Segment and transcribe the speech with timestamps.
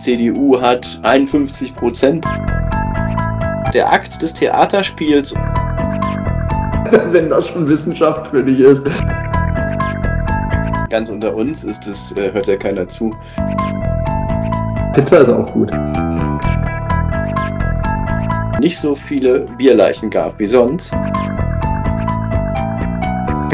[0.00, 2.24] CDU hat 51 Prozent.
[3.72, 5.34] Der Akt des Theaterspiels.
[7.12, 8.82] Wenn das schon Wissenschaft für dich ist.
[10.88, 13.14] Ganz unter uns ist es, äh, hört ja keiner zu.
[14.94, 15.70] Pizza ist auch gut.
[18.60, 20.90] Nicht so viele Bierleichen gab wie sonst.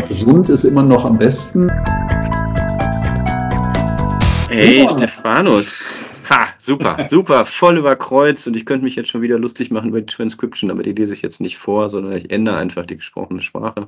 [0.09, 1.71] Gesund ist immer noch am besten.
[4.49, 5.07] Hey, super.
[6.67, 10.13] Super, super, voll überkreuzt und ich könnte mich jetzt schon wieder lustig machen über die
[10.13, 13.87] Transcription, aber die lese ich jetzt nicht vor, sondern ich ändere einfach die gesprochene Sprache.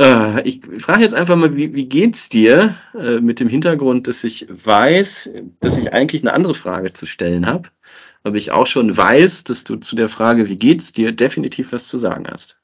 [0.00, 4.22] Äh, ich frage jetzt einfach mal, wie, wie geht's dir äh, mit dem Hintergrund, dass
[4.22, 7.70] ich weiß, dass ich eigentlich eine andere Frage zu stellen habe,
[8.22, 11.88] aber ich auch schon weiß, dass du zu der Frage, wie geht's dir, definitiv was
[11.88, 12.56] zu sagen hast.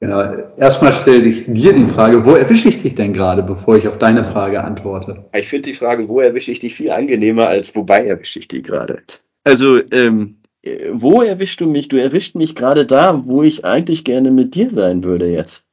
[0.00, 0.22] Genau.
[0.58, 3.98] Erstmal stelle ich dir die Frage, wo erwische ich dich denn gerade, bevor ich auf
[3.98, 5.24] deine Frage antworte?
[5.34, 8.62] Ich finde die Frage, wo erwische ich dich, viel angenehmer als wobei erwische ich dich
[8.62, 9.02] gerade.
[9.44, 10.36] Also, ähm,
[10.90, 11.88] wo erwischst du mich?
[11.88, 15.64] Du erwischt mich gerade da, wo ich eigentlich gerne mit dir sein würde jetzt.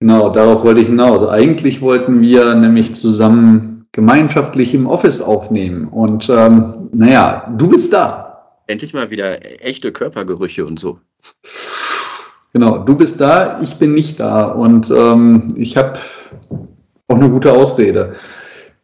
[0.00, 1.26] Genau, darauf wollte ich hinaus.
[1.26, 5.88] Eigentlich wollten wir nämlich zusammen gemeinschaftlich im Office aufnehmen.
[5.88, 8.60] Und ähm, naja, du bist da.
[8.66, 11.00] Endlich mal wieder echte Körpergerüche und so.
[12.52, 15.98] Genau, du bist da, ich bin nicht da und ähm, ich habe
[17.08, 18.14] auch eine gute Ausrede.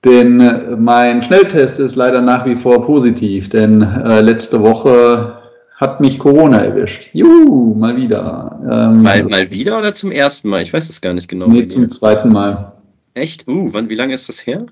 [0.04, 5.38] Denn äh, mein Schnelltest ist leider nach wie vor positiv, denn äh, letzte Woche
[5.76, 7.08] hat mich Corona erwischt.
[7.14, 8.60] Juhu, mal wieder.
[8.62, 10.62] Ähm, mal, mal wieder oder zum ersten Mal?
[10.62, 11.46] Ich weiß es gar nicht genau.
[11.48, 12.72] Nee, zum zweiten Mal.
[13.14, 13.48] Echt?
[13.48, 14.66] Uh, wann, wie lange ist das her?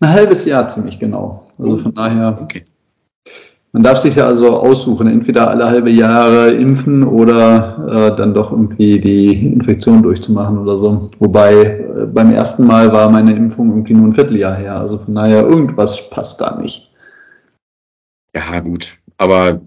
[0.00, 1.48] Ein halbes Jahr ziemlich genau.
[1.58, 2.38] Also uh, von daher.
[2.42, 2.64] Okay.
[3.74, 8.52] Man darf sich ja also aussuchen, entweder alle halbe Jahre impfen oder äh, dann doch
[8.52, 11.10] irgendwie die Infektion durchzumachen oder so.
[11.18, 14.78] Wobei äh, beim ersten Mal war meine Impfung irgendwie nur ein Vierteljahr her.
[14.78, 16.90] Also von daher, irgendwas passt da nicht.
[18.34, 18.98] Ja, gut.
[19.16, 19.62] Aber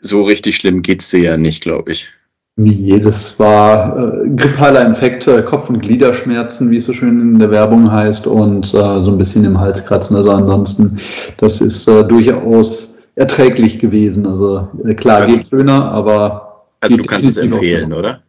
[0.00, 2.08] so richtig schlimm geht's dir ja nicht, glaube ich.
[2.56, 7.52] Nee, das war äh, grippaler Infekt, Kopf- und Gliederschmerzen, wie es so schön in der
[7.52, 10.16] Werbung heißt, und äh, so ein bisschen im Hals kratzen.
[10.16, 10.98] Also ansonsten,
[11.36, 14.26] das ist äh, durchaus erträglich gewesen.
[14.26, 16.66] Also äh, klar also, geht schöner, aber.
[16.80, 18.22] Also du kannst es empfehlen, oder?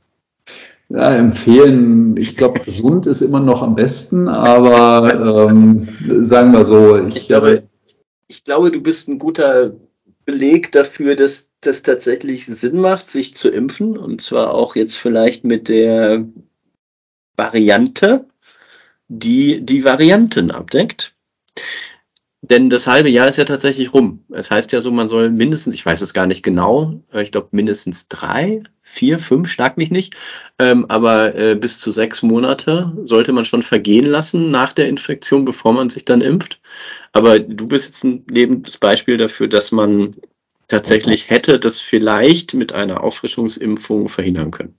[0.90, 5.88] Ja, empfehlen, ich glaube, gesund ist immer noch am besten, aber ähm,
[6.24, 7.64] sagen wir so, ich, ich glaube,
[8.28, 9.74] ich glaube, du bist ein guter
[10.26, 13.98] Beleg dafür, dass das tatsächlich Sinn macht, sich zu impfen.
[13.98, 16.26] Und zwar auch jetzt vielleicht mit der
[17.36, 18.26] Variante,
[19.08, 21.14] die die Varianten abdeckt.
[22.50, 24.24] Denn das halbe Jahr ist ja tatsächlich rum.
[24.32, 27.32] Es heißt ja so, man soll mindestens, ich weiß es gar nicht genau, äh, ich
[27.32, 30.16] glaube mindestens drei, vier, fünf, schlag mich nicht,
[30.60, 35.44] ähm, aber äh, bis zu sechs Monate sollte man schon vergehen lassen nach der Infektion,
[35.44, 36.60] bevor man sich dann impft.
[37.14, 40.16] Aber du bist jetzt ein lebendes Beispiel dafür, dass man
[40.68, 44.76] tatsächlich hätte das vielleicht mit einer Auffrischungsimpfung verhindern können.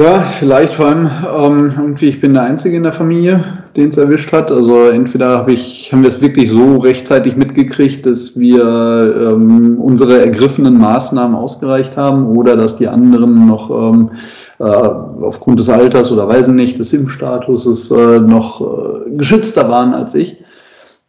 [0.00, 3.96] Ja, vielleicht vor allem ähm, irgendwie, ich bin der Einzige in der Familie, den es
[3.96, 4.50] erwischt hat.
[4.50, 10.20] Also entweder hab ich, haben wir es wirklich so rechtzeitig mitgekriegt, dass wir ähm, unsere
[10.20, 14.10] ergriffenen Maßnahmen ausgereicht haben oder dass die anderen noch ähm,
[14.58, 20.14] äh, aufgrund des Alters oder weiß nicht, des Impfstatuses äh, noch äh, geschützter waren als
[20.14, 20.38] ich.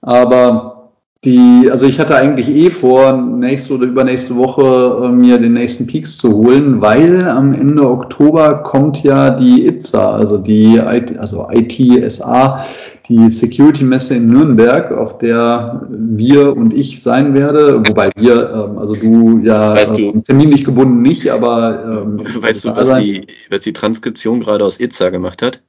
[0.01, 0.78] Aber
[1.25, 5.85] die, also ich hatte eigentlich eh vor, nächste oder übernächste Woche äh, mir den nächsten
[5.85, 11.45] Peaks zu holen, weil am Ende Oktober kommt ja die ITSA, also die IT, also
[11.51, 12.63] ITSA,
[13.09, 18.93] die Security-Messe in Nürnberg, auf der wir und ich sein werde, wobei wir, ähm, also
[18.93, 23.59] du ja weißt du, ähm, terminlich gebunden nicht, aber ähm, weißt du, was die, was
[23.59, 25.61] die Transkription gerade aus ITSA gemacht hat?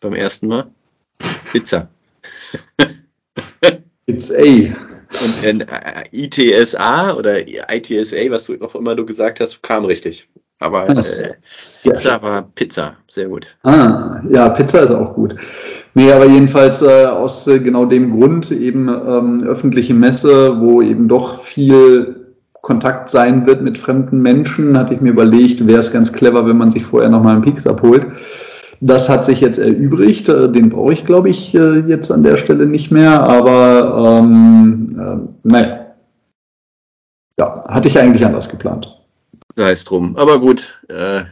[0.00, 0.66] Beim ersten Mal?
[1.52, 1.86] Pizza.
[4.06, 4.95] It's A.
[5.24, 10.28] Und in äh, ITSA oder ITSA, was du auch immer du gesagt hast, kam richtig.
[10.58, 13.46] Aber äh, Pizza war Pizza, sehr gut.
[13.62, 15.34] Ah, ja, Pizza ist auch gut.
[15.94, 21.08] Nee, aber jedenfalls äh, aus äh, genau dem Grund eben ähm, öffentliche Messe, wo eben
[21.08, 26.12] doch viel Kontakt sein wird mit fremden Menschen, hatte ich mir überlegt, wäre es ganz
[26.12, 28.06] clever, wenn man sich vorher nochmal einen Pix abholt.
[28.80, 30.28] Das hat sich jetzt erübrigt.
[30.28, 33.22] Äh, den brauche ich, glaube ich, äh, jetzt an der Stelle nicht mehr.
[33.22, 35.86] Aber ähm, äh, naja.
[37.38, 38.88] Ja, hatte ich eigentlich anders geplant.
[39.56, 40.16] Sei es drum.
[40.16, 41.24] Aber gut, äh,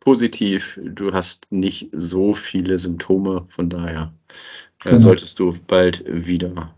[0.00, 0.78] positiv.
[0.82, 3.46] Du hast nicht so viele Symptome.
[3.48, 4.12] Von daher
[4.84, 5.00] äh, mhm.
[5.00, 6.70] solltest du bald wieder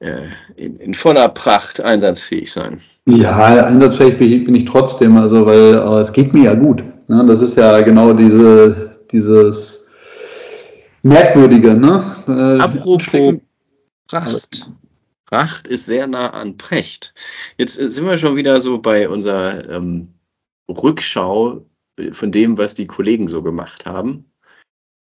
[0.00, 2.80] äh, in, in, voller Pracht einsatzfähig sein.
[3.06, 6.82] Ja, einsatzfähig bin ich trotzdem, also weil äh, es geht mir ja gut.
[7.08, 7.24] Ne?
[7.26, 9.90] Das ist ja genau diese dieses
[11.02, 12.16] Merkwürdige, ne?
[12.26, 13.38] Äh, Apropos
[14.08, 14.68] Pracht.
[15.24, 17.14] Pracht ist sehr nah an Precht.
[17.56, 20.08] Jetzt äh, sind wir schon wieder so bei unserer ähm,
[20.68, 21.64] Rückschau
[22.12, 24.26] von dem, was die Kollegen so gemacht haben.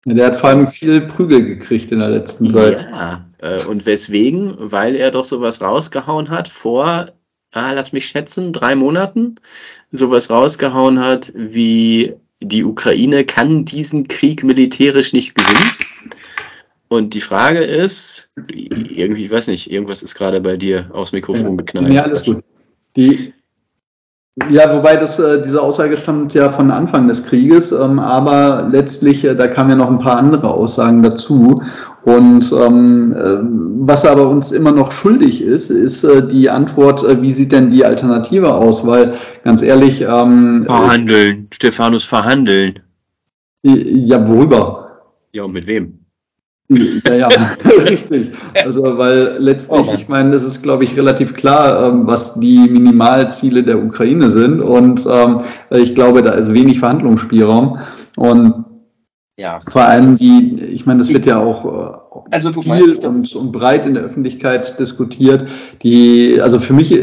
[0.05, 2.79] Der hat vor allem viel Prügel gekriegt in der letzten Zeit.
[2.91, 4.55] Ja, äh, und weswegen?
[4.59, 7.07] Weil er doch sowas rausgehauen hat vor,
[7.51, 9.35] ah, lass mich schätzen, drei Monaten.
[9.89, 15.71] Sowas rausgehauen hat wie die Ukraine kann diesen Krieg militärisch nicht gewinnen.
[16.87, 21.57] Und die Frage ist, irgendwie, ich weiß nicht, irgendwas ist gerade bei dir aufs Mikrofon
[21.57, 21.91] geknallt.
[21.91, 22.43] Ja, alles gut.
[22.95, 23.33] Die,
[24.49, 29.23] ja, wobei das, äh, diese Aussage stammt ja von Anfang des Krieges, ähm, aber letztlich,
[29.23, 31.55] äh, da kamen ja noch ein paar andere Aussagen dazu.
[32.05, 33.39] Und ähm, äh,
[33.83, 37.71] was aber uns immer noch schuldig ist, ist äh, die Antwort, äh, wie sieht denn
[37.71, 38.85] die Alternative aus?
[38.85, 39.13] Weil
[39.43, 40.01] ganz ehrlich.
[40.01, 42.79] Ähm, verhandeln, Stephanus, verhandeln.
[43.63, 45.01] Ja, worüber?
[45.31, 46.05] Ja, und mit wem?
[46.69, 47.27] Ja, ja,
[47.89, 48.31] richtig.
[48.63, 52.67] Also, weil letztlich, oh ich meine, es ist, glaube ich, relativ klar, ähm, was die
[52.69, 54.61] Minimalziele der Ukraine sind.
[54.61, 55.39] Und ähm,
[55.71, 57.79] ich glaube, da ist wenig Verhandlungsspielraum.
[58.15, 58.64] Und
[59.37, 59.59] ja.
[59.67, 63.85] vor allem die, ich meine, das wird ja auch äh, also, viel und, und breit
[63.85, 65.47] in der Öffentlichkeit diskutiert.
[65.83, 66.97] Die, also für mich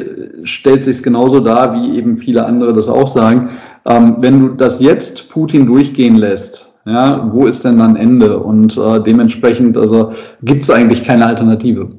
[0.44, 3.50] stellt sich genauso dar, wie eben viele andere das auch sagen.
[3.84, 8.40] Ähm, wenn du das jetzt Putin durchgehen lässt, ja, wo ist denn dann Ende?
[8.40, 10.12] Und äh, dementsprechend, also
[10.42, 11.90] gibt es eigentlich keine Alternative.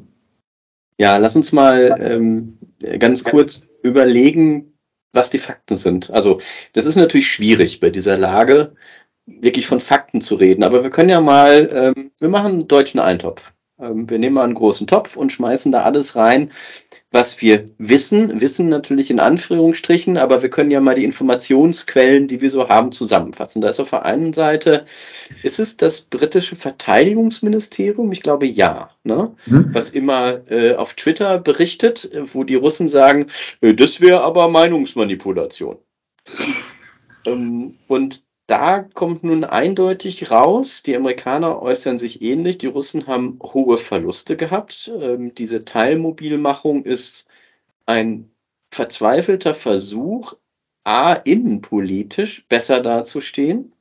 [0.99, 2.57] Ja, lass uns mal ähm,
[2.99, 4.73] ganz kurz überlegen,
[5.13, 6.11] was die Fakten sind.
[6.11, 6.39] Also
[6.73, 8.73] das ist natürlich schwierig bei dieser Lage,
[9.25, 10.63] wirklich von Fakten zu reden.
[10.63, 13.53] Aber wir können ja mal, ähm, wir machen einen deutschen Eintopf.
[13.79, 16.51] Ähm, wir nehmen mal einen großen Topf und schmeißen da alles rein,
[17.11, 22.41] was wir wissen, wissen natürlich in Anführungsstrichen, aber wir können ja mal die Informationsquellen, die
[22.41, 23.61] wir so haben, zusammenfassen.
[23.61, 24.85] Da ist auf der einen Seite,
[25.43, 28.11] ist es das britische Verteidigungsministerium?
[28.11, 29.35] Ich glaube ja, ne?
[29.45, 29.69] Hm.
[29.73, 33.27] was immer äh, auf Twitter berichtet, wo die Russen sagen,
[33.61, 35.77] äh, das wäre aber Meinungsmanipulation.
[37.25, 43.39] ähm, und da kommt nun eindeutig raus, die Amerikaner äußern sich ähnlich, die Russen haben
[43.41, 44.91] hohe Verluste gehabt.
[44.99, 47.27] Ähm, diese Teilmobilmachung ist
[47.85, 48.29] ein
[48.71, 50.33] verzweifelter Versuch,
[50.83, 53.73] a, innenpolitisch besser dazustehen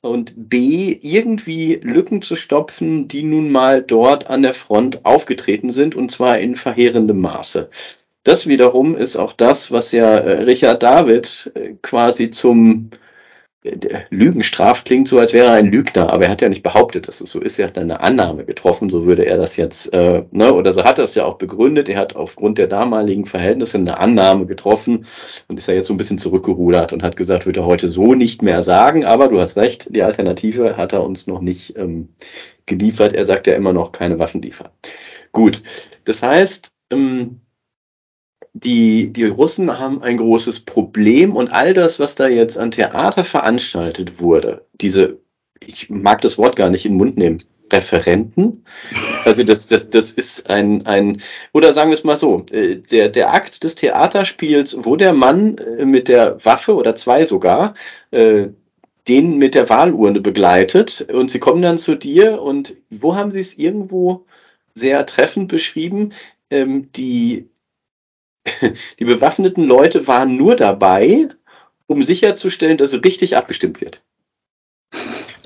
[0.00, 5.94] und b, irgendwie Lücken zu stopfen, die nun mal dort an der Front aufgetreten sind
[5.94, 7.70] und zwar in verheerendem Maße.
[8.24, 12.90] Das wiederum ist auch das, was ja äh, Richard David äh, quasi zum
[14.10, 17.20] Lügenstraf klingt so, als wäre er ein Lügner, aber er hat ja nicht behauptet, dass
[17.20, 17.58] es so ist.
[17.58, 20.98] Er hat eine Annahme getroffen, so würde er das jetzt, äh, ne, oder so hat
[20.98, 21.88] er es ja auch begründet.
[21.88, 25.06] Er hat aufgrund der damaligen Verhältnisse eine Annahme getroffen
[25.48, 28.14] und ist ja jetzt so ein bisschen zurückgerudert und hat gesagt, wird er heute so
[28.14, 32.10] nicht mehr sagen, aber du hast recht, die Alternative hat er uns noch nicht ähm,
[32.66, 33.12] geliefert.
[33.12, 34.70] Er sagt ja immer noch keine Waffen liefern.
[35.32, 35.62] Gut,
[36.04, 37.40] das heißt, ähm,
[38.64, 43.22] die, die Russen haben ein großes Problem und all das, was da jetzt an Theater
[43.22, 45.18] veranstaltet wurde, diese,
[45.60, 47.38] ich mag das Wort gar nicht in den Mund nehmen,
[47.70, 48.64] Referenten.
[49.24, 51.20] Also das, das, das ist ein, ein,
[51.52, 55.58] oder sagen wir es mal so, äh, der, der Akt des Theaterspiels, wo der Mann
[55.58, 57.74] äh, mit der Waffe oder zwei sogar,
[58.10, 58.48] äh,
[59.08, 63.40] den mit der Wahlurne begleitet und sie kommen dann zu dir und wo haben sie
[63.40, 64.24] es irgendwo
[64.74, 66.12] sehr treffend beschrieben?
[66.50, 67.48] Ähm, die
[68.98, 71.28] die bewaffneten Leute waren nur dabei,
[71.86, 74.02] um sicherzustellen, dass richtig abgestimmt wird.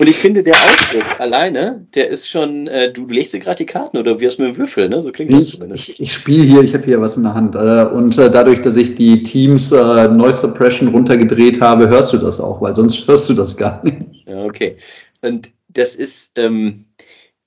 [0.01, 3.67] Und ich finde, der Ausdruck alleine, der ist schon, äh, du legst dir gerade die
[3.67, 5.03] Karten oder wirst mit dem Würfel, ne?
[5.03, 5.89] So klingt ich, das zumindest.
[5.89, 7.53] Ich, ich spiele hier, ich habe hier was in der Hand.
[7.53, 12.17] Äh, und äh, dadurch, dass ich die Teams äh, Noise Suppression runtergedreht habe, hörst du
[12.17, 14.25] das auch, weil sonst hörst du das gar nicht.
[14.25, 14.75] Ja, okay.
[15.21, 16.85] Und das ist, ähm,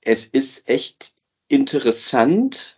[0.02, 1.10] es ist echt
[1.48, 2.73] interessant,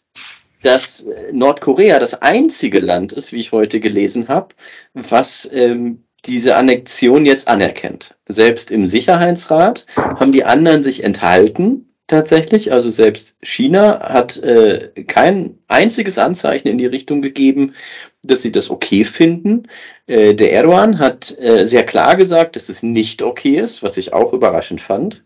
[0.62, 4.54] dass Nordkorea das einzige Land ist, wie ich heute gelesen habe,
[4.94, 8.16] was ähm, diese Annexion jetzt anerkennt.
[8.28, 12.72] Selbst im Sicherheitsrat haben die anderen sich enthalten tatsächlich.
[12.72, 17.75] Also selbst China hat äh, kein einziges Anzeichen in die Richtung gegeben,
[18.22, 19.64] dass sie das okay finden.
[20.06, 24.12] Äh, der Erdogan hat äh, sehr klar gesagt, dass es nicht okay ist, was ich
[24.12, 25.22] auch überraschend fand.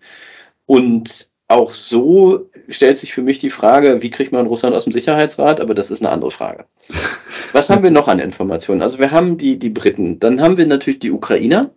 [0.67, 4.93] Und auch so stellt sich für mich die Frage, wie kriegt man Russland aus dem
[4.93, 5.61] Sicherheitsrat?
[5.61, 6.67] Aber das ist eine andere Frage.
[7.53, 8.83] Was haben wir noch an Informationen?
[8.83, 11.71] Also wir haben die, die Briten, dann haben wir natürlich die Ukrainer.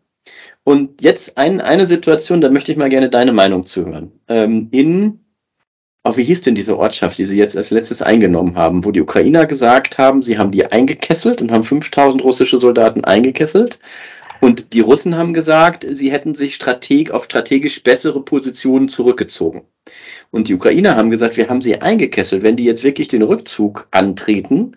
[0.64, 4.12] Und jetzt ein, eine Situation, da möchte ich mal gerne deine Meinung zuhören.
[4.30, 5.20] Ähm, in,
[6.04, 9.02] auch wie hieß denn diese Ortschaft, die sie jetzt als letztes eingenommen haben, wo die
[9.02, 13.80] Ukrainer gesagt haben, sie haben die eingekesselt und haben 5000 russische Soldaten eingekesselt
[14.44, 19.62] und die Russen haben gesagt, sie hätten sich strateg auf strategisch bessere Positionen zurückgezogen.
[20.32, 22.44] Und die Ukrainer haben gesagt, wir haben sie eingekesselt.
[22.44, 24.76] Wenn die jetzt wirklich den Rückzug antreten,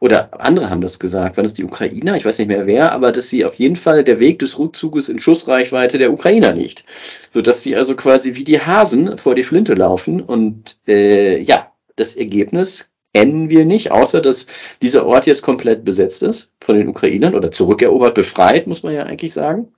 [0.00, 3.10] oder andere haben das gesagt, waren es die Ukrainer, ich weiß nicht mehr wer, aber
[3.10, 6.84] dass sie auf jeden Fall der Weg des Rückzuges in Schussreichweite der Ukrainer liegt.
[7.30, 10.20] Sodass sie also quasi wie die Hasen vor die Flinte laufen.
[10.20, 14.46] Und äh, ja, das Ergebnis kennen wir nicht, außer dass
[14.82, 19.04] dieser Ort jetzt komplett besetzt ist von den Ukrainern oder zurückerobert, befreit, muss man ja
[19.04, 19.68] eigentlich sagen.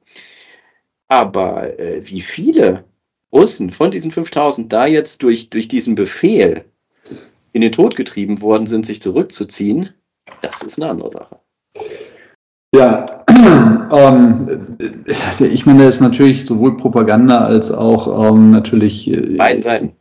[1.07, 2.83] Aber äh, wie viele
[3.33, 6.65] Russen von diesen 5000 da jetzt durch, durch diesen Befehl
[7.53, 9.91] in den Tod getrieben worden sind, sich zurückzuziehen,
[10.43, 11.39] das ist eine andere Sache.
[12.75, 13.25] Ja,
[13.93, 14.77] ähm,
[15.39, 19.09] ich meine, es ist natürlich sowohl Propaganda als auch ähm, natürlich.
[19.09, 19.93] Äh, Beiden Seiten.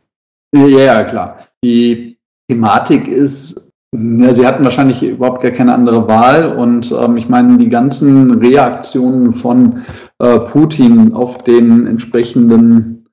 [0.52, 1.46] Ja, ja, klar.
[1.62, 2.17] Die
[2.48, 7.58] Thematik ist, ja, sie hatten wahrscheinlich überhaupt gar keine andere Wahl und ähm, ich meine,
[7.58, 9.82] die ganzen Reaktionen von
[10.18, 13.06] äh, Putin auf den entsprechenden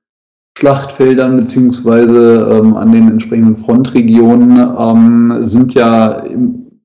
[0.58, 6.80] Schlachtfeldern beziehungsweise ähm, an den entsprechenden Frontregionen ähm, sind ja im,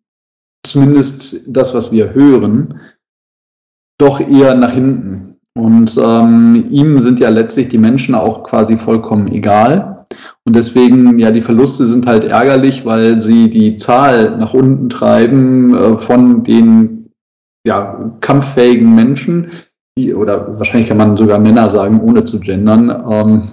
[0.66, 2.80] zumindest das, was wir hören,
[3.98, 5.36] doch eher nach hinten.
[5.54, 10.01] Und ähm, ihm sind ja letztlich die Menschen auch quasi vollkommen egal.
[10.46, 15.76] Und deswegen, ja, die Verluste sind halt ärgerlich, weil sie die Zahl nach unten treiben
[15.76, 17.10] äh, von den
[17.66, 19.52] ja, kampffähigen Menschen,
[19.98, 22.90] die, oder wahrscheinlich kann man sogar Männer sagen, ohne zu gendern.
[23.08, 23.44] Ähm,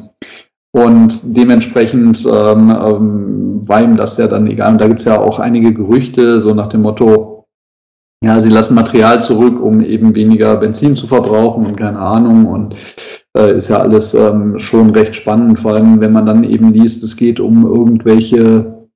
[0.72, 4.72] und dementsprechend ähm, ähm, war ihm das ja dann egal.
[4.72, 7.46] Und da gibt es ja auch einige Gerüchte, so nach dem Motto,
[8.22, 12.46] ja, sie lassen Material zurück, um eben weniger Benzin zu verbrauchen und keine Ahnung.
[12.46, 12.76] Und
[13.36, 17.02] äh, ist ja alles ähm, schon recht spannend, vor allem wenn man dann eben liest,
[17.02, 18.88] es geht um irgendwelche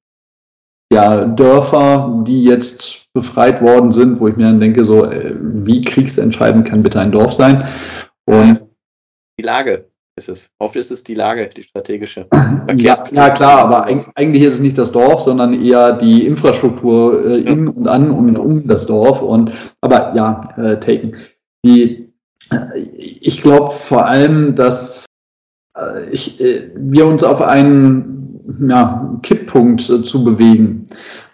[0.93, 5.81] ja, Dörfer, die jetzt befreit worden sind, wo ich mir dann denke, so, äh, wie
[5.81, 7.67] kriegsentscheidend kann bitte ein Dorf sein?
[8.27, 8.61] Und
[9.39, 9.87] die Lage
[10.17, 10.51] ist es.
[10.59, 12.27] Oft ist es die Lage, die strategische.
[12.77, 17.41] Ja, ja, klar, aber eigentlich ist es nicht das Dorf, sondern eher die Infrastruktur äh,
[17.41, 19.21] in und an und um das Dorf.
[19.21, 21.17] Und aber ja, äh, taken.
[21.65, 22.01] Die, äh,
[22.75, 25.04] ich glaube vor allem, dass
[25.76, 30.85] äh, ich, äh, wir uns auf einen ja, Kipppunkt äh, zu bewegen.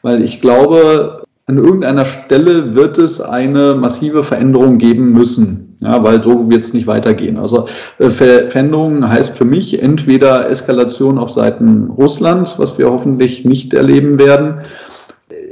[0.02, 5.76] Weil ich glaube, an irgendeiner Stelle wird es eine massive Veränderung geben müssen.
[5.80, 7.38] Ja, weil so wird es nicht weitergehen.
[7.38, 13.72] Also äh, Veränderung heißt für mich entweder Eskalation auf Seiten Russlands, was wir hoffentlich nicht
[13.74, 14.62] erleben werden,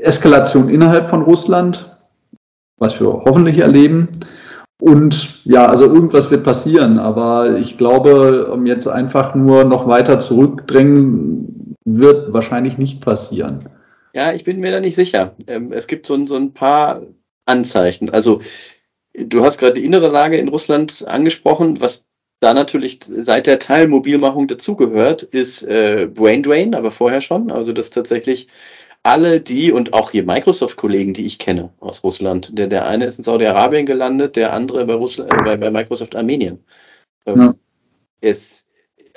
[0.03, 1.97] Eskalation innerhalb von Russland,
[2.79, 4.21] was wir hoffentlich erleben.
[4.79, 10.21] Und ja, also irgendwas wird passieren, aber ich glaube, um jetzt einfach nur noch weiter
[10.21, 13.69] zurückdrängen, wird wahrscheinlich nicht passieren.
[14.15, 15.35] Ja, ich bin mir da nicht sicher.
[15.47, 17.03] Ähm, es gibt so, so ein paar
[17.47, 18.11] Anzeichen.
[18.11, 18.41] Also
[19.19, 21.81] Du hast gerade die innere Lage in Russland angesprochen.
[21.81, 22.05] Was
[22.41, 27.51] da natürlich seit der Teilmobilmachung dazugehört, ist äh, Brain Drain, aber vorher schon.
[27.51, 28.49] Also dass tatsächlich
[29.03, 33.19] alle die und auch hier Microsoft-Kollegen, die ich kenne aus Russland, der, der eine ist
[33.19, 36.65] in Saudi-Arabien gelandet, der andere bei, Russland, äh, bei, bei Microsoft Armenien.
[37.25, 37.55] Ähm, ja.
[38.21, 38.69] es,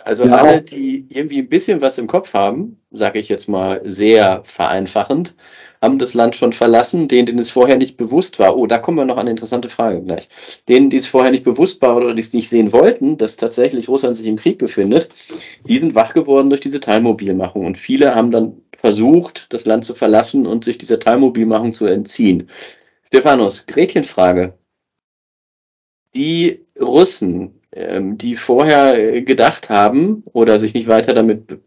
[0.04, 0.36] also ja.
[0.36, 5.36] alle, die irgendwie ein bisschen was im Kopf haben, sage ich jetzt mal sehr vereinfachend,
[5.82, 8.58] haben das Land schon verlassen, denen, denen es vorher nicht bewusst war.
[8.58, 10.28] Oh, da kommen wir noch an eine interessante Frage gleich.
[10.68, 13.88] Denen, die es vorher nicht bewusst war oder die es nicht sehen wollten, dass tatsächlich
[13.88, 15.10] Russland sich im Krieg befindet,
[15.66, 17.66] die sind wach geworden durch diese Teilmobilmachung.
[17.66, 22.50] Und viele haben dann versucht, das Land zu verlassen und sich dieser Teilmobilmachung zu entziehen.
[23.08, 24.58] Stephanus, Gretchenfrage.
[26.16, 31.60] Die Russen, ähm, die vorher gedacht haben oder sich nicht weiter damit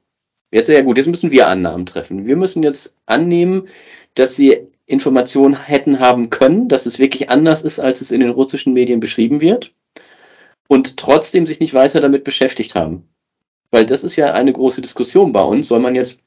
[0.53, 2.27] Jetzt ja gut, jetzt müssen wir Annahmen treffen.
[2.27, 3.69] Wir müssen jetzt annehmen,
[4.15, 8.29] dass sie Informationen hätten haben können, dass es wirklich anders ist, als es in den
[8.29, 9.73] russischen Medien beschrieben wird
[10.69, 13.09] und trotzdem sich nicht weiter damit beschäftigt haben.
[13.71, 15.69] Weil das ist ja eine große Diskussion bei uns.
[15.69, 16.21] Soll man jetzt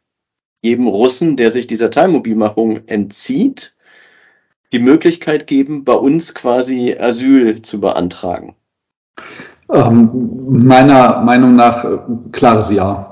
[0.66, 3.76] jedem Russen, der sich dieser Teilmobilmachung entzieht,
[4.74, 8.56] die Möglichkeit geben, bei uns quasi Asyl zu beantragen?
[9.72, 10.10] Ähm,
[10.50, 11.98] meiner Meinung nach äh,
[12.32, 13.12] klares Ja.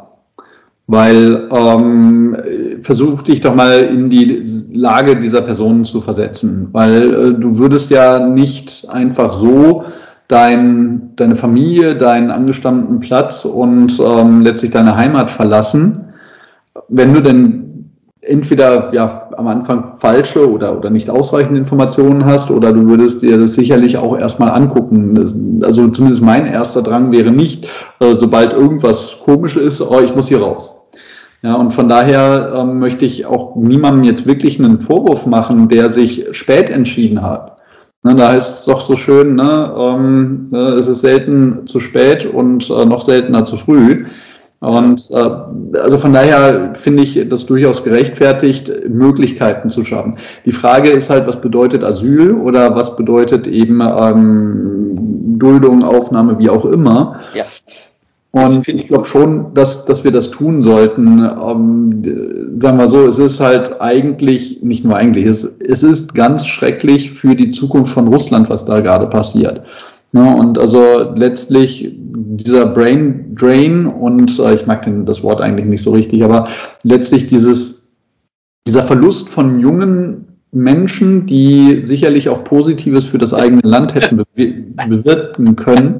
[0.85, 2.35] Weil ähm,
[2.81, 4.43] versuch dich doch mal in die
[4.73, 9.85] Lage dieser Personen zu versetzen, weil äh, du würdest ja nicht einfach so
[10.27, 16.02] dein, deine Familie, deinen angestammten Platz und ähm, letztlich deine Heimat verlassen,
[16.89, 17.63] wenn du denn
[18.21, 23.37] entweder ja am Anfang falsche oder, oder nicht ausreichende Informationen hast oder du würdest dir
[23.37, 25.61] das sicherlich auch erstmal angucken.
[25.63, 27.65] Also zumindest mein erster Drang wäre nicht,
[27.99, 30.79] äh, sobald irgendwas komisch ist, oh, ich muss hier raus.
[31.41, 35.89] Ja, und von daher ähm, möchte ich auch niemandem jetzt wirklich einen Vorwurf machen, der
[35.89, 37.57] sich spät entschieden hat.
[38.03, 42.25] Ne, da heißt es doch so schön, ne, ähm, ne, es ist selten zu spät
[42.25, 44.05] und äh, noch seltener zu früh.
[44.63, 50.17] Und äh, also von daher finde ich das durchaus gerechtfertigt, Möglichkeiten zu schaffen.
[50.45, 56.49] Die Frage ist halt, was bedeutet Asyl oder was bedeutet eben ähm, Duldung, Aufnahme, wie
[56.49, 57.19] auch immer.
[57.35, 57.43] Ja.
[58.31, 61.19] Und ich glaube schon, dass, dass wir das tun sollten.
[61.19, 66.47] Ähm, sagen wir so, es ist halt eigentlich, nicht nur eigentlich, es, es ist ganz
[66.47, 69.61] schrecklich für die Zukunft von Russland, was da gerade passiert.
[70.15, 75.65] Ne, und also letztlich dieser Brain Drain und äh, ich mag den, das Wort eigentlich
[75.65, 76.47] nicht so richtig, aber
[76.83, 77.95] letztlich dieses,
[78.67, 84.21] dieser Verlust von jungen Menschen, die sicherlich auch Positives für das eigene Land hätten
[84.87, 85.99] bewirken können,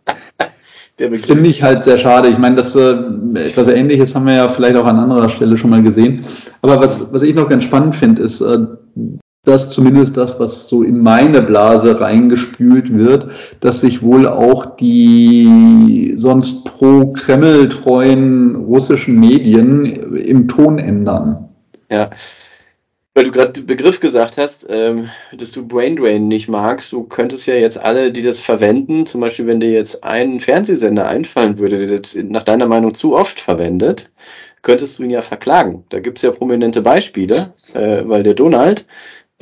[0.98, 2.27] finde ich halt sehr schade.
[2.29, 2.96] Ich meine, das äh,
[3.34, 6.22] etwas Ähnliches haben wir ja vielleicht auch an anderer Stelle schon mal gesehen.
[6.62, 8.60] Aber was, was ich noch ganz spannend finde, ist, äh,
[9.45, 16.15] dass zumindest das, was so in meine Blase reingespült wird, dass sich wohl auch die
[16.17, 21.50] sonst pro Kreml treuen russischen Medien im Ton ändern.
[21.89, 22.09] Ja.
[23.15, 27.45] Weil du gerade den Begriff gesagt hast, ähm, dass du Braindrain nicht magst, du könntest
[27.45, 31.85] ja jetzt alle, die das verwenden, zum Beispiel wenn dir jetzt ein Fernsehsender einfallen würde,
[31.85, 34.09] der das nach deiner Meinung zu oft verwendet,
[34.63, 35.83] könntest du ihn ja verklagen.
[35.89, 38.88] Da gibt es ja prominente Beispiele, äh, weil der Donald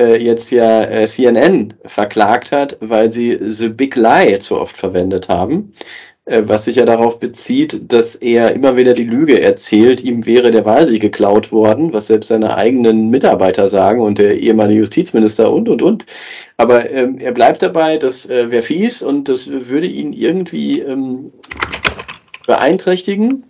[0.02, 5.74] jetzt ja äh, CNN verklagt hat, weil sie The Big Lie zu oft verwendet haben,
[6.26, 10.52] äh, was sich ja darauf bezieht, dass er immer wieder die Lüge erzählt, ihm wäre
[10.52, 15.68] der Wahlsieg geklaut worden, was selbst seine eigenen Mitarbeiter sagen und der ehemalige Justizminister und
[15.68, 16.06] und und.
[16.58, 21.32] Aber ähm, er bleibt dabei, das äh, wäre fies und das würde ihn irgendwie ähm,
[22.46, 23.44] beeinträchtigen.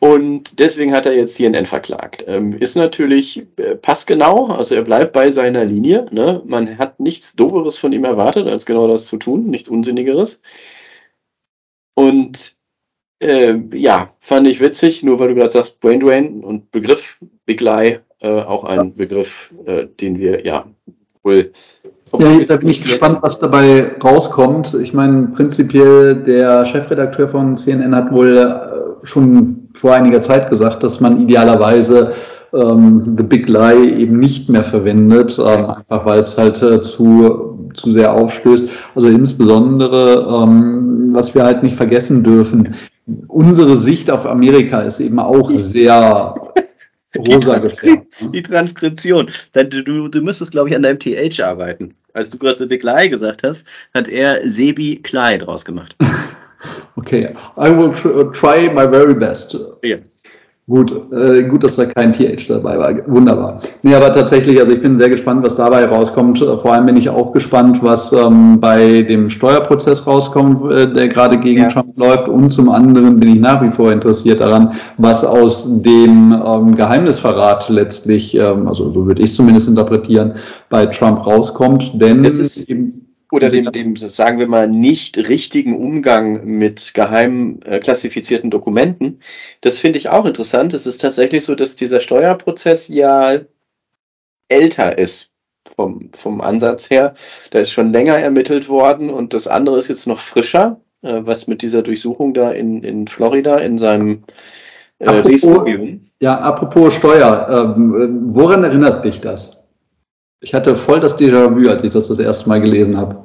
[0.00, 2.24] Und deswegen hat er jetzt CNN verklagt.
[2.26, 6.06] Ähm, ist natürlich äh, passgenau, also er bleibt bei seiner Linie.
[6.10, 6.42] Ne?
[6.44, 10.42] Man hat nichts Doberes von ihm erwartet, als genau das zu tun, nichts Unsinnigeres.
[11.94, 12.56] Und
[13.20, 17.60] äh, ja, fand ich witzig, nur weil du gerade sagst, Brain Drain und Begriff Big
[17.60, 20.66] Lie, äh, auch ein Begriff, äh, den wir ja
[21.22, 21.52] wohl.
[22.18, 24.74] Ja, da bin ich gespannt, was dabei rauskommt.
[24.74, 30.82] Ich meine, prinzipiell der Chefredakteur von CNN hat wohl äh, schon vor einiger Zeit gesagt,
[30.82, 32.12] dass man idealerweise
[32.52, 37.70] ähm, The Big Lie eben nicht mehr verwendet, ähm, einfach weil es halt äh, zu,
[37.74, 38.68] zu sehr aufstößt.
[38.94, 42.76] Also insbesondere, ähm, was wir halt nicht vergessen dürfen,
[43.28, 46.34] unsere Sicht auf Amerika ist eben auch sehr
[47.18, 48.06] rosa gefärbt.
[48.32, 49.30] Die Transkription.
[49.52, 51.94] Du, du müsstest, glaube ich, an deinem TH arbeiten.
[52.14, 55.94] Als du gerade Big Lie gesagt hast, hat er Sebi Klei draus gemacht.
[56.96, 57.92] Okay, I will
[58.32, 59.54] try my very best.
[59.82, 59.98] Ja.
[60.66, 62.94] Gut, äh, gut, dass da kein TH dabei war.
[63.06, 63.58] Wunderbar.
[63.82, 66.38] Nee, aber tatsächlich, also ich bin sehr gespannt, was dabei rauskommt.
[66.38, 71.38] Vor allem bin ich auch gespannt, was ähm, bei dem Steuerprozess rauskommt, äh, der gerade
[71.38, 71.68] gegen ja.
[71.68, 72.28] Trump läuft.
[72.28, 77.68] Und zum anderen bin ich nach wie vor interessiert daran, was aus dem ähm, Geheimnisverrat
[77.68, 80.36] letztlich, ähm, also so würde ich es zumindest interpretieren,
[80.70, 82.00] bei Trump rauskommt.
[82.00, 87.60] Denn es ist eben oder dem, dem, sagen wir mal, nicht richtigen Umgang mit geheim
[87.64, 89.20] äh, klassifizierten Dokumenten.
[89.60, 90.72] Das finde ich auch interessant.
[90.72, 93.40] Es ist tatsächlich so, dass dieser Steuerprozess ja
[94.48, 95.32] älter ist
[95.64, 97.14] vom, vom Ansatz her.
[97.50, 101.46] Da ist schon länger ermittelt worden und das andere ist jetzt noch frischer, äh, was
[101.46, 104.24] mit dieser Durchsuchung da in, in Florida in seinem
[104.98, 105.68] äh, apropos,
[106.20, 109.63] Ja, apropos Steuer, ähm, woran erinnert dich das?
[110.40, 113.22] Ich hatte voll das Déjà-vu, als ich das das erste Mal gelesen habe.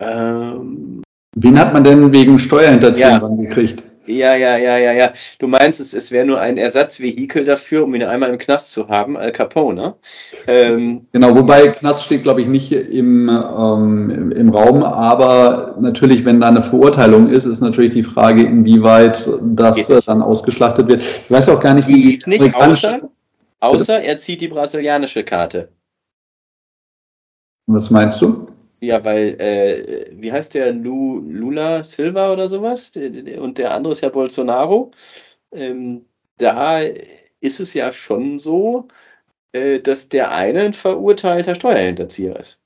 [0.00, 1.02] Ähm,
[1.36, 3.48] Wen hat man denn wegen Steuerhinterziehung ja.
[3.48, 3.84] gekriegt?
[4.06, 5.12] Ja, ja, ja, ja, ja.
[5.38, 8.88] Du meinst, es, es wäre nur ein Ersatzvehikel dafür, um ihn einmal im Knast zu
[8.88, 9.94] haben, Al Capone.
[10.48, 16.40] Ähm, genau, wobei Knast steht, glaube ich, nicht im, ähm, im Raum, aber natürlich, wenn
[16.40, 21.02] da eine Verurteilung ist, ist natürlich die Frage, inwieweit das äh, dann ausgeschlachtet wird.
[21.02, 22.54] Ich weiß auch gar nicht, wie die nicht,
[23.60, 25.72] Außer er zieht die brasilianische Karte.
[27.66, 28.48] Was meinst du?
[28.80, 30.72] Ja, weil, äh, wie heißt der?
[30.72, 32.92] Lu, Lula Silva oder sowas?
[32.96, 34.90] Und der andere ist ja Bolsonaro.
[35.52, 36.06] Ähm,
[36.38, 36.80] da
[37.40, 38.88] ist es ja schon so,
[39.52, 42.58] äh, dass der eine ein verurteilter Steuerhinterzieher ist.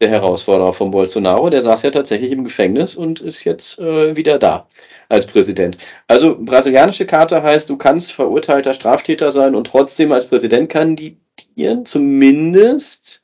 [0.00, 4.38] Der Herausforderer von Bolsonaro, der saß ja tatsächlich im Gefängnis und ist jetzt äh, wieder
[4.38, 4.68] da
[5.08, 5.78] als Präsident.
[6.06, 13.22] Also brasilianische Karte heißt, du kannst verurteilter Straftäter sein und trotzdem als Präsident kandidieren, zumindest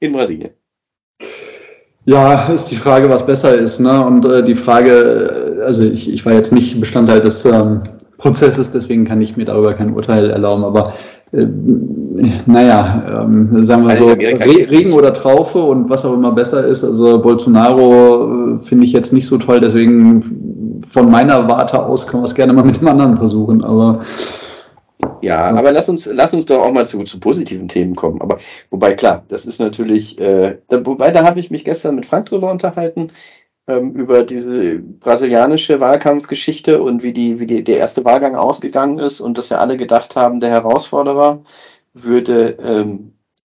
[0.00, 0.50] in Brasilien.
[2.06, 3.80] Ja, ist die Frage, was besser ist.
[3.80, 4.04] Ne?
[4.04, 7.82] Und äh, die Frage, äh, also ich, ich war jetzt nicht Bestandteil des ähm,
[8.18, 10.94] Prozesses, deswegen kann ich mir darüber kein Urteil erlauben, aber
[11.34, 11.46] äh,
[12.46, 16.84] naja, ähm, sagen wir so, Re Regen oder Traufe und was auch immer besser ist.
[16.84, 22.22] Also Bolsonaro äh, finde ich jetzt nicht so toll, deswegen von meiner Warte aus können
[22.22, 24.00] wir es gerne mal mit dem anderen versuchen, aber
[25.20, 28.20] ja, aber lass uns, lass uns doch auch mal zu, zu positiven Themen kommen.
[28.20, 28.38] Aber
[28.70, 32.26] wobei, klar, das ist natürlich, äh, da, wobei, da habe ich mich gestern mit Frank
[32.26, 33.08] drüber unterhalten,
[33.66, 39.20] ähm, über diese brasilianische Wahlkampfgeschichte und wie die, wie die, der erste Wahlgang ausgegangen ist
[39.20, 41.44] und dass ja alle gedacht haben, der Herausforderer
[41.94, 43.14] würde ähm,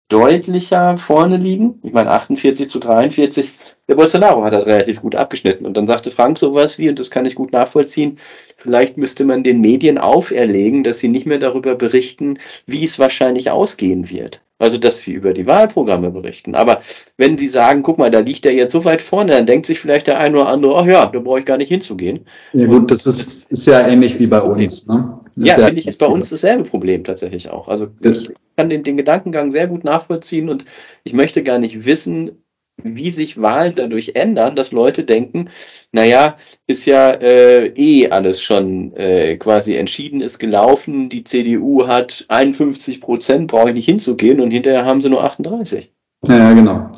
[0.08, 1.80] deutlicher vorne liegen.
[1.82, 3.52] Ich meine, 48 zu 43.
[3.88, 5.66] Der Bolsonaro hat halt relativ gut abgeschnitten.
[5.66, 8.18] Und dann sagte Frank sowas wie, und das kann ich gut nachvollziehen,
[8.56, 13.50] vielleicht müsste man den Medien auferlegen, dass sie nicht mehr darüber berichten, wie es wahrscheinlich
[13.50, 14.42] ausgehen wird.
[14.58, 16.54] Also, dass sie über die Wahlprogramme berichten.
[16.54, 16.80] Aber
[17.18, 19.78] wenn sie sagen, guck mal, da liegt er jetzt so weit vorne, dann denkt sich
[19.78, 22.26] vielleicht der eine oder andere, ach ja, da brauche ich gar nicht hinzugehen.
[22.54, 24.86] Ja gut, das ist, ist ja ähnlich wie bei uns.
[24.86, 25.20] Ne?
[25.36, 27.68] Ja, finde ich, ist bei uns dasselbe Problem tatsächlich auch.
[27.68, 30.64] Also ich kann den, den Gedankengang sehr gut nachvollziehen und
[31.04, 32.42] ich möchte gar nicht wissen,
[32.82, 35.50] wie sich Wahlen dadurch ändern, dass Leute denken,
[35.92, 36.36] naja,
[36.66, 43.00] ist ja äh, eh alles schon äh, quasi entschieden, ist gelaufen, die CDU hat 51
[43.00, 45.90] Prozent, brauche ich nicht hinzugehen und hinterher haben sie nur 38.
[46.28, 46.90] Ja, genau.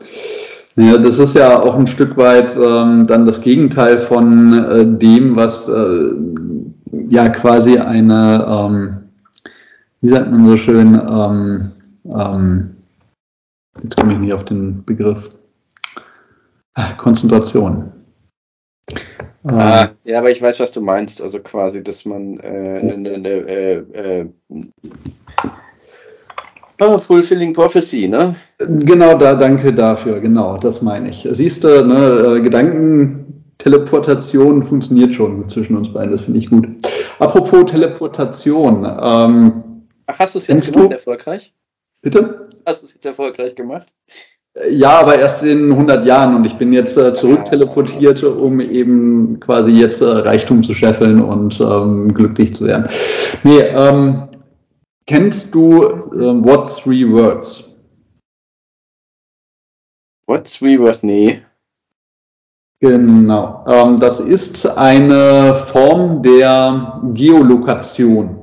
[0.77, 5.35] Ja, das ist ja auch ein Stück weit ähm, dann das Gegenteil von äh, dem,
[5.35, 6.11] was äh,
[7.11, 8.97] ja quasi eine, ähm,
[10.01, 11.73] wie sagt man so schön, ähm,
[12.15, 12.71] ähm,
[13.83, 15.31] jetzt komme ich nicht auf den Begriff,
[16.99, 17.93] Konzentration.
[19.45, 21.23] Ah, ja, aber ich weiß, was du meinst.
[21.23, 24.27] Also quasi, dass man äh, ne, ne, äh, äh,
[26.81, 28.37] oh, Fulfilling Prophecy, ne?
[28.59, 31.27] Genau, da danke dafür, genau, das meine ich.
[31.31, 36.67] Siehst du, ne, äh, Gedankenteleportation funktioniert schon zwischen uns beiden, das finde ich gut.
[37.19, 38.85] Apropos Teleportation.
[38.85, 39.63] Ähm,
[40.07, 40.95] Ach, hast du es jetzt gemacht, du?
[40.95, 41.55] erfolgreich?
[42.03, 42.49] Bitte?
[42.67, 43.93] Hast du es jetzt erfolgreich gemacht?
[44.71, 49.71] Ja, aber erst in 100 Jahren und ich bin jetzt äh, zurückteleportiert, um eben quasi
[49.71, 52.89] jetzt äh, Reichtum zu scheffeln und ähm, glücklich zu werden.
[53.45, 54.29] Nee, ähm,
[55.07, 57.65] kennst du äh, What Three Words?
[60.27, 61.03] What Three Words?
[61.03, 61.43] Nee.
[62.81, 63.65] Genau.
[63.69, 68.37] Ähm, das ist eine Form der Geolokation.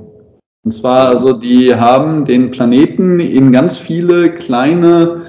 [0.64, 5.25] Und zwar, also die haben den Planeten in ganz viele kleine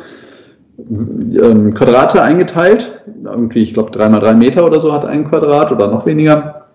[0.77, 3.03] ähm, Quadrate eingeteilt.
[3.23, 6.67] Irgendwie, ich glaube, drei mal drei Meter oder so hat ein Quadrat oder noch weniger.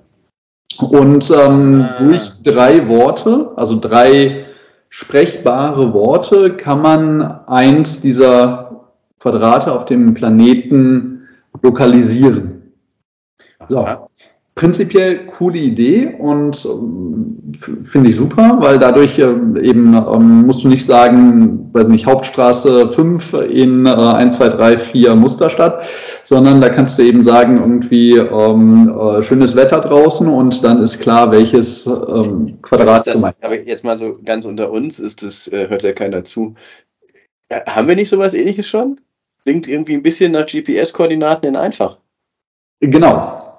[0.78, 1.96] Und ähm, ah.
[1.98, 4.46] durch drei Worte, also drei
[4.88, 8.88] sprechbare Worte, kann man eins dieser
[9.20, 11.28] Quadrate auf dem Planeten
[11.62, 12.72] lokalisieren.
[13.68, 13.86] So
[14.54, 17.52] prinzipiell coole Idee und ähm,
[17.84, 19.24] finde ich super, weil dadurch äh,
[19.62, 24.78] eben ähm, musst du nicht sagen, weiß nicht, Hauptstraße 5 in äh, 1, 2, 3,
[24.78, 25.84] 4 Musterstadt,
[26.24, 31.00] sondern da kannst du eben sagen, irgendwie ähm, äh, schönes Wetter draußen und dann ist
[31.00, 35.68] klar, welches ähm, Quadrat das, Aber jetzt mal so ganz unter uns, ist das, äh,
[35.68, 36.54] hört ja keiner zu.
[37.50, 39.00] Ja, haben wir nicht sowas ähnliches schon?
[39.44, 41.98] Klingt irgendwie ein bisschen nach GPS-Koordinaten in einfach.
[42.80, 43.51] Genau,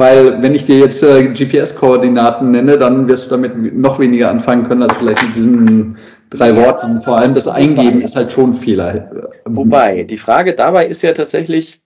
[0.00, 4.66] weil wenn ich dir jetzt äh, GPS-Koordinaten nenne, dann wirst du damit noch weniger anfangen
[4.66, 5.98] können als vielleicht mit diesen
[6.30, 7.02] drei Worten.
[7.02, 9.30] Vor allem das Eingeben ist halt schon ein Fehler.
[9.44, 11.82] Wobei, die Frage dabei ist ja tatsächlich,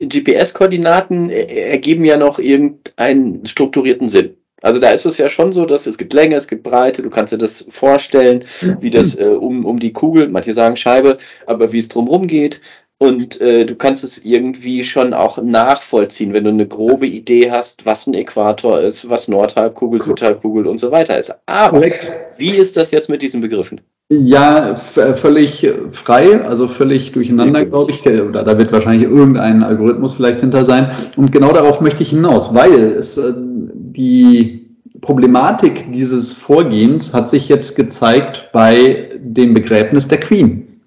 [0.00, 4.36] GPS-Koordinaten ergeben ja noch irgendeinen strukturierten Sinn.
[4.62, 7.10] Also da ist es ja schon so, dass es gibt Länge, es gibt Breite, du
[7.10, 8.44] kannst dir das vorstellen,
[8.80, 12.60] wie das äh, um, um die Kugel, manche sagen Scheibe, aber wie es drumherum geht.
[12.98, 17.84] Und äh, du kannst es irgendwie schon auch nachvollziehen, wenn du eine grobe Idee hast,
[17.84, 21.34] was ein Äquator ist, was Nordhalbkugel, Südhalbkugel und so weiter ist.
[21.46, 22.12] Aber Correct.
[22.38, 23.80] wie ist das jetzt mit diesen Begriffen?
[24.10, 28.06] Ja, völlig frei, also völlig durcheinander, glaube ich.
[28.06, 30.90] Oder da wird wahrscheinlich irgendein Algorithmus vielleicht hinter sein.
[31.16, 37.48] Und genau darauf möchte ich hinaus, weil es äh, die Problematik dieses Vorgehens hat sich
[37.48, 40.80] jetzt gezeigt bei dem Begräbnis der Queen.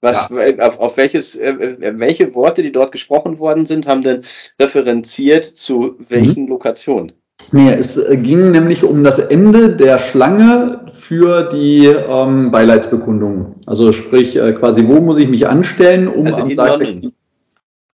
[0.00, 0.58] Was, ja.
[0.66, 4.22] auf, auf welches, äh, äh, welche Worte, die dort gesprochen worden sind, haben denn
[4.60, 6.50] referenziert zu welchen mhm.
[6.50, 7.12] Lokationen?
[7.50, 13.56] Nee, es äh, ging nämlich um das Ende der Schlange für die ähm, Beileidsbekundung.
[13.66, 17.12] Also sprich, äh, quasi, wo muss ich mich anstellen, um also am in Tag London.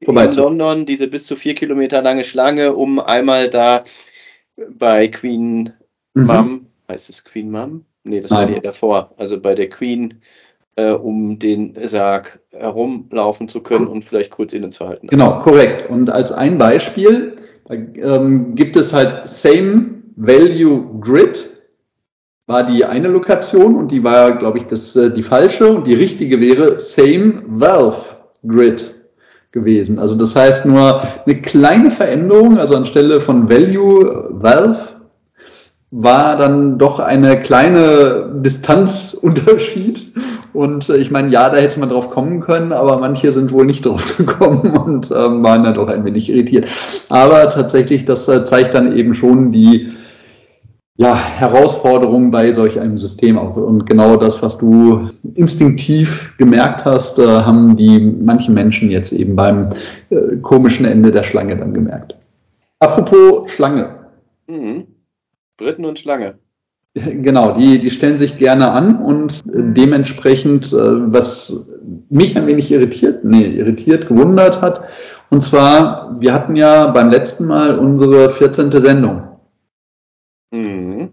[0.00, 3.84] In London diese bis zu vier Kilometer lange Schlange, um einmal da
[4.68, 5.72] bei Queen
[6.14, 6.26] mhm.
[6.26, 7.84] Mum, heißt es Queen Mum?
[8.02, 8.48] Nee, das Nein.
[8.48, 9.14] war die davor.
[9.16, 10.20] Also bei der Queen
[10.76, 15.08] äh, um den Sarg herumlaufen zu können und vielleicht kurz innezuhalten.
[15.08, 15.90] Genau, korrekt.
[15.90, 17.36] Und als ein Beispiel
[17.68, 21.50] ähm, gibt es halt Same Value Grid,
[22.46, 25.94] war die eine Lokation und die war, glaube ich, das, äh, die falsche und die
[25.94, 28.94] richtige wäre Same Valve Grid.
[29.54, 29.98] gewesen.
[30.00, 34.80] Also das heißt nur eine kleine Veränderung, also anstelle von Value, Valve,
[35.92, 40.12] war dann doch eine kleine Distanzunterschied.
[40.54, 43.66] Und äh, ich meine, ja, da hätte man drauf kommen können, aber manche sind wohl
[43.66, 46.70] nicht drauf gekommen und ähm, waren dann doch ein wenig irritiert.
[47.10, 49.92] Aber tatsächlich, das äh, zeigt dann eben schon die
[50.96, 53.56] ja, Herausforderung bei solch einem System auch.
[53.56, 59.34] Und genau das, was du instinktiv gemerkt hast, äh, haben die manchen Menschen jetzt eben
[59.34, 59.70] beim
[60.10, 62.14] äh, komischen Ende der Schlange dann gemerkt.
[62.78, 63.96] Apropos Schlange.
[64.46, 64.86] Mhm.
[65.56, 66.38] Briten und Schlange.
[66.96, 71.72] Genau, die, die stellen sich gerne an und dementsprechend, äh, was
[72.08, 74.84] mich ein wenig irritiert, nee, irritiert, gewundert hat,
[75.28, 78.70] und zwar, wir hatten ja beim letzten Mal unsere 14.
[78.80, 79.40] Sendung.
[80.52, 81.10] Mhm.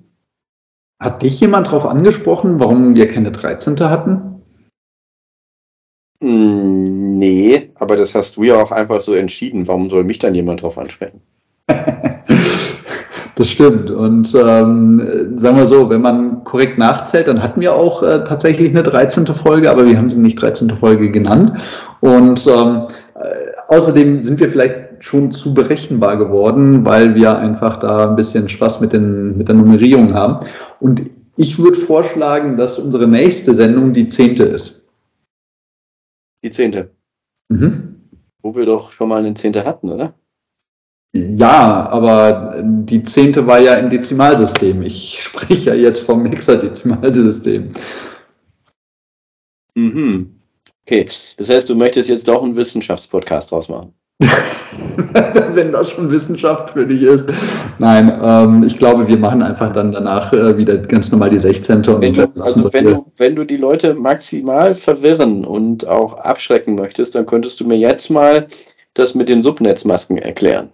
[0.99, 3.79] Hat dich jemand darauf angesprochen, warum wir keine 13.
[3.79, 4.43] hatten?
[6.21, 9.67] Hm, nee, aber das hast du ja auch einfach so entschieden.
[9.67, 11.21] Warum soll mich dann jemand darauf ansprechen?
[13.41, 13.89] Das stimmt.
[13.89, 18.69] Und ähm, sagen wir so, wenn man korrekt nachzählt, dann hatten wir auch äh, tatsächlich
[18.69, 19.25] eine 13.
[19.25, 20.69] Folge, aber wir haben sie nicht 13.
[20.69, 21.53] Folge genannt.
[22.01, 22.81] Und ähm,
[23.15, 28.47] äh, außerdem sind wir vielleicht schon zu berechenbar geworden, weil wir einfach da ein bisschen
[28.47, 30.45] Spaß mit, den, mit der Nummerierung haben.
[30.79, 34.85] Und ich würde vorschlagen, dass unsere nächste Sendung die zehnte ist.
[36.43, 36.91] Die zehnte.
[37.49, 37.95] Mhm.
[38.43, 40.13] Wo wir doch schon mal eine zehnte hatten, oder?
[41.13, 44.81] Ja, aber die zehnte war ja im Dezimalsystem.
[44.81, 47.69] Ich spreche ja jetzt vom Hexadezimalsystem.
[49.75, 50.35] Mhm.
[50.85, 51.05] Okay,
[51.37, 53.93] das heißt, du möchtest jetzt doch einen Wissenschaftspodcast draus machen.
[55.53, 57.25] Wenn das schon Wissenschaft für dich ist.
[57.79, 61.85] Nein, ähm, ich glaube, wir machen einfach dann danach äh, wieder ganz normal die 16.
[61.87, 66.75] Und wenn du, also wenn du, wenn du die Leute maximal verwirren und auch abschrecken
[66.75, 68.47] möchtest, dann könntest du mir jetzt mal
[68.93, 70.71] das mit den Subnetzmasken erklären.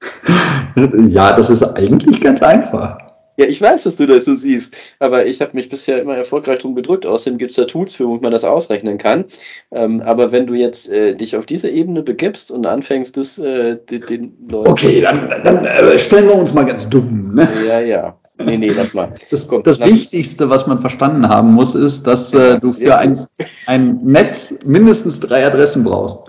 [1.08, 2.98] Ja, das ist eigentlich ganz einfach.
[3.38, 6.58] Ja, ich weiß, dass du das so siehst, aber ich habe mich bisher immer erfolgreich
[6.58, 7.06] drum gedrückt.
[7.06, 9.26] Außerdem gibt es da Tools für, womit man das ausrechnen kann.
[9.70, 13.76] Ähm, aber wenn du jetzt äh, dich auf diese Ebene begibst und anfängst, das äh,
[13.76, 14.70] den, den Leuten.
[14.70, 17.34] Okay, dann, dann äh, stellen wir uns mal ganz dumm.
[17.34, 17.48] Ne?
[17.64, 18.18] Ja, ja.
[18.44, 19.14] Nee, nee, lass mal.
[19.30, 22.98] Das, Komm, das Wichtigste, was man verstanden haben muss, ist, dass ja, äh, du für
[22.98, 23.24] ein,
[23.66, 26.27] ein Netz mindestens drei Adressen brauchst.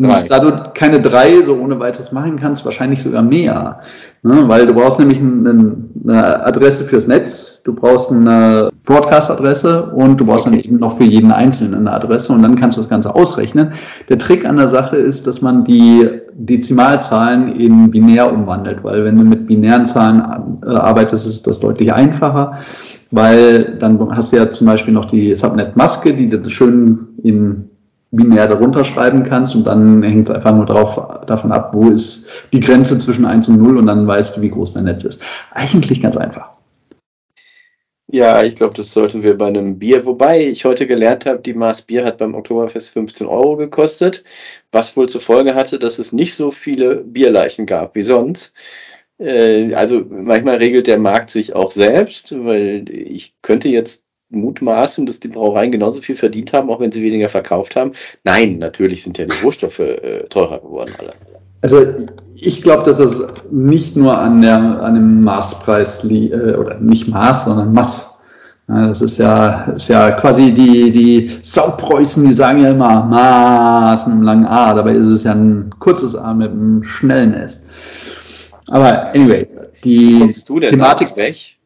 [0.00, 3.80] Und da du keine drei so ohne weiteres machen kannst, wahrscheinlich sogar mehr.
[4.22, 4.44] Ne?
[4.46, 10.26] Weil du brauchst nämlich eine, eine Adresse fürs Netz, du brauchst eine Broadcast-Adresse und du
[10.26, 10.56] brauchst okay.
[10.56, 13.72] dann eben noch für jeden Einzelnen eine Adresse und dann kannst du das Ganze ausrechnen.
[14.08, 19.18] Der Trick an der Sache ist, dass man die Dezimalzahlen in binär umwandelt, weil wenn
[19.18, 20.22] du mit binären Zahlen
[20.64, 22.58] äh, arbeitest, ist das deutlich einfacher,
[23.10, 27.68] weil dann hast du ja zum Beispiel noch die Subnet-Maske, die du schön in
[28.10, 32.30] binär darunter schreiben kannst und dann hängt es einfach nur drauf, davon ab, wo ist
[32.52, 35.22] die Grenze zwischen 1 und 0 und dann weißt du, wie groß dein Netz ist.
[35.52, 36.58] Eigentlich ganz einfach.
[38.10, 41.52] Ja, ich glaube, das sollten wir bei einem Bier, wobei ich heute gelernt habe, die
[41.52, 44.24] Maß Bier hat beim Oktoberfest 15 Euro gekostet,
[44.72, 48.54] was wohl zur Folge hatte, dass es nicht so viele Bierleichen gab wie sonst.
[49.18, 55.20] Äh, also manchmal regelt der Markt sich auch selbst, weil ich könnte jetzt mutmaßen, dass
[55.20, 57.92] die Brauereien genauso viel verdient haben, auch wenn sie weniger verkauft haben.
[58.24, 60.92] Nein, natürlich sind ja die Rohstoffe äh, teurer geworden.
[60.98, 61.10] Alle.
[61.62, 61.84] Also
[62.34, 67.08] ich glaube, dass es nicht nur an, der, an dem Maßpreis liegt, äh, oder nicht
[67.08, 68.18] Maß, sondern Mass.
[68.68, 74.06] Ja, das ist ja, ist ja quasi die, die Saupreußen, die sagen ja immer Maß
[74.06, 77.64] mit einem langen A, dabei ist es ja ein kurzes A mit einem schnellen S.
[78.68, 79.48] Aber anyway,
[79.82, 81.16] die Thematik.
[81.16, 81.57] Weg?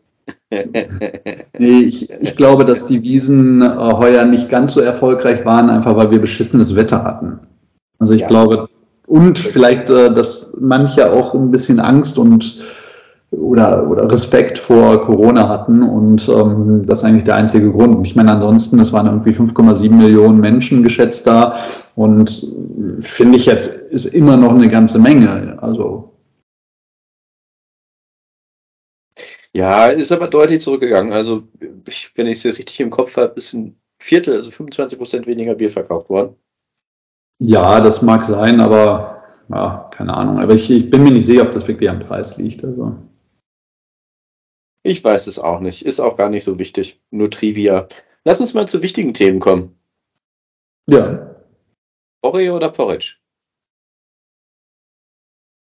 [1.59, 5.97] nee, ich, ich glaube, dass die Wiesen äh, heuer nicht ganz so erfolgreich waren, einfach
[5.97, 7.41] weil wir beschissenes Wetter hatten.
[7.99, 8.27] Also ich ja.
[8.27, 8.69] glaube,
[9.07, 12.59] und vielleicht, äh, dass manche auch ein bisschen Angst und
[13.31, 18.07] oder, oder Respekt vor Corona hatten und ähm, das ist eigentlich der einzige Grund.
[18.07, 21.57] Ich meine, ansonsten, es waren irgendwie 5,7 Millionen Menschen geschätzt da
[21.95, 22.47] und
[23.01, 25.57] finde ich jetzt ist immer noch eine ganze Menge.
[25.63, 26.12] Also
[29.55, 31.13] Ja, ist aber deutlich zurückgegangen.
[31.13, 31.45] Also,
[31.87, 35.55] ich, wenn ich es richtig im Kopf habe, ist ein Viertel, also 25 Prozent weniger
[35.55, 36.37] Bier verkauft worden.
[37.39, 40.39] Ja, das mag sein, aber ja, keine Ahnung.
[40.39, 42.65] Aber ich, ich bin mir nicht sicher, ob das wirklich am Preis liegt.
[42.65, 42.97] Also.
[44.85, 45.85] Ich weiß es auch nicht.
[45.85, 47.01] Ist auch gar nicht so wichtig.
[47.11, 47.89] Nur Trivia.
[48.25, 49.79] Lass uns mal zu wichtigen Themen kommen.
[50.89, 51.37] Ja.
[52.23, 53.17] Porree oder Porridge?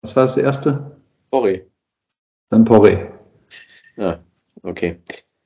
[0.02, 1.00] Was war das erste?
[1.30, 1.66] Porree.
[2.50, 3.17] Dann Porree.
[3.98, 4.20] Ja,
[4.62, 5.00] okay.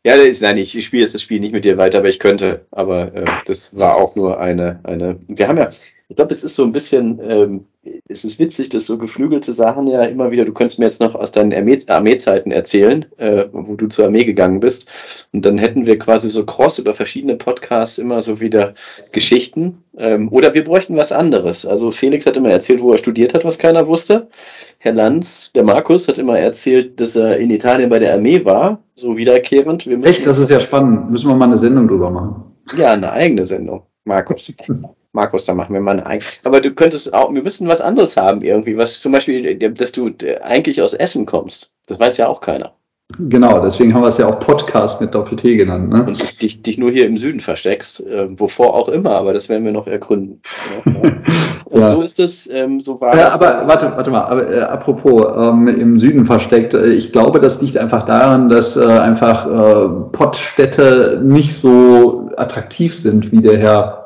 [0.04, 2.18] Ja, das ist, nein, ich, spiele jetzt das Spiel nicht mit dir weiter, aber ich
[2.18, 2.66] könnte.
[2.70, 5.18] Aber äh, das war auch nur eine, eine.
[5.28, 5.70] Wir haben ja,
[6.12, 7.64] Ich glaube, es ist so ein bisschen, ähm,
[8.06, 11.14] es ist witzig, dass so geflügelte Sachen ja immer wieder, du könntest mir jetzt noch
[11.14, 14.86] aus deinen Armeezeiten erzählen, äh, wo du zur Armee gegangen bist.
[15.32, 18.74] Und dann hätten wir quasi so cross über verschiedene Podcasts immer so wieder
[19.14, 19.84] Geschichten.
[19.96, 21.64] Ähm, oder wir bräuchten was anderes.
[21.64, 24.28] Also Felix hat immer erzählt, wo er studiert hat, was keiner wusste.
[24.76, 28.82] Herr Lanz, der Markus, hat immer erzählt, dass er in Italien bei der Armee war,
[28.96, 29.86] so wiederkehrend.
[29.86, 31.10] Echt, das ist ja spannend.
[31.10, 32.52] Müssen wir mal eine Sendung drüber machen.
[32.76, 33.84] Ja, eine eigene Sendung.
[34.04, 34.52] Markus.
[35.12, 36.30] Markus, da machen wir mal eine eigene.
[36.44, 40.10] Aber du könntest auch, wir müssten was anderes haben irgendwie, was zum Beispiel, dass du
[40.42, 41.70] eigentlich aus Essen kommst.
[41.86, 42.72] Das weiß ja auch keiner.
[43.18, 45.90] Genau, deswegen haben wir es ja auch Podcast mit Doppel-T genannt.
[45.90, 46.04] Ne?
[46.04, 49.64] Und dich, dich nur hier im Süden versteckst, äh, wovor auch immer, aber das werden
[49.64, 50.40] wir noch ergründen.
[51.66, 51.88] Und ja.
[51.88, 55.68] so ist es, ähm, so war ja, Aber warte, warte mal, aber, äh, apropos ähm,
[55.68, 61.20] im Süden versteckt, äh, ich glaube, das liegt einfach daran, dass äh, einfach äh, Pottstädte
[61.24, 64.01] nicht so attraktiv sind, wie der Herr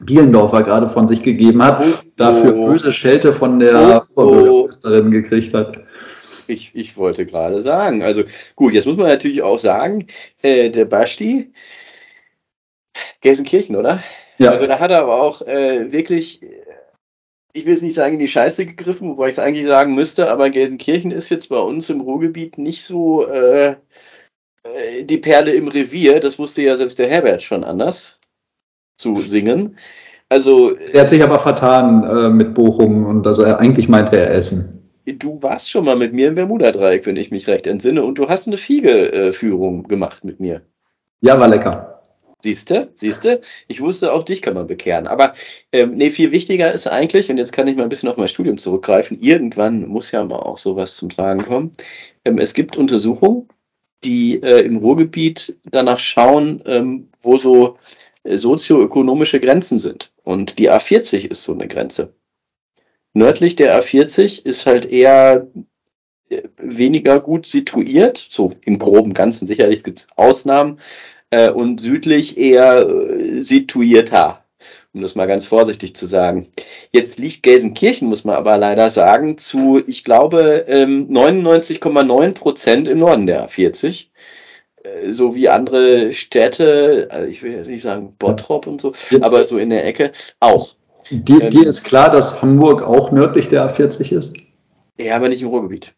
[0.00, 2.66] Bielendorfer gerade von sich gegeben hat, oh, dafür oh.
[2.66, 5.80] böse Schelte von der oh, Oberbürgermeisterin gekriegt hat.
[6.46, 8.22] Ich, ich wollte gerade sagen, also
[8.56, 10.06] gut, jetzt muss man natürlich auch sagen,
[10.40, 11.52] äh, der Basti,
[13.20, 14.02] Gelsenkirchen, oder?
[14.38, 14.50] Ja.
[14.50, 16.40] Also da hat er aber auch äh, wirklich,
[17.52, 20.30] ich will es nicht sagen, in die Scheiße gegriffen, wobei ich es eigentlich sagen müsste,
[20.30, 23.74] aber Gelsenkirchen ist jetzt bei uns im Ruhrgebiet nicht so äh,
[24.62, 28.17] äh die Perle im Revier, das wusste ja selbst der Herbert schon anders
[28.98, 29.76] zu singen.
[30.28, 34.30] Also, er hat sich aber vertan äh, mit Bochum und also er, eigentlich meinte er
[34.30, 34.74] Essen.
[35.06, 38.28] Du warst schon mal mit mir im Bermuda-Dreieck, wenn ich mich recht entsinne, und du
[38.28, 40.60] hast eine Fiege-Führung gemacht mit mir.
[41.22, 42.02] Ja, war lecker.
[42.42, 45.06] Siehste, siehste, ich wusste, auch dich kann man bekehren.
[45.06, 45.32] Aber
[45.72, 48.28] ähm, nee, viel wichtiger ist eigentlich, und jetzt kann ich mal ein bisschen auf mein
[48.28, 51.72] Studium zurückgreifen, irgendwann muss ja mal auch sowas zum Tragen kommen.
[52.24, 53.48] Ähm, es gibt Untersuchungen,
[54.04, 57.78] die äh, im Ruhrgebiet danach schauen, ähm, wo so
[58.24, 60.12] sozioökonomische Grenzen sind.
[60.22, 62.14] Und die A40 ist so eine Grenze.
[63.14, 65.48] Nördlich der A40 ist halt eher
[66.28, 70.78] äh, weniger gut situiert, so im groben Ganzen, sicherlich gibt es Ausnahmen,
[71.30, 74.44] äh, und südlich eher äh, situierter,
[74.92, 76.48] um das mal ganz vorsichtig zu sagen.
[76.92, 82.98] Jetzt liegt Gelsenkirchen, muss man aber leider sagen, zu, ich glaube, 99,9 ähm, Prozent im
[82.98, 84.08] Norden der A40
[85.10, 89.58] so wie andere Städte, also ich will jetzt nicht sagen Bottrop und so, aber so
[89.58, 90.74] in der Ecke auch.
[91.10, 94.36] Dir, ähm, dir ist klar, dass Hamburg auch nördlich der A40 ist?
[94.98, 95.94] Ja, aber nicht im Ruhrgebiet.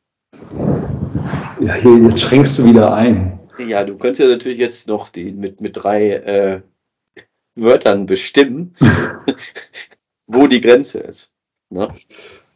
[1.61, 3.41] Ja, hier, jetzt schränkst du wieder ein.
[3.59, 6.61] Ja, du könntest ja natürlich jetzt noch die mit, mit drei äh,
[7.57, 8.75] Wörtern bestimmen,
[10.27, 11.33] wo die Grenze ist.
[11.71, 11.89] Ne?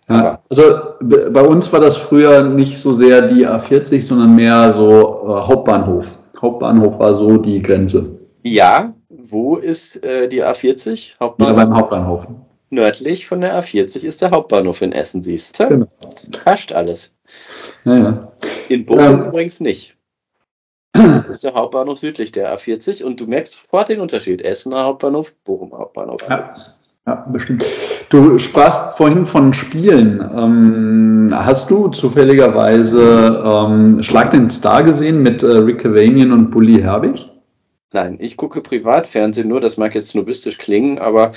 [0.09, 0.63] Ja, also
[1.01, 6.07] bei uns war das früher nicht so sehr die A40, sondern mehr so äh, Hauptbahnhof.
[6.41, 8.19] Hauptbahnhof war so die Grenze.
[8.43, 11.19] Ja, wo ist äh, die A40?
[11.19, 11.57] Hauptbahnhof?
[11.57, 12.27] Ja, beim Hauptbahnhof.
[12.69, 15.69] Nördlich von der A40 ist der Hauptbahnhof in Essen, siehst du?
[15.69, 15.87] Genau.
[16.45, 17.13] Passt alles.
[17.85, 18.33] Ja, ja.
[18.69, 19.97] In Bochum ähm, übrigens nicht.
[20.93, 24.43] Das ist der Hauptbahnhof südlich der A40 und du merkst sofort den Unterschied.
[24.43, 26.21] Essener Hauptbahnhof, Bochum Hauptbahnhof.
[26.29, 26.55] Ja.
[27.07, 27.67] Ja, bestimmt.
[28.09, 30.21] Du sprachst vorhin von Spielen.
[30.21, 36.81] Ähm, hast du zufälligerweise ähm, Schlag den Star gesehen mit äh, Rick Cavanian und Bully
[36.81, 37.31] Herbig?
[37.93, 41.33] Nein, ich gucke Privatfernsehen nur, das mag jetzt snobistisch klingen, aber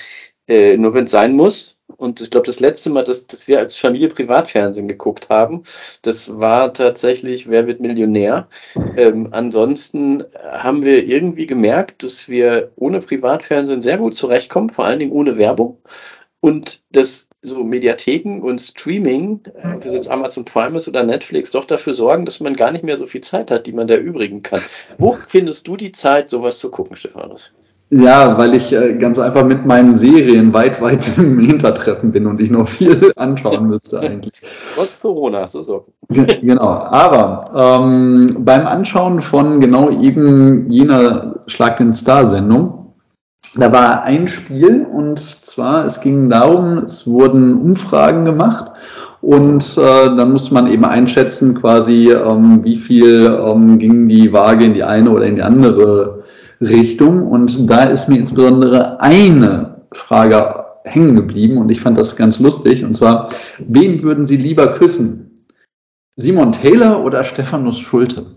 [0.47, 1.76] äh, nur wenn es sein muss.
[1.95, 5.63] Und ich glaube, das letzte Mal, dass, dass wir als Familie Privatfernsehen geguckt haben,
[6.01, 8.49] das war tatsächlich Wer wird Millionär.
[8.97, 14.99] Ähm, ansonsten haben wir irgendwie gemerkt, dass wir ohne Privatfernsehen sehr gut zurechtkommen, vor allen
[14.99, 15.77] Dingen ohne Werbung.
[16.39, 21.51] Und dass so Mediatheken und Streaming, äh, ob es jetzt Amazon Prime ist oder Netflix,
[21.51, 23.95] doch dafür sorgen, dass man gar nicht mehr so viel Zeit hat, die man da
[23.95, 24.61] übrigen kann.
[24.97, 27.53] Wo findest du die Zeit, sowas zu gucken, Stefanus?
[27.89, 32.41] Ja, weil ich äh, ganz einfach mit meinen Serien weit, weit im Hintertreffen bin und
[32.41, 34.33] ich noch viel anschauen müsste eigentlich.
[34.75, 35.85] Trotz Corona, so so.
[36.09, 42.93] Genau, aber ähm, beim Anschauen von genau eben jener Schlag den Star-Sendung,
[43.55, 48.71] da war ein Spiel und zwar, es ging darum, es wurden Umfragen gemacht
[49.21, 54.65] und äh, dann musste man eben einschätzen, quasi, ähm, wie viel ähm, ging die Waage
[54.65, 56.16] in die eine oder in die andere
[56.61, 57.27] Richtung.
[57.27, 62.83] Und da ist mir insbesondere eine Frage hängen geblieben und ich fand das ganz lustig.
[62.83, 63.29] Und zwar,
[63.59, 65.45] wen würden Sie lieber küssen?
[66.15, 68.36] Simon Taylor oder Stephanus Schulte?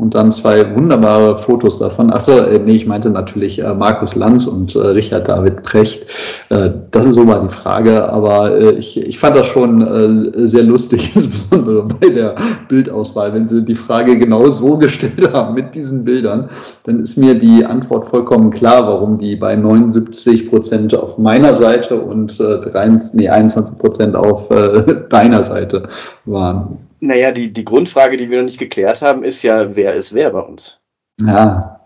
[0.00, 2.10] Und dann zwei wunderbare Fotos davon.
[2.10, 6.06] Achso, äh, nee, ich meinte natürlich äh, Markus Lanz und äh, Richard David Precht.
[6.48, 10.48] Äh, das ist so mal die Frage, aber äh, ich, ich fand das schon äh,
[10.48, 12.34] sehr lustig, insbesondere bei der
[12.68, 13.34] Bildauswahl.
[13.34, 16.48] Wenn Sie die Frage genau so gestellt haben mit diesen Bildern,
[16.84, 22.00] dann ist mir die Antwort vollkommen klar, warum die bei 79 Prozent auf meiner Seite
[22.00, 25.88] und äh, 23, nee, 21 Prozent auf äh, deiner Seite
[26.24, 26.89] waren.
[27.00, 30.30] Naja, die, die Grundfrage, die wir noch nicht geklärt haben, ist ja, wer ist wer
[30.30, 30.78] bei uns?
[31.20, 31.80] Ja.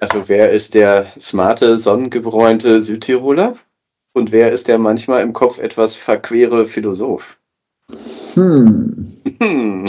[0.00, 3.56] Also wer ist der smarte, sonnengebräunte Südtiroler?
[4.12, 7.38] Und wer ist der manchmal im Kopf etwas verquere Philosoph?
[8.34, 9.16] Hm.
[9.40, 9.86] man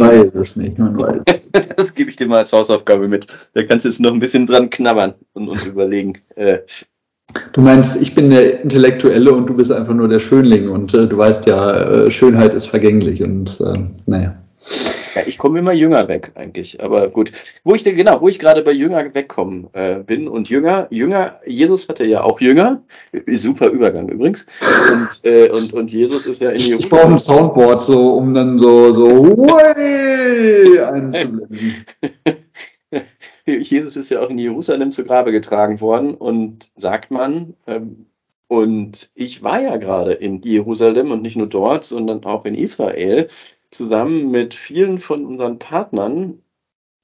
[0.00, 1.50] weiß es nicht, man weiß es.
[1.76, 3.26] Das gebe ich dir mal als Hausaufgabe mit.
[3.54, 6.18] Da kannst du jetzt noch ein bisschen dran knabbern und, und überlegen.
[6.34, 6.60] Äh,
[7.52, 11.06] Du meinst, ich bin der Intellektuelle und du bist einfach nur der Schönling und äh,
[11.06, 14.30] du weißt ja, äh, Schönheit ist vergänglich und äh, naja.
[15.14, 17.32] Ja, ich komme immer jünger weg eigentlich, aber gut.
[17.64, 21.40] Wo ich denn genau, wo ich gerade bei jünger wegkommen äh, bin und jünger, jünger,
[21.46, 22.82] Jesus hatte ja auch Jünger,
[23.26, 24.46] super Übergang übrigens.
[24.60, 28.34] Und, äh, und, und Jesus ist ja in die Ich brauche ein Soundboard so, um
[28.34, 29.56] dann so so
[30.84, 31.86] einzublenden.
[33.58, 38.06] Jesus ist ja auch in Jerusalem zu Grabe getragen worden und sagt man, ähm,
[38.48, 43.28] und ich war ja gerade in Jerusalem und nicht nur dort, sondern auch in Israel,
[43.70, 46.42] zusammen mit vielen von unseren Partnern.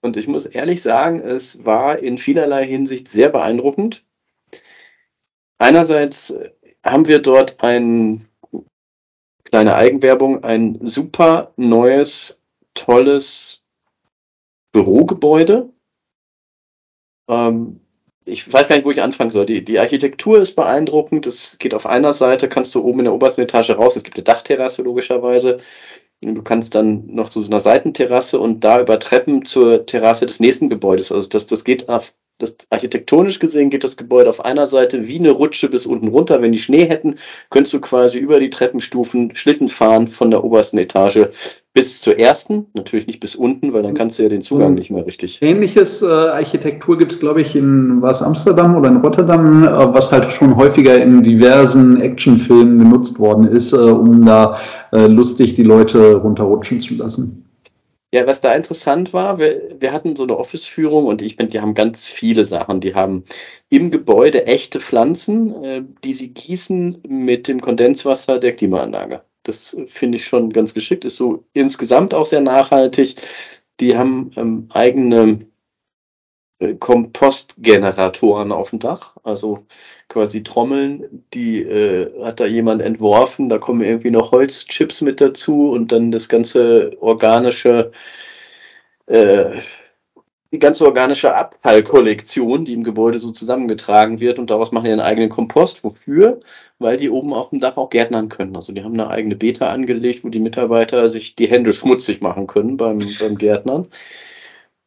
[0.00, 4.04] Und ich muss ehrlich sagen, es war in vielerlei Hinsicht sehr beeindruckend.
[5.58, 6.36] Einerseits
[6.84, 8.24] haben wir dort ein,
[9.44, 12.42] kleine Eigenwerbung, ein super neues,
[12.74, 13.62] tolles
[14.72, 15.70] Bürogebäude
[17.28, 17.80] ähm,
[18.26, 19.46] ich weiß gar nicht, wo ich anfangen soll.
[19.46, 21.26] Die, die Architektur ist beeindruckend.
[21.26, 23.94] Es geht auf einer Seite, kannst du oben in der obersten Etage raus.
[23.94, 25.60] Es gibt eine Dachterrasse logischerweise.
[26.20, 30.40] Du kannst dann noch zu so einer Seitenterrasse und da über Treppen zur Terrasse des
[30.40, 31.12] nächsten Gebäudes.
[31.12, 35.18] Also das, das geht auf, das architektonisch gesehen geht das Gebäude auf einer Seite wie
[35.18, 36.42] eine Rutsche bis unten runter.
[36.42, 37.16] Wenn die Schnee hätten,
[37.50, 41.28] könntest du quasi über die Treppenstufen Schlitten fahren von der obersten Etage
[41.76, 44.90] bis zur ersten, natürlich nicht bis unten, weil dann kannst du ja den Zugang nicht
[44.90, 45.42] mehr richtig.
[45.42, 50.10] Ähnliches äh, Architektur gibt es, glaube ich, in was Amsterdam oder in Rotterdam, äh, was
[50.10, 54.58] halt schon häufiger in diversen Actionfilmen genutzt worden ist, äh, um da
[54.92, 57.44] äh, lustig die Leute runterrutschen zu lassen.
[58.10, 61.60] Ja, was da interessant war, wir, wir hatten so eine Office-Führung und ich bin, die
[61.60, 62.80] haben ganz viele Sachen.
[62.80, 63.24] Die haben
[63.68, 69.20] im Gebäude echte Pflanzen, äh, die sie gießen mit dem Kondenswasser der Klimaanlage.
[69.46, 73.16] Das finde ich schon ganz geschickt, ist so insgesamt auch sehr nachhaltig.
[73.80, 75.46] Die haben ähm, eigene
[76.58, 79.66] äh, Kompostgeneratoren auf dem Dach, also
[80.08, 85.70] quasi Trommeln, die äh, hat da jemand entworfen, da kommen irgendwie noch Holzchips mit dazu
[85.70, 87.92] und dann das ganze organische
[89.06, 89.60] äh,
[90.52, 95.00] die ganze organische Abfallkollektion, die im Gebäude so zusammengetragen wird und daraus machen die einen
[95.00, 95.82] eigenen Kompost.
[95.82, 96.40] Wofür?
[96.78, 98.54] Weil die oben auf dem Dach auch gärtnern können.
[98.54, 102.46] Also die haben eine eigene Beta angelegt, wo die Mitarbeiter sich die Hände schmutzig machen
[102.46, 103.88] können beim, beim Gärtnern.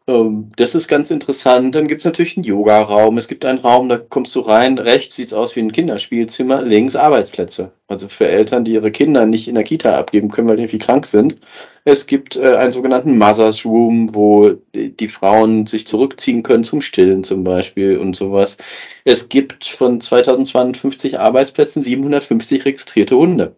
[0.09, 1.75] Ähm, das ist ganz interessant.
[1.75, 3.19] Dann gibt es natürlich einen Yoga-Raum.
[3.19, 4.79] Es gibt einen Raum, da kommst du rein.
[4.79, 7.73] Rechts sieht es aus wie ein Kinderspielzimmer, links Arbeitsplätze.
[7.87, 10.79] Also für Eltern, die ihre Kinder nicht in der Kita abgeben können, weil die irgendwie
[10.79, 11.35] krank sind.
[11.85, 17.23] Es gibt äh, einen sogenannten Mother's Room, wo die, Frauen sich zurückziehen können zum Stillen
[17.23, 18.57] zum Beispiel und sowas.
[19.05, 23.55] Es gibt von 2250 Arbeitsplätzen 750 registrierte Hunde.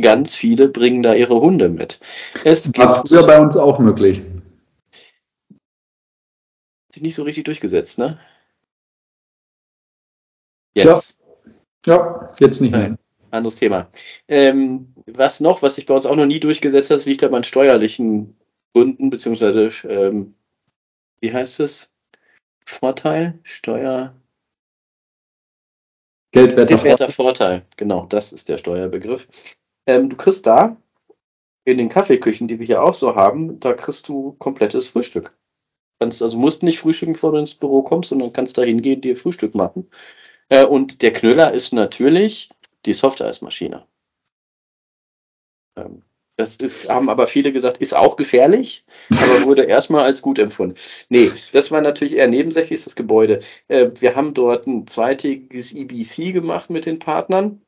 [0.00, 2.00] Ganz viele bringen da ihre Hunde mit.
[2.44, 4.22] Es War früher bei uns auch möglich
[7.00, 8.20] sich nicht so richtig durchgesetzt, ne?
[10.74, 11.18] Jetzt.
[11.86, 12.98] Ja, ja jetzt nicht mehr.
[13.30, 13.90] Anderes Thema.
[14.28, 17.44] Ähm, was noch, was sich bei uns auch noch nie durchgesetzt hat, liegt aber an
[17.44, 18.36] steuerlichen
[18.74, 20.34] Gründen, beziehungsweise, ähm,
[21.20, 21.92] wie heißt es?
[22.66, 23.38] Vorteil?
[23.42, 24.14] Steuer.
[26.32, 27.66] Geldwerter, Geldwerter Vorteil.
[27.76, 29.26] Genau, das ist der Steuerbegriff.
[29.86, 30.76] Ähm, du kriegst da
[31.64, 35.36] in den Kaffeeküchen, die wir hier auch so haben, da kriegst du komplettes Frühstück.
[36.00, 39.16] Kannst, also musst nicht frühstücken, bevor du ins Büro kommst, sondern kannst da hingehen, dir
[39.16, 39.88] Frühstück machen.
[40.48, 42.48] Äh, und der Knüller ist natürlich
[42.86, 43.86] die Softeismaschine.
[45.76, 46.02] Ähm,
[46.40, 50.76] das ist, haben aber viele gesagt, ist auch gefährlich, aber wurde erstmal als gut empfunden.
[51.10, 53.40] Nee, das war natürlich eher nebensächlich, das Gebäude.
[53.68, 57.60] Äh, wir haben dort ein zweitägiges EBC gemacht mit den Partnern,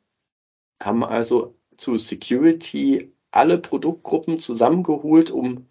[0.82, 5.66] haben also zu Security alle Produktgruppen zusammengeholt, um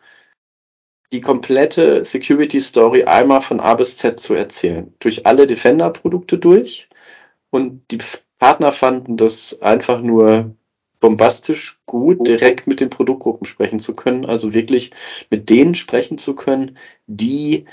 [1.12, 4.93] die komplette Security Story einmal von A bis Z zu erzählen.
[4.99, 6.88] Durch alle Defender-Produkte durch.
[7.49, 7.99] Und die
[8.39, 10.55] Partner fanden das einfach nur
[11.01, 14.91] bombastisch gut, direkt mit den Produktgruppen sprechen zu können, also wirklich
[15.30, 17.66] mit denen sprechen zu können, die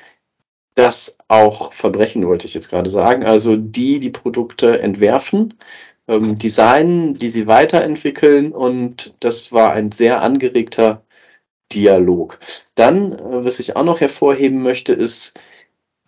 [0.75, 5.55] das auch verbrechen, wollte ich jetzt gerade sagen, also die die Produkte entwerfen,
[6.07, 11.03] ähm, designen, die sie weiterentwickeln und das war ein sehr angeregter
[11.73, 12.39] Dialog.
[12.75, 15.39] Dann, äh, was ich auch noch hervorheben möchte, ist,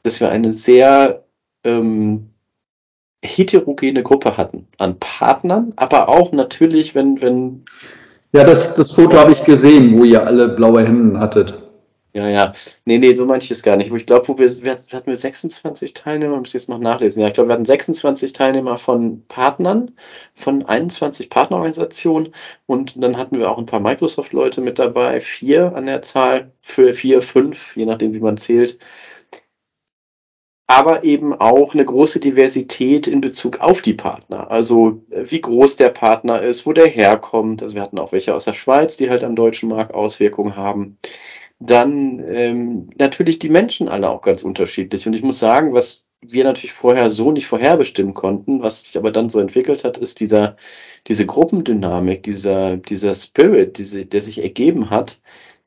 [0.03, 1.25] dass wir eine sehr
[1.65, 2.31] ähm,
[3.23, 7.65] heterogene Gruppe hatten an Partnern, aber auch natürlich, wenn, wenn.
[8.33, 11.70] Ja, das, das Foto habe ich gesehen, wo ihr alle blaue Hemden hattet.
[12.13, 12.53] Ja, ja.
[12.85, 13.93] Nee, nee, so ich es gar nicht.
[13.93, 17.23] Ich glaube, wo wir, wir hatten wir 26 Teilnehmer, muss ich jetzt noch nachlesen.
[17.23, 19.93] Ja, ich glaube, wir hatten 26 Teilnehmer von Partnern,
[20.35, 22.35] von 21 Partnerorganisationen
[22.67, 26.95] und dann hatten wir auch ein paar Microsoft-Leute mit dabei, vier an der Zahl, für
[26.95, 28.79] vier, fünf, je nachdem, wie man zählt
[30.67, 34.51] aber eben auch eine große Diversität in Bezug auf die Partner.
[34.53, 37.61] Also wie groß der Partner ist, wo der herkommt.
[37.63, 40.99] Also wir hatten auch welche aus der Schweiz, die halt am deutschen Markt Auswirkungen haben.
[41.61, 45.07] Dann ähm, natürlich die Menschen alle auch ganz unterschiedlich.
[45.07, 49.11] Und ich muss sagen, was wir natürlich vorher so nicht vorherbestimmen konnten, was sich aber
[49.11, 50.57] dann so entwickelt hat, ist dieser,
[51.07, 55.19] diese Gruppendynamik, dieser, dieser Spirit, diese, der sich ergeben hat,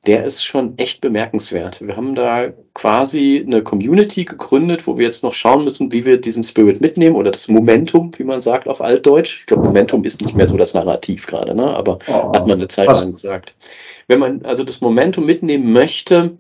[0.06, 1.82] der ist schon echt bemerkenswert.
[1.86, 6.20] Wir haben da quasi eine Community gegründet, wo wir jetzt noch schauen müssen, wie wir
[6.20, 9.42] diesen Spirit mitnehmen oder das Momentum, wie man sagt auf Altdeutsch.
[9.42, 11.68] Ich glaube, Momentum ist nicht mehr so das Narrativ gerade, ne?
[11.68, 13.56] aber oh, hat man eine Zeit lang gesagt.
[14.08, 16.38] Wenn man also das Momentum mitnehmen möchte,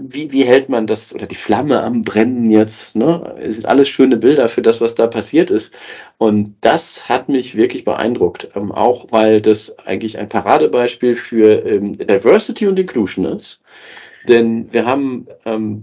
[0.00, 2.96] wie, wie hält man das oder die Flamme am Brennen jetzt?
[2.96, 3.36] Ne?
[3.40, 5.74] Es sind alles schöne Bilder für das, was da passiert ist.
[6.18, 8.48] Und das hat mich wirklich beeindruckt.
[8.54, 13.60] Ähm, auch weil das eigentlich ein Paradebeispiel für ähm, Diversity und Inclusion ist.
[14.28, 15.82] Denn wir haben ähm,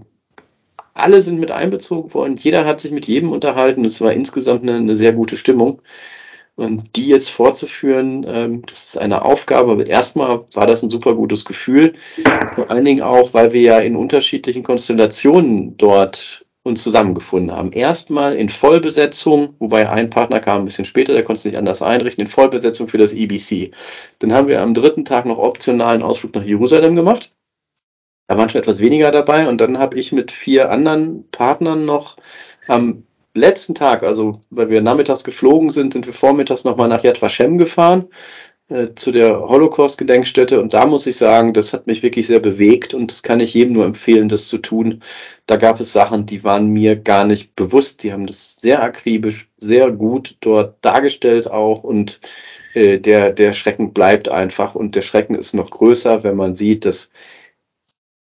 [0.94, 3.86] alle sind mit einbezogen worden, jeder hat sich mit jedem unterhalten.
[3.86, 5.82] Es war insgesamt eine, eine sehr gute Stimmung.
[6.62, 9.72] Und die jetzt fortzuführen, ähm, das ist eine Aufgabe.
[9.72, 11.94] Aber erstmal war das ein super gutes Gefühl.
[12.54, 17.72] Vor allen Dingen auch, weil wir ja in unterschiedlichen Konstellationen dort uns zusammengefunden haben.
[17.72, 21.82] Erstmal in Vollbesetzung, wobei ein Partner kam ein bisschen später, der konnte es nicht anders
[21.82, 23.72] einrichten, in Vollbesetzung für das EBC.
[24.20, 27.34] Dann haben wir am dritten Tag noch optionalen Ausflug nach Jerusalem gemacht.
[28.28, 32.18] Da waren schon etwas weniger dabei und dann habe ich mit vier anderen Partnern noch
[32.68, 37.22] am letzten Tag, also weil wir nachmittags geflogen sind, sind wir vormittags nochmal nach Yad
[37.22, 38.08] Vashem gefahren
[38.70, 42.94] äh, zu der Holocaust-Gedenkstätte und da muss ich sagen, das hat mich wirklich sehr bewegt
[42.94, 45.02] und das kann ich jedem nur empfehlen, das zu tun.
[45.46, 48.04] Da gab es Sachen, die waren mir gar nicht bewusst.
[48.04, 52.20] Die haben das sehr akribisch, sehr gut dort dargestellt auch und
[52.74, 56.86] äh, der, der Schrecken bleibt einfach und der Schrecken ist noch größer, wenn man sieht,
[56.86, 57.12] dass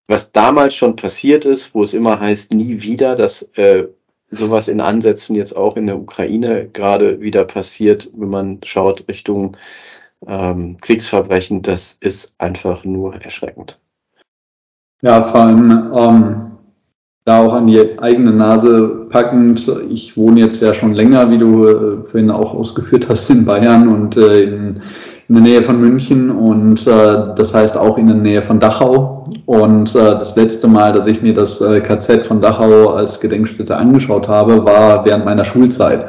[0.06, 3.88] was damals schon passiert ist, wo es immer heißt, nie wieder, dass äh,
[4.30, 9.56] sowas in Ansätzen jetzt auch in der Ukraine gerade wieder passiert, wenn man schaut Richtung
[10.26, 13.78] ähm, Kriegsverbrechen, das ist einfach nur erschreckend.
[15.00, 16.50] Ja, vor allem ähm,
[17.24, 19.70] da auch an die eigene Nase packend.
[19.90, 23.88] Ich wohne jetzt ja schon länger, wie du äh, vorhin auch ausgeführt hast, in Bayern
[23.88, 24.82] und äh, in
[25.28, 29.24] in der Nähe von München und äh, das heißt auch in der Nähe von Dachau.
[29.44, 33.76] Und äh, das letzte Mal, dass ich mir das äh, KZ von Dachau als Gedenkstätte
[33.76, 36.08] angeschaut habe, war während meiner Schulzeit.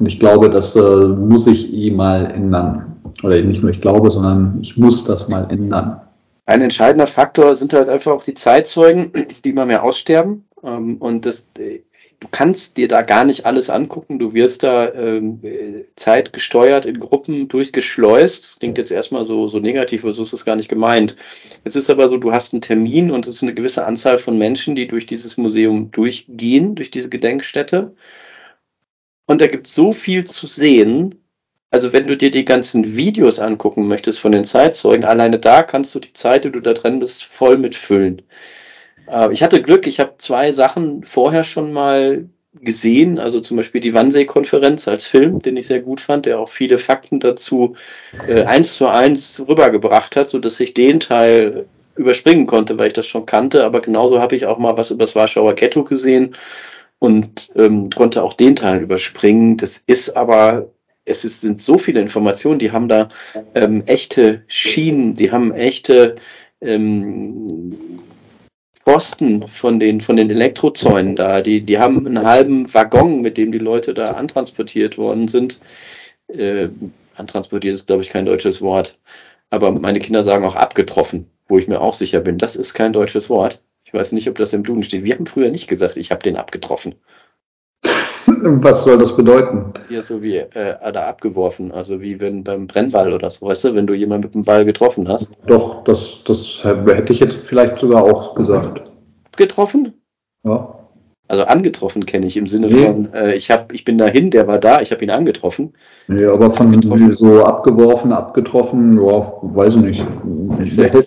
[0.00, 2.96] Und ich glaube, das äh, muss ich eh mal ändern.
[3.22, 6.00] Oder nicht nur ich glaube, sondern ich muss das mal ändern.
[6.44, 9.12] Ein entscheidender Faktor sind halt einfach auch die Zeitzeugen,
[9.44, 10.44] die immer mehr aussterben.
[10.64, 11.46] Ähm, und das
[12.20, 14.18] du kannst dir da gar nicht alles angucken.
[14.18, 15.40] Du wirst da ähm,
[15.96, 18.44] zeitgesteuert in Gruppen durchgeschleust.
[18.44, 21.16] Das klingt jetzt erstmal so, so negativ, aber so ist es gar nicht gemeint.
[21.64, 24.38] Jetzt ist aber so, du hast einen Termin und es ist eine gewisse Anzahl von
[24.38, 27.94] Menschen, die durch dieses Museum durchgehen, durch diese Gedenkstätte.
[29.26, 31.22] Und da gibt es so viel zu sehen.
[31.70, 35.94] Also wenn du dir die ganzen Videos angucken möchtest von den Zeitzeugen, alleine da kannst
[35.94, 38.22] du die Zeit, die du da drin bist, voll mitfüllen.
[39.10, 42.28] Äh, ich hatte Glück, ich habe zwei Sachen vorher schon mal
[42.60, 46.48] gesehen, also zum Beispiel die Wannsee-Konferenz als Film, den ich sehr gut fand, der auch
[46.48, 47.76] viele Fakten dazu
[48.26, 52.92] äh, eins zu eins rübergebracht hat, so dass ich den Teil überspringen konnte, weil ich
[52.92, 53.64] das schon kannte.
[53.64, 56.34] Aber genauso habe ich auch mal was über das Warschauer Ghetto gesehen
[56.98, 59.56] und ähm, konnte auch den Teil überspringen.
[59.56, 60.70] Das ist aber
[61.04, 63.08] es ist, sind so viele Informationen, die haben da
[63.54, 66.16] ähm, echte Schienen, die haben echte
[66.60, 67.76] ähm,
[68.86, 71.42] Pfosten von den, von den Elektrozäunen da.
[71.42, 75.58] Die, die haben einen halben Waggon, mit dem die Leute da antransportiert worden sind.
[76.28, 76.68] Äh,
[77.16, 78.96] antransportiert ist, glaube ich, kein deutsches Wort.
[79.50, 82.92] Aber meine Kinder sagen auch abgetroffen, wo ich mir auch sicher bin, das ist kein
[82.92, 83.60] deutsches Wort.
[83.84, 85.02] Ich weiß nicht, ob das im Duden steht.
[85.02, 86.94] Wir haben früher nicht gesagt, ich habe den abgetroffen.
[88.42, 89.72] Was soll das bedeuten?
[89.88, 93.74] Ja, so wie äh, da abgeworfen, also wie wenn beim Brennball oder so, weißt du,
[93.74, 95.28] wenn du jemanden mit dem Ball getroffen hast.
[95.46, 98.90] Doch, das, das hätte ich jetzt vielleicht sogar auch gesagt.
[99.36, 99.94] Getroffen?
[100.44, 100.75] Ja.
[101.28, 102.84] Also angetroffen kenne ich im Sinne nee.
[102.84, 105.74] von, äh, ich, hab, ich bin dahin, der war da, ich habe ihn angetroffen.
[106.06, 106.80] Nee, aber von
[107.14, 110.06] so abgeworfen, abgetroffen, ja, weiß ich nicht.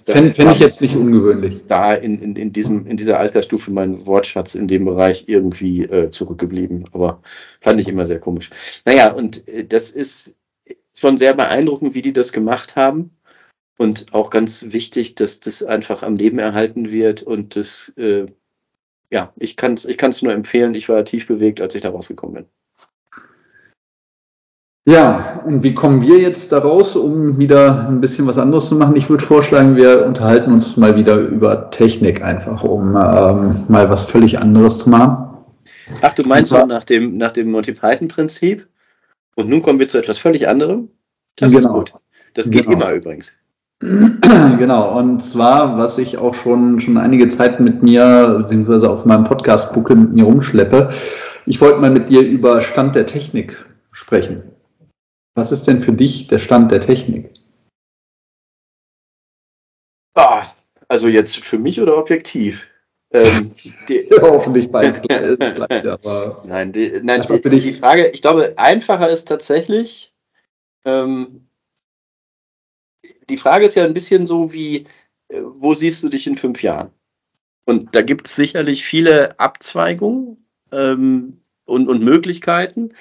[0.05, 1.65] Fände fänd ich jetzt nicht ungewöhnlich.
[1.67, 6.09] Da in, in, in, diesem, in dieser Altersstufe mein Wortschatz in dem Bereich irgendwie äh,
[6.09, 6.85] zurückgeblieben.
[6.91, 7.21] Aber
[7.61, 8.49] fand ich immer sehr komisch.
[8.85, 10.35] Naja, und äh, das ist
[10.93, 13.11] schon sehr beeindruckend, wie die das gemacht haben.
[13.77, 18.25] Und auch ganz wichtig, dass das einfach am Leben erhalten wird und das äh,
[19.11, 20.75] ja, ich kann es ich kann's nur empfehlen.
[20.75, 22.45] Ich war tief bewegt, als ich da rausgekommen bin.
[24.87, 28.75] Ja, und wie kommen wir jetzt da raus, um wieder ein bisschen was anderes zu
[28.75, 28.95] machen?
[28.95, 34.09] Ich würde vorschlagen, wir unterhalten uns mal wieder über Technik einfach, um ähm, mal was
[34.09, 35.27] völlig anderes zu machen.
[36.01, 38.67] Ach, du meinst zwar, nach dem, nach dem Monty Python-Prinzip?
[39.35, 40.89] Und nun kommen wir zu etwas völlig anderem?
[41.35, 41.67] Das genau.
[41.67, 41.93] ist gut.
[42.33, 42.77] Das geht genau.
[42.77, 43.35] immer übrigens.
[44.59, 49.23] Genau, und zwar, was ich auch schon, schon einige Zeit mit mir, beziehungsweise auf meinem
[49.23, 50.93] Podcast-Buckel mit mir rumschleppe.
[51.45, 54.43] Ich wollte mal mit dir über Stand der Technik sprechen.
[55.35, 57.31] Was ist denn für dich der Stand der Technik?
[60.15, 60.45] Ah,
[60.89, 62.67] also jetzt für mich oder objektiv?
[63.11, 63.49] Ähm,
[63.87, 66.43] die, Hoffentlich beides gleich, aber.
[66.45, 70.13] Nein, die, nein die, die, Frage, ich glaube, einfacher ist tatsächlich,
[70.83, 71.48] ähm,
[73.29, 74.87] die Frage ist ja ein bisschen so wie,
[75.29, 76.91] äh, wo siehst du dich in fünf Jahren?
[77.65, 82.93] Und da gibt es sicherlich viele Abzweigungen ähm, und, und Möglichkeiten.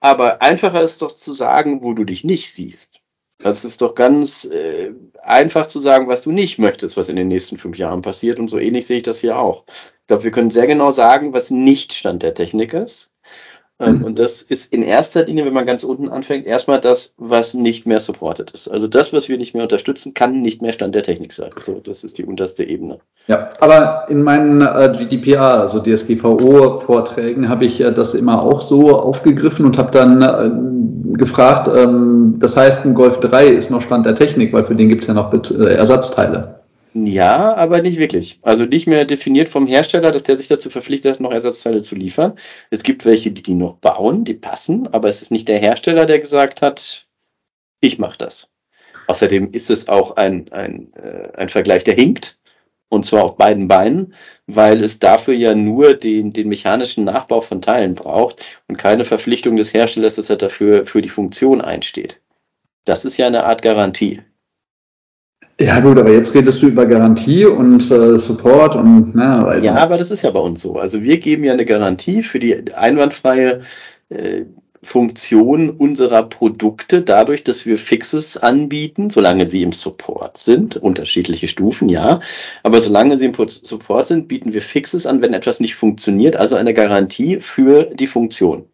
[0.00, 3.00] Aber einfacher ist doch zu sagen, wo du dich nicht siehst.
[3.38, 7.28] Das ist doch ganz äh, einfach zu sagen, was du nicht möchtest, was in den
[7.28, 8.38] nächsten fünf Jahren passiert.
[8.38, 9.64] Und so ähnlich sehe ich das hier auch.
[9.68, 13.11] Ich glaube, wir können sehr genau sagen, was nicht Stand der Technik ist.
[13.82, 17.54] Ähm, und das ist in erster Linie, wenn man ganz unten anfängt, erstmal das, was
[17.54, 18.68] nicht mehr supported ist.
[18.68, 21.50] Also das, was wir nicht mehr unterstützen, kann nicht mehr Stand der Technik sein.
[21.60, 22.98] So, das ist die unterste Ebene.
[23.26, 28.96] Ja, aber in meinen äh, GDPR, also DSGVO-Vorträgen, habe ich äh, das immer auch so
[28.96, 34.06] aufgegriffen und habe dann äh, gefragt, ähm, das heißt, ein Golf 3 ist noch Stand
[34.06, 36.61] der Technik, weil für den gibt es ja noch äh, Ersatzteile.
[36.94, 38.38] Ja, aber nicht wirklich.
[38.42, 41.94] Also nicht mehr definiert vom Hersteller, dass der sich dazu verpflichtet hat, noch Ersatzteile zu
[41.94, 42.34] liefern.
[42.70, 46.04] Es gibt welche, die die noch bauen, die passen, aber es ist nicht der Hersteller,
[46.04, 47.06] der gesagt hat,
[47.80, 48.50] ich mache das.
[49.06, 52.38] Außerdem ist es auch ein, ein, äh, ein Vergleich, der hinkt.
[52.88, 54.14] Und zwar auf beiden Beinen,
[54.46, 59.56] weil es dafür ja nur den, den mechanischen Nachbau von Teilen braucht und keine Verpflichtung
[59.56, 62.20] des Herstellers, dass er dafür für die Funktion einsteht.
[62.84, 64.22] Das ist ja eine Art Garantie.
[65.60, 69.98] Ja gut, aber jetzt redest du über Garantie und äh, Support und na, ja, aber
[69.98, 70.76] das ist ja bei uns so.
[70.76, 73.60] Also wir geben ja eine Garantie für die einwandfreie
[74.08, 74.44] äh,
[74.82, 81.88] Funktion unserer Produkte dadurch, dass wir Fixes anbieten, solange sie im Support sind, unterschiedliche Stufen,
[81.88, 82.20] ja.
[82.64, 86.56] Aber solange sie im Support sind, bieten wir Fixes an, wenn etwas nicht funktioniert, also
[86.56, 88.64] eine Garantie für die Funktion.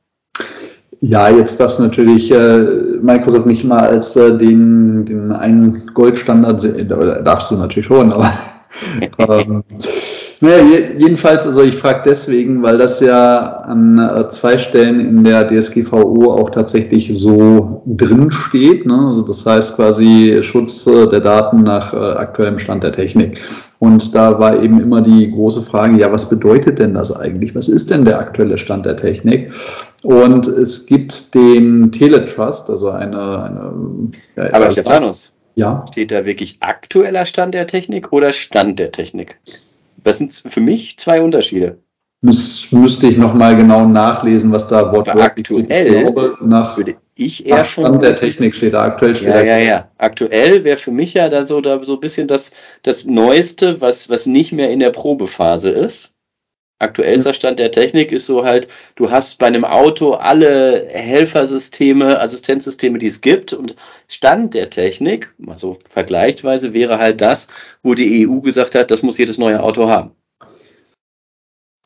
[1.00, 2.66] Ja, jetzt darfst du natürlich äh,
[3.00, 8.32] Microsoft nicht mal als äh, den, den einen Goldstandard sehen, darfst du natürlich schon, aber
[9.18, 9.62] ähm,
[10.40, 10.62] naja,
[10.96, 16.32] jedenfalls, also ich frage deswegen, weil das ja an äh, zwei Stellen in der DSGVO
[16.32, 18.86] auch tatsächlich so drin steht.
[18.86, 19.06] Ne?
[19.08, 23.40] Also das heißt quasi Schutz äh, der Daten nach äh, aktuellem Stand der Technik.
[23.80, 27.54] Und da war eben immer die große Frage, ja, was bedeutet denn das eigentlich?
[27.54, 29.52] Was ist denn der aktuelle Stand der Technik?
[30.02, 33.42] Und es gibt den Teletrust, also eine...
[33.44, 33.72] eine
[34.36, 35.84] ja, Aber Stefanus, ja?
[35.90, 39.38] steht da wirklich aktueller Stand der Technik oder Stand der Technik?
[40.02, 41.78] Das sind für mich zwei Unterschiede.
[42.20, 45.48] Müs müsste ich nochmal genau nachlesen, was da wortwörtlich.
[45.50, 49.44] Ich glaube, nach, würde ich eher nach Stand der Technik steht da aktuell steht Ja,
[49.44, 49.90] ja, ja.
[49.98, 52.52] Aktuell wäre für mich ja da so, da so ein bisschen das,
[52.82, 56.14] das Neueste, was, was nicht mehr in der Probephase ist.
[56.80, 62.98] Aktuellster Stand der Technik ist so halt, du hast bei einem Auto alle Helfersysteme, Assistenzsysteme,
[62.98, 63.74] die es gibt und
[64.06, 67.48] Stand der Technik, mal so vergleichsweise, wäre halt das,
[67.82, 70.12] wo die EU gesagt hat, das muss jedes neue Auto haben.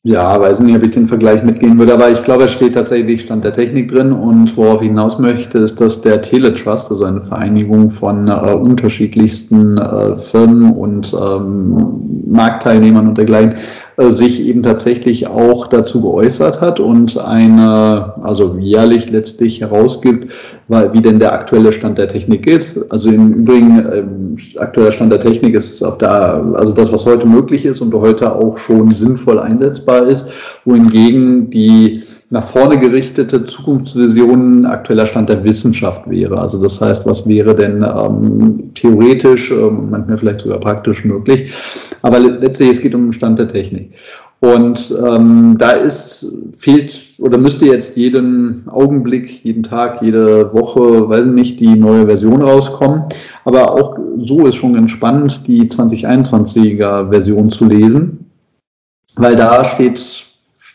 [0.05, 3.23] Ja, weiß nicht, ob ich den Vergleich mitgehen würde, aber ich glaube, es steht tatsächlich
[3.23, 7.23] Stand der Technik drin und worauf ich hinaus möchte, ist, dass der Teletrust, also eine
[7.23, 13.55] Vereinigung von äh, unterschiedlichsten äh, Firmen und ähm, Marktteilnehmern und dergleichen,
[13.99, 20.33] sich eben tatsächlich auch dazu geäußert hat und eine, also jährlich letztlich herausgibt,
[20.69, 22.91] wie denn der aktuelle Stand der Technik ist.
[22.91, 26.11] Also im Übrigen, ähm, aktueller Stand der Technik ist auf der,
[26.55, 30.29] also das, was heute möglich ist und heute auch schon sinnvoll einsetzbar ist,
[30.65, 32.02] wohingegen die
[32.33, 36.41] nach vorne gerichtete Zukunftsvision aktueller Stand der Wissenschaft wäre.
[36.41, 41.53] Also das heißt, was wäre denn ähm, theoretisch, ähm, manchmal vielleicht sogar praktisch möglich.
[42.01, 43.93] Aber letztlich, es geht um den Stand der Technik.
[44.41, 46.27] Und ähm, da ist,
[46.57, 52.07] fehlt oder müsste jetzt jeden Augenblick, jeden Tag, jede Woche, weiß ich nicht, die neue
[52.07, 53.05] Version rauskommen.
[53.45, 58.31] Aber auch so ist schon ganz spannend, die 2021er Version zu lesen,
[59.17, 60.32] weil da steht,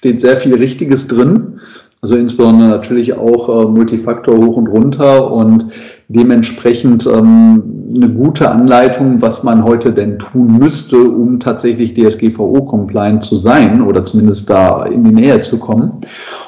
[0.08, 1.60] steht sehr viel Richtiges drin.
[2.00, 5.66] Also insbesondere natürlich auch äh, Multifaktor hoch und runter und
[6.08, 13.36] dementsprechend ähm, eine gute Anleitung, was man heute denn tun müsste, um tatsächlich DSGVO-compliant zu
[13.36, 15.94] sein oder zumindest da in die Nähe zu kommen.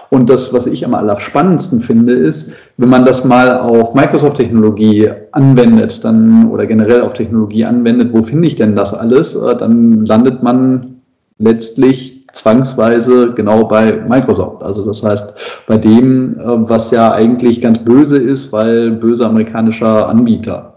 [0.10, 6.06] Und das, was ich am allerspannendsten finde, ist, wenn man das mal auf Microsoft-Technologie anwendet,
[6.06, 9.36] dann oder generell auf Technologie anwendet, wo finde ich denn das alles?
[9.36, 11.02] Äh, dann landet man
[11.40, 14.64] letztlich zwangsweise genau bei Microsoft.
[14.64, 15.34] Also das heißt,
[15.68, 20.74] bei dem, äh, was ja eigentlich ganz böse ist, weil böse amerikanischer Anbieter.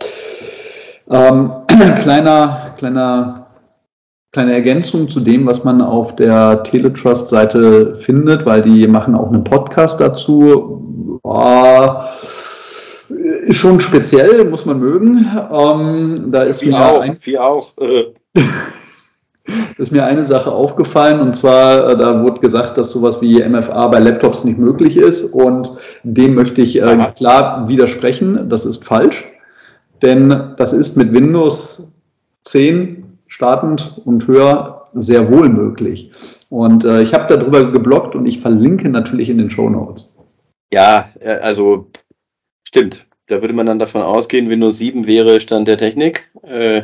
[1.11, 1.53] Ähm,
[2.03, 3.47] kleiner, kleiner,
[4.33, 9.45] kleine Ergänzung zu dem, was man auf der Teletrust-Seite findet, weil die machen auch einen
[9.45, 11.21] Podcast dazu.
[11.23, 11.89] Oh,
[13.47, 15.27] ist schon speziell, muss man mögen.
[15.53, 17.73] Ähm, da ist wie auch, ein, wie auch.
[17.79, 18.13] Äh.
[19.79, 23.89] ist mir eine Sache aufgefallen und zwar, äh, da wurde gesagt, dass sowas wie MFA
[23.89, 25.71] bei Laptops nicht möglich ist und
[26.03, 28.49] dem möchte ich äh, klar widersprechen.
[28.49, 29.25] Das ist falsch,
[30.03, 31.89] denn das ist mit Windows
[32.45, 36.13] 10 startend und höher sehr wohl möglich.
[36.49, 40.15] Und äh, ich habe darüber geblockt und ich verlinke natürlich in den Show Notes.
[40.73, 41.91] Ja, äh, also
[42.65, 43.07] stimmt.
[43.29, 46.31] Da würde man dann davon ausgehen, Windows 7 wäre Stand der Technik.
[46.43, 46.83] Äh,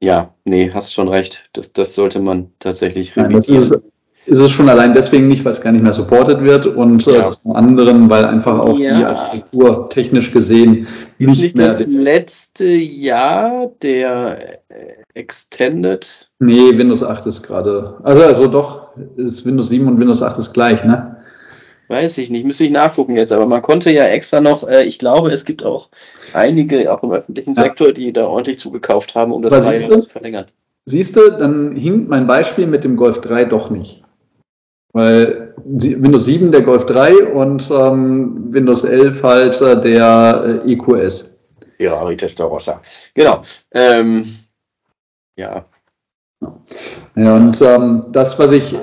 [0.00, 1.48] ja, nee, hast schon recht.
[1.52, 3.92] Das, das sollte man tatsächlich Nein, das ist,
[4.26, 7.16] ist es schon allein deswegen nicht, weil es gar nicht mehr supported wird und äh,
[7.16, 7.28] ja.
[7.28, 8.96] zum anderen, weil einfach auch ja.
[8.96, 10.86] die Architektur technisch gesehen
[11.18, 16.30] ist nicht, nicht mehr das letzte Jahr der äh, Extended?
[16.38, 17.98] Nee, Windows 8 ist gerade.
[18.02, 21.09] Also, also doch, ist Windows 7 und Windows 8 ist gleich, ne?
[21.90, 25.00] Weiß ich nicht, müsste ich nachgucken jetzt, aber man konnte ja extra noch, äh, ich
[25.00, 25.88] glaube, es gibt auch
[26.32, 27.64] einige, auch im öffentlichen ja.
[27.64, 30.46] Sektor, die da ordentlich zugekauft haben, um das drei Jahre zu verlängern.
[30.84, 34.04] Siehst du, dann hinkt mein Beispiel mit dem Golf 3 doch nicht.
[34.92, 41.40] Weil Windows 7 der Golf 3 und ähm, Windows 11 halt äh, der äh, EQS.
[41.78, 42.80] Ja, Rita Rossa.
[43.14, 43.42] Genau.
[43.72, 44.26] Ähm,
[45.34, 45.64] ja.
[47.16, 48.74] Ja, und ähm, das, was ich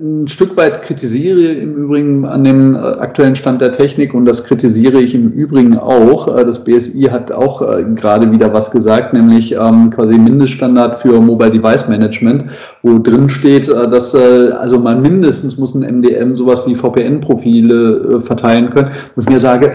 [0.00, 4.44] ein Stück weit kritisiere im Übrigen an dem äh, aktuellen Stand der Technik und das
[4.44, 6.36] kritisiere ich im Übrigen auch.
[6.36, 11.20] Äh, das BSI hat auch äh, gerade wieder was gesagt, nämlich ähm, quasi Mindeststandard für
[11.20, 12.44] Mobile Device Management,
[12.82, 18.90] wo drin steht, dass also man mindestens muss ein MDM sowas wie VPN-Profile verteilen können.
[19.14, 19.74] Und ich mir sage,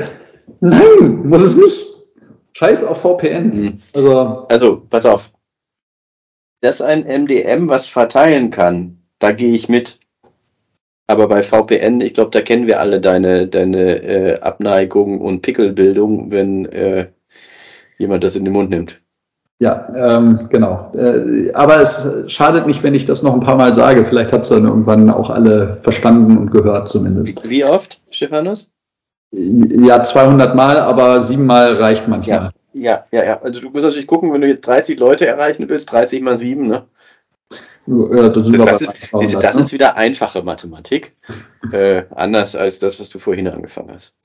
[0.60, 1.88] nein, muss es nicht.
[2.54, 3.48] Scheiß auf VPN.
[3.48, 3.74] Mhm.
[3.96, 5.32] Also, also pass auf.
[6.64, 10.00] Dass ein MDM was verteilen kann, da gehe ich mit.
[11.08, 16.32] Aber bei VPN, ich glaube, da kennen wir alle deine, deine äh, Abneigung und Pickelbildung,
[16.32, 17.08] wenn äh,
[17.98, 19.02] jemand das in den Mund nimmt.
[19.60, 20.94] Ja, ähm, genau.
[20.96, 24.06] Äh, aber es schadet nicht, wenn ich das noch ein paar Mal sage.
[24.06, 27.42] Vielleicht hat es dann irgendwann auch alle verstanden und gehört zumindest.
[27.50, 28.72] Wie oft, Stephanus?
[29.32, 32.38] Ja, 200 Mal, aber siebenmal reicht manchmal.
[32.38, 33.42] Ja, ja, ja, ja.
[33.42, 36.68] Also du musst natürlich gucken, wenn du jetzt 30 Leute erreichen willst, 30 mal 7,
[36.68, 36.86] ne?
[37.86, 41.16] Ja, das, das, ist, diese, das ist, wieder einfache Mathematik.
[41.72, 44.16] äh, anders als das, was du vorhin angefangen hast.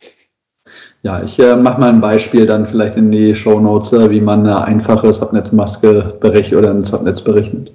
[1.02, 4.20] Ja, ich äh, mache mal ein Beispiel dann vielleicht in die Show Notes, äh, wie
[4.20, 7.72] man eine einfache Subnet-Maske berechnet oder ein Subnetz berechnet.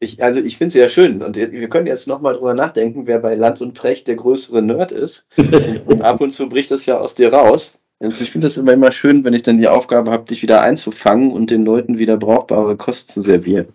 [0.00, 3.20] Ich, also ich finde es ja schön und wir können jetzt nochmal drüber nachdenken, wer
[3.20, 5.26] bei Lanz und Precht der größere Nerd ist.
[5.36, 7.80] und ab und zu bricht das ja aus dir raus.
[8.00, 10.60] Also ich finde das immer, immer schön, wenn ich dann die Aufgabe habe, dich wieder
[10.60, 13.66] einzufangen und den Leuten wieder brauchbare Kosten zu servieren.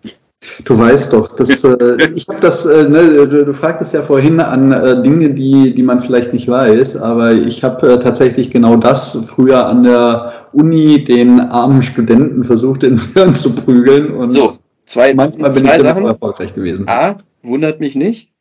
[0.64, 4.40] Du weißt doch, dass, äh, ich habe das, äh, ne, du, du fragtest ja vorhin
[4.40, 8.76] an äh, Dinge, die, die man vielleicht nicht weiß, aber ich habe äh, tatsächlich genau
[8.76, 14.58] das früher an der Uni den armen Studenten versucht ins Hirn zu prügeln und so,
[14.86, 16.06] zwei, manchmal bin zwei ich Sachen.
[16.06, 16.88] erfolgreich gewesen.
[16.88, 18.32] A, wundert mich nicht.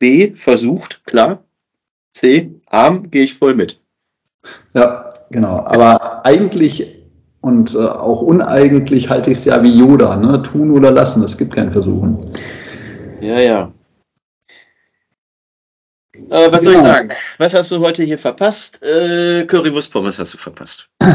[0.00, 1.44] B, versucht, klar.
[2.12, 3.80] C, arm, gehe ich voll mit.
[4.74, 5.58] Ja, genau.
[5.66, 7.02] Aber eigentlich
[7.42, 10.42] und äh, auch uneigentlich halte ich es ja wie Yoda, ne?
[10.42, 12.18] Tun oder lassen, es gibt kein Versuchen.
[13.20, 13.72] Ja, ja.
[16.30, 16.94] Äh, was soll ich genau.
[16.94, 17.10] sagen?
[17.36, 18.82] Was hast du heute hier verpasst?
[18.82, 20.88] Äh, Currywurst Pommes hast du verpasst.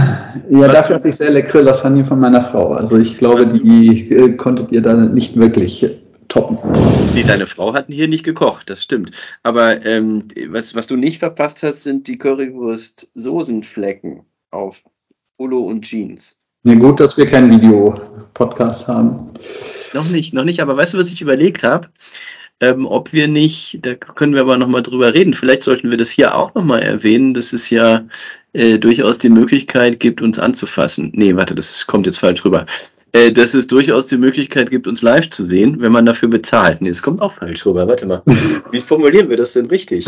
[0.51, 2.74] Ja, was dafür habe ich sehr leckere Lasagne von meiner Frau.
[2.74, 5.97] Also ich glaube, die äh, konntet ihr da nicht wirklich
[6.30, 6.57] toppen.
[7.13, 9.11] Nee, deine Frau hat hier nicht gekocht, das stimmt.
[9.43, 14.21] Aber ähm, was, was du nicht verpasst hast, sind die Currywurst-Soßenflecken
[14.51, 14.82] auf
[15.38, 16.38] Polo und Jeans.
[16.63, 19.32] Ja, gut, dass wir keinen Videopodcast haben.
[19.93, 21.89] Noch nicht, noch nicht, aber weißt du, was ich überlegt habe?
[22.61, 26.09] Ähm, ob wir nicht, da können wir aber nochmal drüber reden, vielleicht sollten wir das
[26.09, 28.05] hier auch nochmal erwähnen, dass es ja
[28.51, 31.11] äh, durchaus die Möglichkeit gibt, uns anzufassen.
[31.15, 32.65] Nee, warte, das kommt jetzt falsch rüber.
[33.12, 36.82] Äh, dass es durchaus die Möglichkeit gibt, uns live zu sehen, wenn man dafür bezahlt.
[36.82, 37.88] Nee, das kommt auch falsch rüber.
[37.88, 38.22] Warte mal.
[38.72, 40.05] Wie formulieren wir das denn richtig?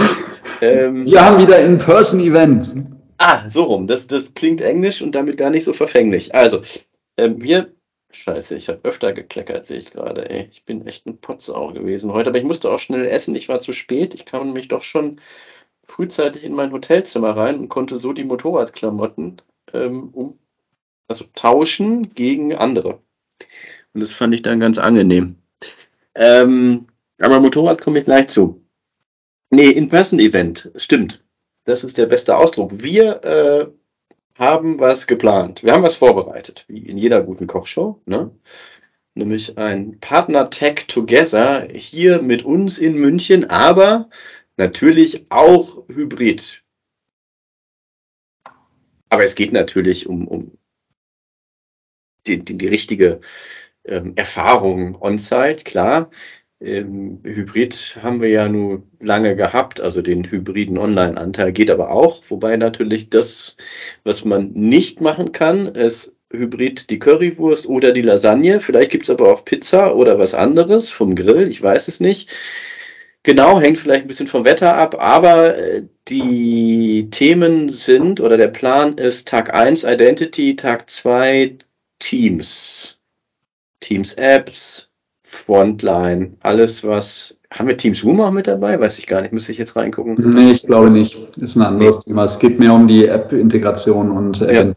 [0.61, 2.75] Ähm, wir haben wieder In-Person-Events.
[3.17, 3.87] Ah, so rum.
[3.87, 6.35] Das, das klingt englisch und damit gar nicht so verfänglich.
[6.35, 6.61] Also,
[7.17, 7.71] ähm, wir
[8.13, 10.29] Scheiße, ich habe öfter gekleckert, sehe ich gerade.
[10.29, 13.35] Ey, ich bin echt ein Potsau gewesen heute, aber ich musste auch schnell essen.
[13.35, 14.13] Ich war zu spät.
[14.13, 15.19] Ich kam nämlich doch schon
[15.85, 19.37] frühzeitig in mein Hotelzimmer rein und konnte so die Motorradklamotten
[19.73, 20.39] ähm, um,
[21.11, 23.01] also tauschen gegen andere.
[23.93, 25.35] Und das fand ich dann ganz angenehm.
[26.15, 26.87] Ähm,
[27.19, 28.65] aber Motorrad komme ich gleich zu.
[29.49, 31.23] Nee, In-Person-Event, stimmt.
[31.65, 32.81] Das ist der beste Ausdruck.
[32.81, 33.67] Wir äh,
[34.39, 35.63] haben was geplant.
[35.63, 38.01] Wir haben was vorbereitet, wie in jeder guten Kochshow.
[38.05, 38.31] Ne?
[39.13, 44.09] Nämlich ein Partner Tech Together hier mit uns in München, aber
[44.55, 46.63] natürlich auch hybrid.
[49.09, 50.57] Aber es geht natürlich um, um
[52.27, 53.21] die, die, die richtige
[53.85, 56.11] ähm, Erfahrung on-site, klar.
[56.59, 62.21] Ähm, Hybrid haben wir ja nur lange gehabt, also den hybriden Online-Anteil geht aber auch,
[62.29, 63.57] wobei natürlich das,
[64.03, 68.59] was man nicht machen kann, ist Hybrid die Currywurst oder die Lasagne.
[68.59, 72.29] Vielleicht gibt es aber auch Pizza oder was anderes vom Grill, ich weiß es nicht.
[73.23, 78.47] Genau, hängt vielleicht ein bisschen vom Wetter ab, aber äh, die Themen sind oder der
[78.47, 81.57] Plan ist Tag 1 Identity, Tag 2
[82.01, 82.99] Teams.
[83.79, 84.89] Teams Apps,
[85.25, 87.37] Frontline, alles was.
[87.51, 88.79] Haben wir Team Zoom auch mit dabei?
[88.79, 90.15] Weiß ich gar nicht, müsste ich jetzt reingucken.
[90.33, 91.17] Nee, ich glaube nicht.
[91.37, 92.03] Ist ein anderes nee.
[92.05, 92.25] Thema.
[92.25, 94.73] Es geht mehr um die App-Integration und ja.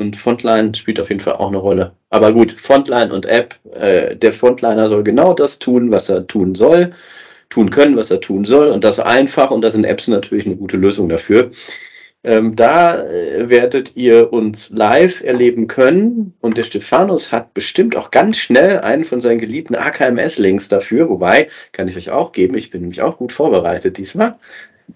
[0.00, 1.92] Und Frontline spielt auf jeden Fall auch eine Rolle.
[2.10, 6.54] Aber gut, Frontline und App, äh, der Frontliner soll genau das tun, was er tun
[6.54, 6.92] soll,
[7.50, 8.68] tun können, was er tun soll.
[8.68, 11.50] Und das einfach und das sind Apps natürlich eine gute Lösung dafür.
[12.28, 18.10] Ähm, da äh, werdet ihr uns live erleben können und der Stephanus hat bestimmt auch
[18.10, 22.68] ganz schnell einen von seinen geliebten AKMS-Links dafür, wobei, kann ich euch auch geben, ich
[22.68, 24.38] bin nämlich auch gut vorbereitet diesmal.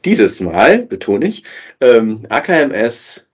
[0.04, 1.44] Dieses Mal, betone ich,
[1.80, 3.30] ähm, AKMS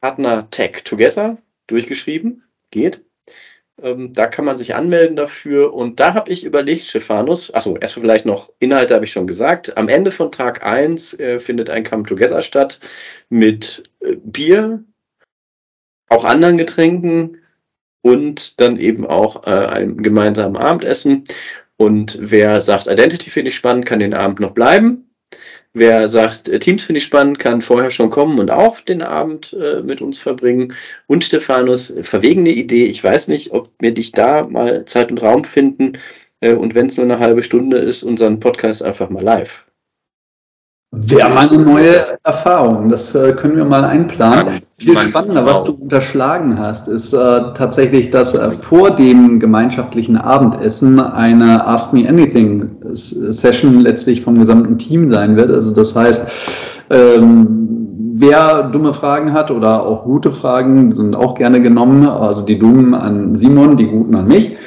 [0.00, 1.38] Partner Tech Together
[1.68, 3.04] durchgeschrieben, geht.
[3.80, 5.72] Ähm, da kann man sich anmelden dafür.
[5.72, 9.76] Und da habe ich überlegt, Stephanus, achso, erst vielleicht noch Inhalte habe ich schon gesagt.
[9.76, 12.80] Am Ende von Tag 1 äh, findet ein Come Together statt
[13.28, 14.84] mit äh, Bier,
[16.08, 17.38] auch anderen Getränken
[18.02, 21.24] und dann eben auch äh, einem gemeinsamen Abendessen.
[21.76, 25.11] Und wer sagt, Identity finde ich spannend, kann den Abend noch bleiben.
[25.74, 29.54] Wer sagt, äh, Teams finde ich spannend, kann vorher schon kommen und auch den Abend
[29.54, 30.74] äh, mit uns verbringen.
[31.06, 35.44] Und Stephanus, verwegene Idee, ich weiß nicht, ob wir dich da mal Zeit und Raum
[35.44, 35.98] finden
[36.40, 39.64] äh, und wenn es nur eine halbe Stunde ist, unseren Podcast einfach mal live.
[40.94, 42.90] Wäre mal eine neue Erfahrung.
[42.90, 44.60] Das äh, können wir mal einplanen.
[44.76, 47.16] Viel spannender, was du unterschlagen hast, ist äh,
[47.54, 54.76] tatsächlich, dass äh, vor dem gemeinschaftlichen Abendessen eine Ask Me Anything Session letztlich vom gesamten
[54.76, 55.50] Team sein wird.
[55.50, 56.30] Also das heißt,
[56.90, 62.06] ähm, wer dumme Fragen hat oder auch gute Fragen, sind auch gerne genommen.
[62.06, 64.58] Also die dummen an Simon, die guten an mich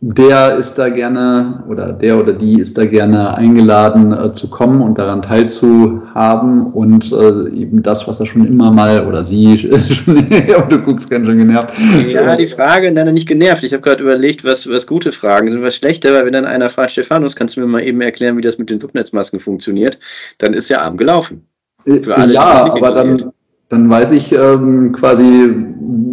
[0.00, 4.82] der ist da gerne oder der oder die ist da gerne eingeladen äh, zu kommen
[4.82, 10.26] und daran teilzuhaben und äh, eben das, was er schon immer mal oder sie schon,
[10.68, 11.78] du guckst ganz schön genervt.
[12.06, 13.62] Ja, die Frage, nein, nicht genervt.
[13.62, 16.68] Ich habe gerade überlegt, was, was gute Fragen sind, was schlechte, weil wenn dann einer
[16.68, 19.98] fragt, Stefanus, kannst du mir mal eben erklären, wie das mit den Subnetzmasken funktioniert,
[20.36, 21.48] dann ist ja arm gelaufen.
[21.86, 23.32] Äh, alle, ja, aber dann,
[23.68, 25.48] dann weiß ich ähm, quasi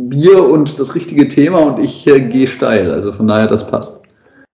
[0.10, 2.92] Bier und das richtige Thema und ich äh, gehe steil.
[2.92, 4.04] Also von daher, das passt.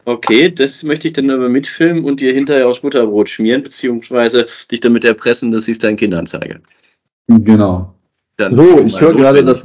[0.04, 4.80] Okay, das möchte ich dann aber mitfilmen und dir hinterher aufs Butterbrot schmieren, beziehungsweise dich
[4.80, 6.60] damit erpressen, dass ich es deinen Kindern zeige.
[7.26, 7.92] Genau.
[8.36, 9.62] Dann so, ich höre gerade, dass,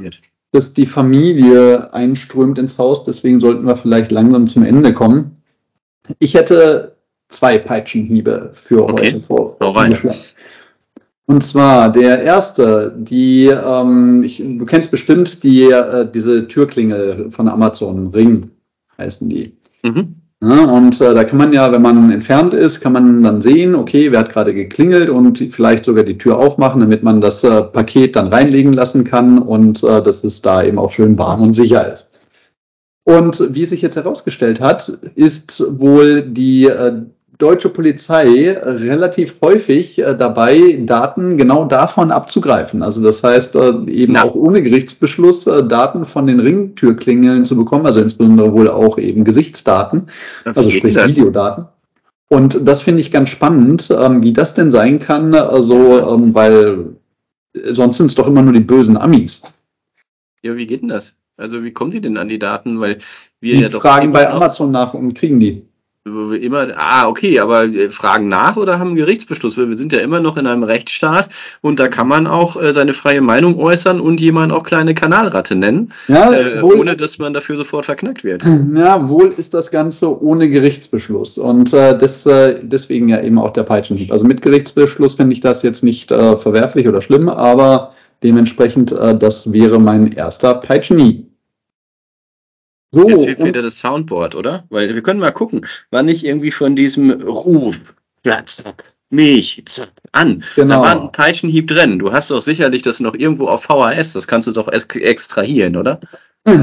[0.50, 5.42] dass die Familie einströmt ins Haus, deswegen sollten wir vielleicht langsam zum Ende kommen.
[6.18, 6.96] Ich hätte
[7.28, 9.12] zwei Peitschenhiebe für okay.
[9.12, 9.56] heute vor.
[11.32, 17.48] Und zwar der erste, die, ähm, ich, du kennst bestimmt die, äh, diese Türklingel von
[17.48, 18.50] Amazon, Ring
[18.98, 19.56] heißen die.
[19.82, 20.16] Mhm.
[20.42, 23.74] Ja, und äh, da kann man ja, wenn man entfernt ist, kann man dann sehen,
[23.74, 27.62] okay, wer hat gerade geklingelt und vielleicht sogar die Tür aufmachen, damit man das äh,
[27.62, 31.54] Paket dann reinlegen lassen kann und äh, dass es da eben auch schön warm und
[31.54, 32.10] sicher ist.
[33.04, 37.04] Und wie sich jetzt herausgestellt hat, ist wohl die äh,
[37.42, 42.84] deutsche Polizei relativ häufig äh, dabei, Daten genau davon abzugreifen.
[42.84, 44.22] Also das heißt, äh, eben ja.
[44.22, 49.24] auch ohne Gerichtsbeschluss äh, Daten von den Ringtürklingeln zu bekommen, also insbesondere wohl auch eben
[49.24, 50.06] Gesichtsdaten,
[50.44, 51.16] also sprich das?
[51.16, 51.66] Videodaten.
[52.28, 56.96] Und das finde ich ganz spannend, ähm, wie das denn sein kann, also ähm, weil
[57.70, 59.42] sonst sind es doch immer nur die bösen Amis.
[60.42, 61.16] Ja, wie geht denn das?
[61.36, 62.80] Also wie kommen die denn an die Daten?
[62.80, 62.98] Weil
[63.40, 65.66] wir die ja doch fragen bei Amazon nach und kriegen die
[66.04, 69.56] immer, ah, okay, aber äh, fragen nach oder haben Gerichtsbeschluss?
[69.56, 71.28] Weil wir sind ja immer noch in einem Rechtsstaat
[71.60, 75.54] und da kann man auch äh, seine freie Meinung äußern und jemanden auch kleine Kanalratte
[75.54, 78.42] nennen, ja, äh, wohl, ohne dass man dafür sofort verknackt wird.
[78.74, 83.50] Ja, wohl ist das Ganze ohne Gerichtsbeschluss und äh, das, äh, deswegen ja eben auch
[83.50, 84.10] der Peitschenhieb.
[84.10, 87.92] Also mit Gerichtsbeschluss finde ich das jetzt nicht äh, verwerflich oder schlimm, aber
[88.22, 91.31] dementsprechend, das wäre mein erster Peitschenhieb.
[92.94, 94.64] So, Jetzt fehlt wieder das Soundboard, oder?
[94.68, 100.44] Weil wir können mal gucken, wann ich irgendwie von diesem Ruf, zack, mich, zack, an.
[100.56, 100.76] Genau.
[100.76, 101.98] Da war ein Peitschenhieb drin.
[101.98, 106.00] Du hast doch sicherlich das noch irgendwo auf VHS, das kannst du doch extrahieren, oder?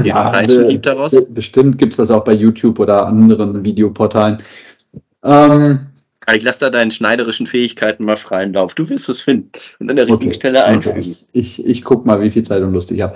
[0.04, 1.16] Ja, Peitschenhieb daraus?
[1.30, 4.38] bestimmt gibt's das auch bei YouTube oder anderen Videoportalen.
[5.24, 5.89] Ähm,
[6.34, 8.74] ich lasse da deinen schneiderischen Fähigkeiten mal freien Lauf.
[8.74, 10.38] Du wirst es finden und an der richtigen okay.
[10.38, 11.16] Stelle einfügen.
[11.32, 13.14] Ich, ich guck mal, wie viel Zeit und Lust ich habe.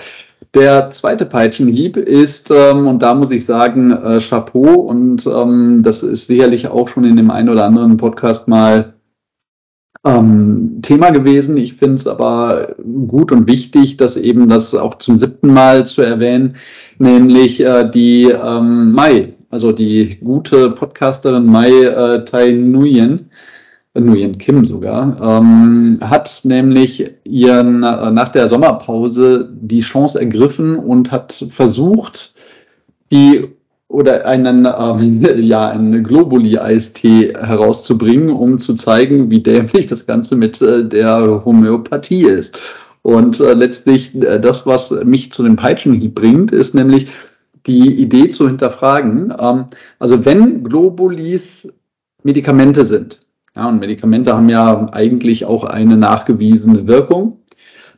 [0.55, 6.02] Der zweite Peitschenhieb ist, ähm, und da muss ich sagen, äh, Chapeau, und ähm, das
[6.02, 8.94] ist sicherlich auch schon in dem einen oder anderen Podcast mal
[10.05, 11.57] ähm, Thema gewesen.
[11.57, 12.76] Ich finde es aber
[13.09, 16.57] gut und wichtig, dass eben das auch zum siebten Mal zu erwähnen,
[16.98, 23.30] nämlich äh, die ähm, Mai, also die gute Podcasterin Mai äh, Tai Nguyen,
[23.96, 31.12] Nguyen Kim sogar, ähm, hat nämlich ihren äh, nach der Sommerpause die Chance ergriffen und
[31.12, 32.34] hat versucht,
[33.12, 33.46] die
[33.86, 40.34] oder einen ähm, ja einen Globuli Eistee herauszubringen, um zu zeigen, wie dämlich das Ganze
[40.34, 42.59] mit äh, der Homöopathie ist.
[43.02, 47.07] Und äh, letztlich äh, das, was mich zu dem Peitschenhieb bringt, ist nämlich
[47.67, 49.35] die Idee zu hinterfragen.
[49.39, 49.67] Ähm,
[49.99, 51.73] also wenn Globulis
[52.23, 53.21] Medikamente sind,
[53.57, 57.41] ja, und Medikamente haben ja eigentlich auch eine nachgewiesene Wirkung.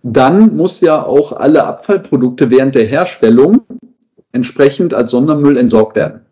[0.02, 3.62] Dann muss ja auch alle Abfallprodukte während der Herstellung
[4.32, 6.26] entsprechend als Sondermüll entsorgt werden.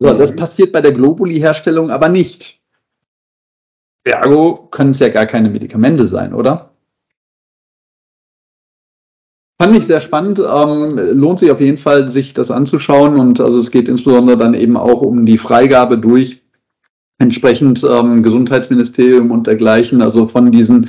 [0.00, 0.18] So, mhm.
[0.18, 2.60] das passiert bei der Globuli-Herstellung aber nicht.
[4.02, 6.69] Ergo können es ja gar keine Medikamente sein, oder?
[9.60, 10.38] Fand ich sehr spannend.
[10.38, 13.18] Ähm, lohnt sich auf jeden Fall, sich das anzuschauen.
[13.18, 16.40] Und also es geht insbesondere dann eben auch um die Freigabe durch
[17.18, 20.88] entsprechend ähm, Gesundheitsministerium und dergleichen, also von diesen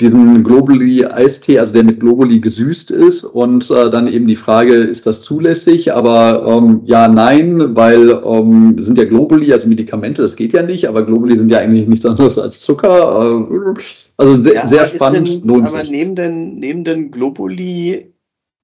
[0.00, 4.74] diesen Globally Eistee, also der mit Globally gesüßt ist und äh, dann eben die Frage,
[4.74, 5.92] ist das zulässig?
[5.92, 10.88] Aber ähm, ja, nein, weil ähm, sind ja Globally, also Medikamente, das geht ja nicht,
[10.88, 13.46] aber Globally sind ja eigentlich nichts anderes als Zucker.
[13.50, 13.80] Äh,
[14.16, 15.28] also sehr, ja, sehr spannend.
[15.28, 15.90] Denn, lohnt aber sich.
[15.90, 18.14] nehmen denn, nehmen denn Globally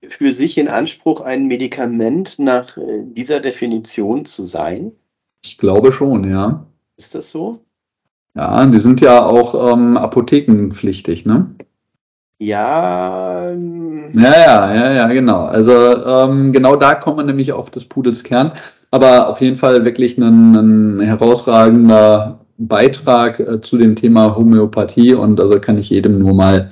[0.09, 4.93] für sich in Anspruch, ein Medikament nach äh, dieser Definition zu sein?
[5.45, 6.67] Ich glaube schon, ja.
[6.97, 7.66] Ist das so?
[8.37, 11.55] Ja, die sind ja auch ähm, apothekenpflichtig, ne?
[12.39, 13.51] Ja.
[13.51, 15.47] Ähm, ja, ja, ja, ja, genau.
[15.47, 18.53] Also ähm, genau da kommen wir nämlich auf des Pudels Kern.
[18.91, 25.41] Aber auf jeden Fall wirklich ein, ein herausragender Beitrag äh, zu dem Thema Homöopathie und
[25.41, 26.71] also kann ich jedem nur mal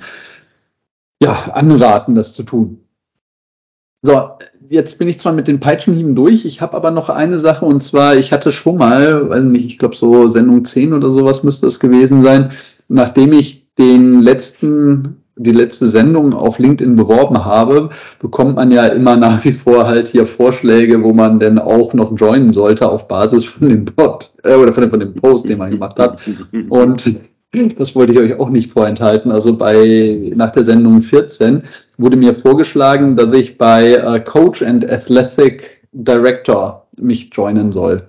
[1.21, 2.81] ja, anraten, das zu tun.
[4.03, 4.37] So,
[4.69, 7.81] jetzt bin ich zwar mit den Peitschenhieben durch, ich habe aber noch eine Sache und
[7.81, 11.67] zwar, ich hatte schon mal, weiß nicht, ich glaube so Sendung 10 oder sowas müsste
[11.67, 12.51] es gewesen sein,
[12.87, 17.89] nachdem ich den letzten, die letzte Sendung auf LinkedIn beworben habe,
[18.19, 22.17] bekommt man ja immer nach wie vor halt hier Vorschläge, wo man denn auch noch
[22.17, 25.57] joinen sollte auf Basis von dem Pod äh, oder von dem, von dem Post, den
[25.57, 26.21] man gemacht hat.
[26.69, 27.19] Und
[27.77, 29.31] das wollte ich euch auch nicht vorenthalten.
[29.31, 31.63] Also bei, nach der Sendung 14
[31.97, 38.07] wurde mir vorgeschlagen, dass ich bei äh, Coach and Athletic Director mich joinen soll.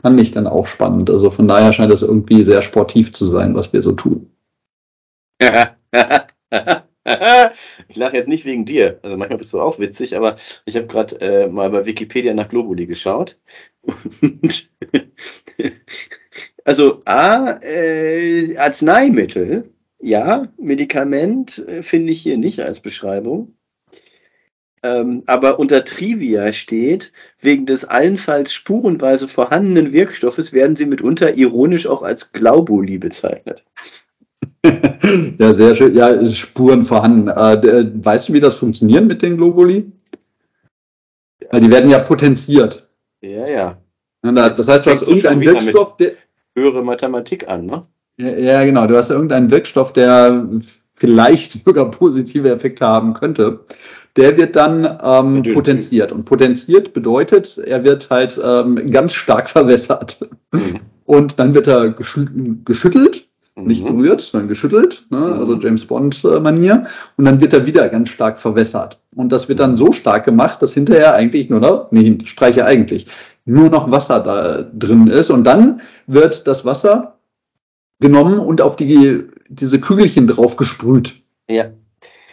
[0.00, 1.10] Fand ich dann auch spannend.
[1.10, 4.30] Also von daher scheint es irgendwie sehr sportiv zu sein, was wir so tun.
[7.88, 8.98] ich lache jetzt nicht wegen dir.
[9.02, 12.48] Also manchmal bist du auch witzig, aber ich habe gerade äh, mal bei Wikipedia nach
[12.48, 13.38] Globuli geschaut.
[16.64, 19.70] Also A, äh, Arzneimittel
[20.04, 23.54] ja, Medikament äh, finde ich hier nicht als Beschreibung.
[24.82, 27.10] Ähm, aber unter Trivia steht,
[27.40, 33.64] wegen des allenfalls spurenweise vorhandenen Wirkstoffes werden sie mitunter ironisch auch als Glaubuli bezeichnet.
[35.38, 35.94] ja, sehr schön.
[35.94, 37.28] Ja, Spuren vorhanden.
[37.28, 39.90] Äh, weißt du, wie das funktioniert mit den Globuli?
[41.50, 42.86] Weil die werden ja potenziert.
[43.22, 43.78] Ja, ja.
[44.20, 46.12] Das heißt, du hast irgendeinen Wirkstoff, der.
[46.54, 47.82] Höhere Mathematik an, ne?
[48.16, 48.86] Ja, ja, genau.
[48.86, 50.48] Du hast ja irgendeinen Wirkstoff, der
[50.94, 53.60] vielleicht sogar positive Effekte haben könnte.
[54.16, 56.12] Der wird dann ähm, potenziert.
[56.12, 60.20] Und potenziert bedeutet, er wird halt ähm, ganz stark verwässert.
[60.52, 60.80] Mhm.
[61.04, 63.96] Und dann wird er geschüttelt nicht mhm.
[63.96, 65.18] berührt, sondern geschüttelt, ne?
[65.18, 65.32] Mhm.
[65.34, 66.86] also James Bond-Manier.
[67.16, 68.98] Und dann wird er wieder ganz stark verwässert.
[69.14, 73.06] Und das wird dann so stark gemacht, dass hinterher eigentlich nur noch, nee, streiche eigentlich,
[73.44, 75.30] nur noch Wasser da drin ist.
[75.30, 77.18] Und dann wird das Wasser
[78.00, 81.22] genommen und auf die, diese Kügelchen drauf gesprüht.
[81.48, 81.70] Ja.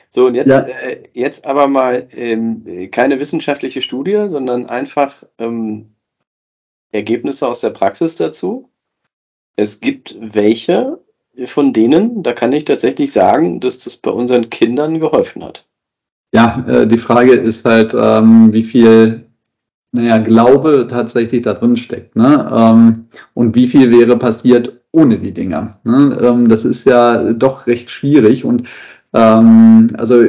[0.10, 0.60] So, und jetzt, ja.
[0.60, 5.94] äh, jetzt aber mal ähm, keine wissenschaftliche Studie, sondern einfach ähm,
[6.92, 8.70] Ergebnisse aus der Praxis dazu.
[9.56, 11.00] Es gibt welche,
[11.46, 15.66] von denen, da kann ich tatsächlich sagen, dass das bei unseren Kindern geholfen hat.
[16.34, 19.31] Ja, äh, die Frage ist halt, ähm, wie viel
[19.92, 22.16] naja, Glaube tatsächlich da drin steckt.
[22.16, 22.50] Ne?
[22.54, 25.80] Ähm, und wie viel wäre passiert ohne die Dinger?
[25.84, 26.18] Ne?
[26.22, 28.46] Ähm, das ist ja doch recht schwierig.
[28.46, 28.70] Und
[29.14, 30.24] ähm, also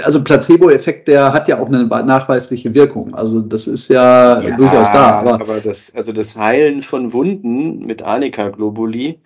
[0.00, 3.14] also Placebo-Effekt, der hat ja auch eine nachweisliche Wirkung.
[3.14, 5.18] Also das ist ja, ja durchaus da.
[5.18, 9.20] Aber, aber, das, also das Heilen von Wunden mit Anika-Globuli,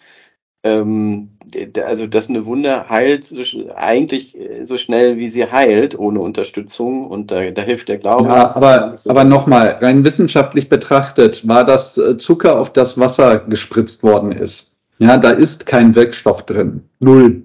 [0.64, 1.35] ähm,
[1.84, 3.32] also dass eine Wunde heilt
[3.74, 8.24] eigentlich so schnell, wie sie heilt, ohne Unterstützung und da, da hilft der Glaube.
[8.24, 13.38] Ja, aber, so aber nochmal, rein wissenschaftlich betrachtet, war das äh, Zucker, auf das Wasser
[13.40, 14.76] gespritzt worden ist.
[14.98, 16.82] Ja, da ist kein Wirkstoff drin.
[17.00, 17.42] Null.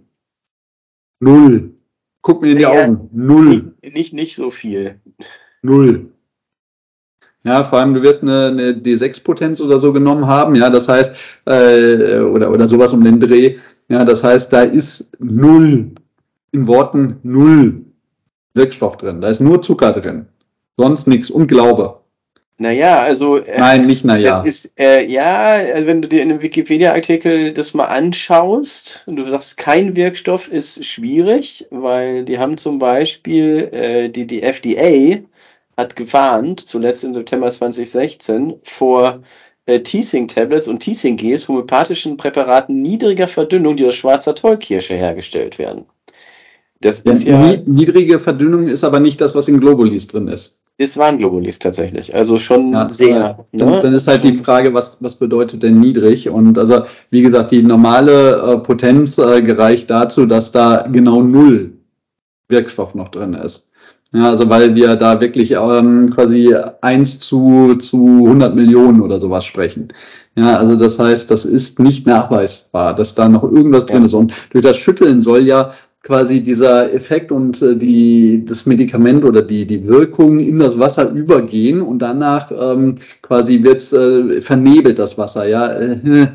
[1.20, 1.72] Null.
[2.22, 3.10] Guck mir in die ja, Augen.
[3.12, 3.74] Null.
[3.82, 5.00] Nicht, nicht, nicht so viel.
[5.62, 6.12] Null.
[7.44, 11.16] Ja, vor allem, du wirst eine, eine D6-Potenz oder so genommen haben, ja, das heißt,
[11.46, 13.58] äh, oder, oder sowas um den Dreh.
[13.92, 15.92] Ja, das heißt, da ist null,
[16.54, 17.84] in Worten null
[18.54, 19.20] Wirkstoff drin.
[19.20, 20.28] Da ist nur Zucker drin.
[20.78, 21.30] Sonst nichts.
[21.30, 22.00] Und Glaube.
[22.58, 23.40] Naja, also.
[23.40, 24.30] Äh, Nein, nicht naja.
[24.30, 29.18] Das ist, äh, ja, also wenn du dir in einem Wikipedia-Artikel das mal anschaust und
[29.18, 35.20] du sagst, kein Wirkstoff ist schwierig, weil die haben zum Beispiel, äh, die, die FDA
[35.76, 39.22] hat gewarnt, zuletzt im September 2016, vor
[39.80, 45.86] Teasing-Tablets und Teasing-Gels, homöopathischen Präparaten niedriger Verdünnung, die aus schwarzer Tollkirsche hergestellt werden.
[46.82, 47.58] Das ja, ist ja.
[47.66, 50.60] Niedrige Verdünnung ist aber nicht das, was in Globulis drin ist.
[50.78, 53.46] Es waren Globulis tatsächlich, also schon ja, sehr.
[53.52, 53.80] Äh, ne?
[53.84, 56.28] Dann ist halt die Frage, was, was bedeutet denn niedrig?
[56.28, 61.74] Und also, wie gesagt, die normale äh, Potenz äh, gereicht dazu, dass da genau null
[62.50, 63.70] Wirkstoff noch drin ist.
[64.14, 69.46] Ja, also weil wir da wirklich ähm, quasi eins zu, zu 100 Millionen oder sowas
[69.46, 69.88] sprechen.
[70.36, 74.14] Ja, also das heißt, das ist nicht nachweisbar, dass da noch irgendwas drin ist.
[74.14, 79.42] Und durch das Schütteln soll ja quasi dieser Effekt und äh, die, das Medikament oder
[79.42, 85.18] die, die Wirkung in das Wasser übergehen und danach ähm, quasi wird's äh, vernebelt das
[85.18, 85.72] Wasser, ja.
[85.72, 86.28] Äh,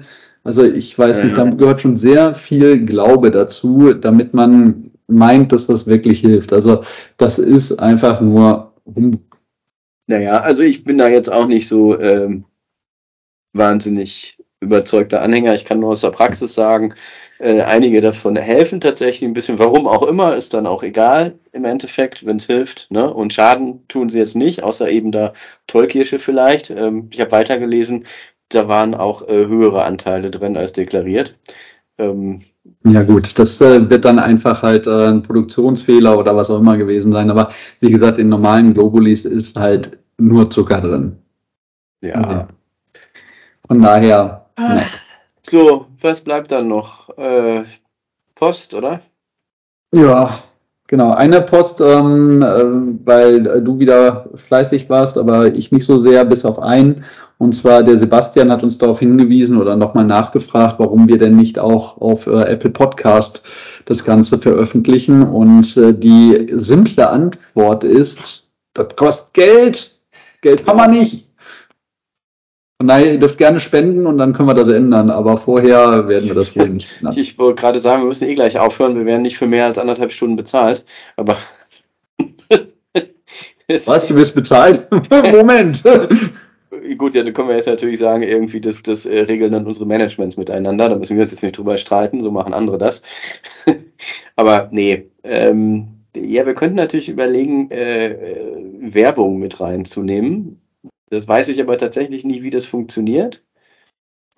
[0.44, 5.66] also ich weiß nicht, da gehört schon sehr viel Glaube dazu, damit man meint, dass
[5.66, 6.52] das wirklich hilft.
[6.52, 6.82] Also
[7.16, 9.22] das ist einfach nur Humbug.
[10.06, 12.44] Naja, also ich bin da jetzt auch nicht so ähm,
[13.52, 15.54] wahnsinnig überzeugter Anhänger.
[15.54, 16.94] Ich kann nur aus der Praxis sagen,
[17.38, 19.58] äh, einige davon helfen tatsächlich ein bisschen.
[19.58, 22.90] Warum auch immer, ist dann auch egal im Endeffekt, wenn es hilft.
[22.90, 23.12] Ne?
[23.12, 25.32] Und Schaden tun sie jetzt nicht, außer eben da
[25.66, 26.70] Tollkirsche vielleicht.
[26.70, 28.04] Ähm, ich habe weitergelesen,
[28.48, 31.36] da waren auch äh, höhere Anteile drin als deklariert.
[31.98, 32.42] Ähm,
[32.84, 36.76] ja gut, das äh, wird dann einfach halt äh, ein Produktionsfehler oder was auch immer
[36.76, 37.30] gewesen sein.
[37.30, 37.50] Aber
[37.80, 41.16] wie gesagt, in normalen Globulis ist halt nur Zucker drin.
[42.00, 42.20] Ja.
[42.20, 42.48] ja.
[43.66, 44.46] Von daher.
[44.58, 44.84] Ne.
[45.42, 47.08] So, was bleibt dann noch?
[47.18, 47.64] Äh,
[48.34, 49.00] Post, oder?
[49.92, 50.38] Ja,
[50.86, 51.12] genau.
[51.12, 56.44] Eine Post, ähm, äh, weil du wieder fleißig warst, aber ich nicht so sehr, bis
[56.44, 57.04] auf einen.
[57.38, 61.58] Und zwar der Sebastian hat uns darauf hingewiesen oder nochmal nachgefragt, warum wir denn nicht
[61.58, 63.42] auch auf äh, Apple Podcast
[63.84, 65.22] das Ganze veröffentlichen.
[65.22, 70.00] Und äh, die simple Antwort ist, das kostet Geld.
[70.40, 71.26] Geld haben wir nicht.
[72.78, 76.28] Und daher, ihr dürft gerne spenden und dann können wir das ändern, aber vorher werden
[76.28, 77.14] wir das wohl nicht ändern.
[77.16, 79.78] Ich wollte gerade sagen, wir müssen eh gleich aufhören, wir werden nicht für mehr als
[79.78, 80.84] anderthalb Stunden bezahlt,
[81.16, 81.36] aber.
[83.86, 84.86] Was, du wirst bezahlt?
[85.32, 85.82] Moment!
[86.96, 89.86] Gut, ja, dann können wir jetzt natürlich sagen, irgendwie, das, das äh, regeln dann unsere
[89.86, 90.88] Managements miteinander.
[90.88, 93.02] Da müssen wir uns jetzt nicht drüber streiten, so machen andere das.
[94.36, 100.60] Aber nee, ähm, ja, wir könnten natürlich überlegen, äh, äh, Werbung mit reinzunehmen.
[101.10, 103.44] Das weiß ich aber tatsächlich nicht, wie das funktioniert.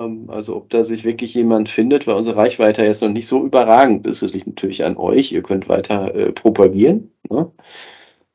[0.00, 3.44] Ähm, also ob da sich wirklich jemand findet, weil unsere Reichweite jetzt noch nicht so
[3.44, 4.22] überragend ist.
[4.22, 5.32] Das liegt natürlich an euch.
[5.32, 7.12] Ihr könnt weiter äh, propagieren.
[7.30, 7.50] Ne?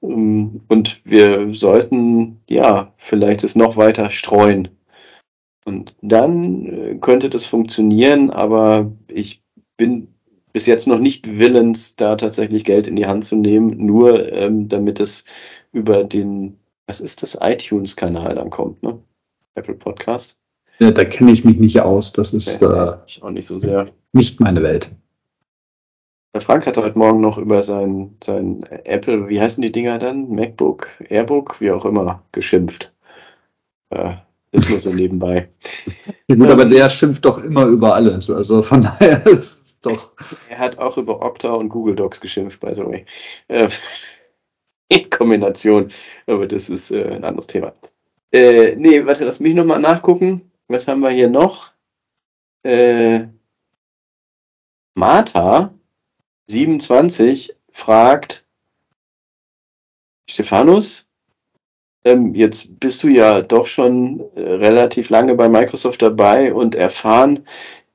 [0.03, 4.69] Ähm, und wir sollten, ja, vielleicht es noch weiter streuen.
[5.65, 9.41] Und dann äh, könnte das funktionieren, aber ich
[9.77, 10.09] bin
[10.51, 14.69] bis jetzt noch nicht willens, da tatsächlich Geld in die Hand zu nehmen, nur ähm,
[14.69, 15.25] damit es
[15.71, 18.99] über den, was ist das, iTunes-Kanal dann kommt, ne?
[19.55, 20.39] Apple Podcast.
[20.79, 22.13] Ja, da kenne ich mich nicht aus.
[22.13, 23.89] Das ist äh, ich auch nicht so sehr.
[24.11, 24.91] Nicht meine Welt.
[26.33, 30.29] Der Frank hat heute Morgen noch über sein, sein Apple, wie heißen die Dinger dann?
[30.29, 32.91] MacBook, Airbook, wie auch immer, geschimpft.
[33.91, 34.15] Äh,
[34.51, 35.49] das nur so nebenbei.
[36.27, 38.31] Ja, gut, aber der schimpft doch immer über alles.
[38.31, 40.09] Also von daher ist es doch.
[40.49, 43.05] Er hat auch über Okta und Google Docs geschimpft, by the way.
[43.47, 43.69] Äh,
[44.89, 45.91] in Kombination.
[46.25, 47.73] Aber das ist äh, ein anderes Thema.
[48.31, 50.51] Äh, nee, warte, lass mich nochmal nachgucken.
[50.67, 51.73] Was haben wir hier noch?
[52.63, 53.27] Äh,
[54.95, 55.75] Martha
[56.47, 58.45] 27 fragt
[60.29, 61.07] Stephanus,
[62.05, 67.45] ähm, jetzt bist du ja doch schon äh, relativ lange bei Microsoft dabei und erfahren,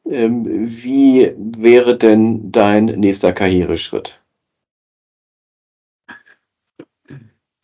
[0.04, 4.20] ähm, wie wäre denn dein nächster Karriereschritt?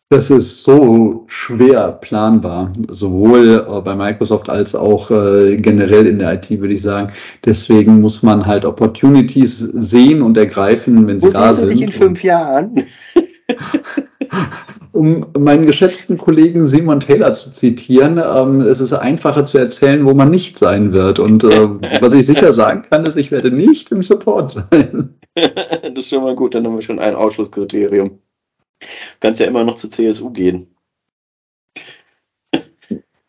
[0.09, 6.35] Das ist so schwer planbar, sowohl äh, bei Microsoft als auch äh, generell in der
[6.35, 7.11] IT, würde ich sagen.
[7.43, 11.65] Deswegen muss man halt Opportunities sehen und ergreifen, wenn sie Wo da sind.
[11.65, 12.83] Wo siehst du dich in fünf Jahren?
[14.91, 20.13] um meinen geschätzten Kollegen Simon Taylor zu zitieren, ähm, es ist einfacher zu erzählen, wo
[20.13, 21.19] man nicht sein wird.
[21.19, 21.47] Und äh,
[22.01, 25.15] was ich sicher sagen kann, ist, ich werde nicht im Support sein.
[25.35, 28.19] das ist schon mal gut, dann haben wir schon ein Ausschlusskriterium.
[28.79, 28.87] Du
[29.19, 30.75] kannst ja immer noch zur CSU gehen.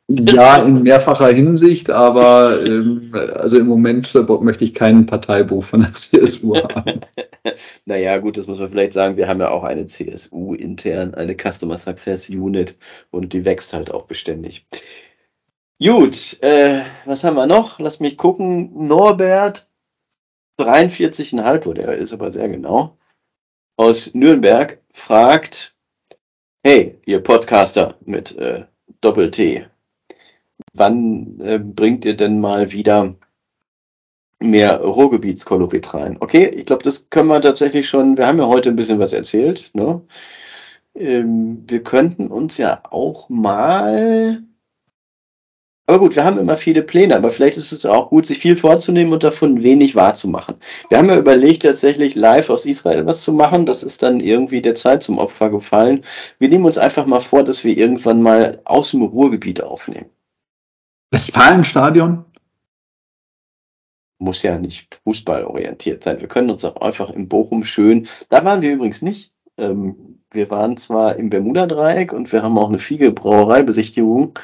[0.09, 5.95] Ja, in mehrfacher Hinsicht, aber ähm, also im Moment möchte ich keinen Parteibuch von der
[5.95, 7.01] CSU haben.
[7.87, 9.17] naja, gut, das muss man vielleicht sagen.
[9.17, 12.79] Wir haben ja auch eine CSU intern, eine Customer Success Unit
[13.11, 14.65] und die wächst halt auch beständig.
[15.83, 17.81] Gut, äh, was haben wir noch?
[17.81, 18.87] Lass mich gucken.
[18.87, 19.69] Norbert,
[20.61, 22.97] 43,5 wurde er, ist aber sehr genau
[23.77, 25.75] aus Nürnberg fragt,
[26.65, 28.65] hey, ihr Podcaster mit äh,
[29.01, 29.67] Doppel-T,
[30.75, 33.15] wann äh, bringt ihr denn mal wieder
[34.41, 36.17] mehr Ruhrgebietskolorit rein?
[36.21, 39.13] Okay, ich glaube, das können wir tatsächlich schon, wir haben ja heute ein bisschen was
[39.13, 40.03] erzählt, ne?
[40.95, 44.43] Ähm, wir könnten uns ja auch mal
[45.89, 48.57] aber gut, wir haben immer viele Pläne, aber vielleicht ist es auch gut, sich viel
[48.57, 50.57] vorzunehmen und davon wenig wahrzumachen.
[50.89, 53.67] Wir haben ja überlegt, tatsächlich live aus Israel was zu machen.
[53.67, 56.03] Das ist dann irgendwie der Zeit zum Opfer gefallen.
[56.41, 60.11] Wir nehmen uns einfach mal vor, dass wir irgendwann mal aus dem Ruhrgebiet aufnehmen.
[61.13, 62.25] Westfalenstadion?
[64.19, 66.21] Muss ja nicht fußballorientiert sein.
[66.21, 68.09] Wir können uns auch einfach in Bochum schön.
[68.29, 69.33] Da waren wir übrigens nicht.
[69.57, 74.37] Ähm, wir waren zwar im Bermuda-Dreieck und wir haben auch eine Fiege Brauereibesichtigung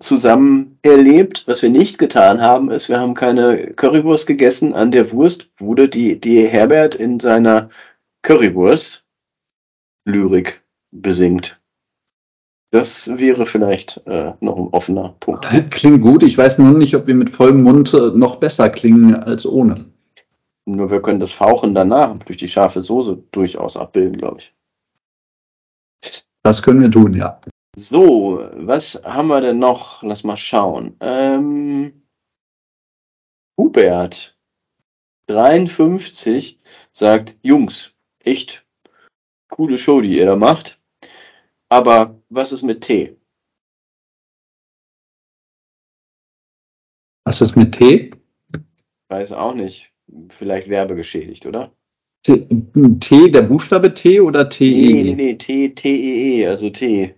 [0.00, 1.44] zusammen erlebt.
[1.46, 6.20] Was wir nicht getan haben, ist, wir haben keine Currywurst gegessen an der Wurstbude, die,
[6.20, 7.70] die Herbert in seiner
[8.22, 11.60] Currywurst-Lyrik besingt.
[12.70, 15.46] Das wäre vielleicht äh, noch ein offener Punkt.
[15.70, 16.22] Klingt gut.
[16.22, 19.86] Ich weiß nur nicht, ob wir mit vollem Mund äh, noch besser klingen als ohne.
[20.66, 24.54] Nur wir können das Fauchen danach durch die scharfe Soße durchaus abbilden, glaube ich.
[26.42, 27.40] Das können wir tun, ja.
[27.78, 30.02] So, was haben wir denn noch?
[30.02, 30.96] Lass mal schauen.
[30.98, 32.02] Ähm,
[33.56, 34.36] Hubert,
[35.28, 36.58] 53,
[36.90, 38.66] sagt, Jungs, echt
[39.48, 40.80] coole Show, die ihr da macht.
[41.68, 43.16] Aber was ist mit Tee?
[47.24, 48.10] Was ist mit Tee?
[49.08, 49.92] Weiß auch nicht.
[50.30, 51.72] Vielleicht werbegeschädigt, oder?
[52.24, 54.68] T, der Buchstabe T oder T?
[54.68, 57.14] Nee, nee, nee, T, T, E, E, also T.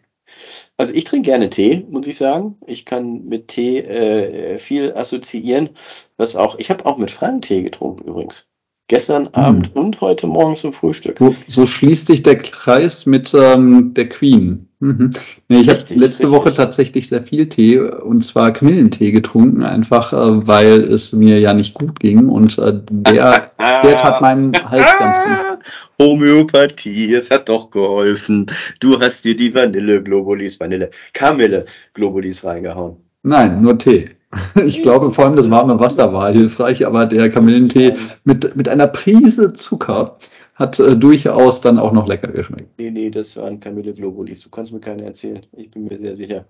[0.77, 2.57] Also ich trinke gerne Tee, muss ich sagen.
[2.67, 5.71] Ich kann mit Tee äh, viel assoziieren.
[6.17, 8.47] Was auch, ich habe auch mit Frank Tee getrunken übrigens.
[8.89, 9.35] Gestern hm.
[9.35, 11.19] Abend und heute Morgen zum Frühstück.
[11.19, 14.69] So, so schließt sich der Kreis mit ähm, der Queen.
[14.81, 15.11] Mhm.
[15.49, 16.31] Nee, ich habe letzte richtig.
[16.31, 21.53] Woche tatsächlich sehr viel Tee und zwar Kamillentee getrunken, einfach äh, weil es mir ja
[21.53, 25.59] nicht gut ging und äh, der, der tat meinem Hals ganz gut.
[26.01, 28.47] Homöopathie, es hat doch geholfen.
[28.81, 32.97] Du hast dir die Vanille Globulis, Vanille, Kamille Globulis reingehauen.
[33.23, 34.09] Nein, nur Tee.
[34.65, 37.95] Ich glaube vor allem das warme Wasser war hilfreich, aber der Kamillentee
[38.25, 40.19] mit, mit einer Prise Zucker
[40.55, 42.79] hat äh, durchaus dann auch noch lecker geschmeckt.
[42.79, 44.41] Nee, nee, das waren Camille Globulis.
[44.41, 45.45] Du kannst mir keine erzählen.
[45.53, 46.47] Ich bin mir sehr sicher.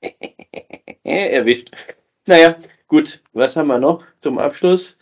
[1.04, 1.70] Erwischt.
[2.24, 2.56] Naja,
[2.86, 3.22] gut.
[3.34, 4.98] Was haben wir noch zum Abschluss?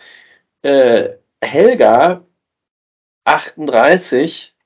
[0.63, 1.11] Äh,
[1.41, 2.26] Helga
[3.27, 4.57] 38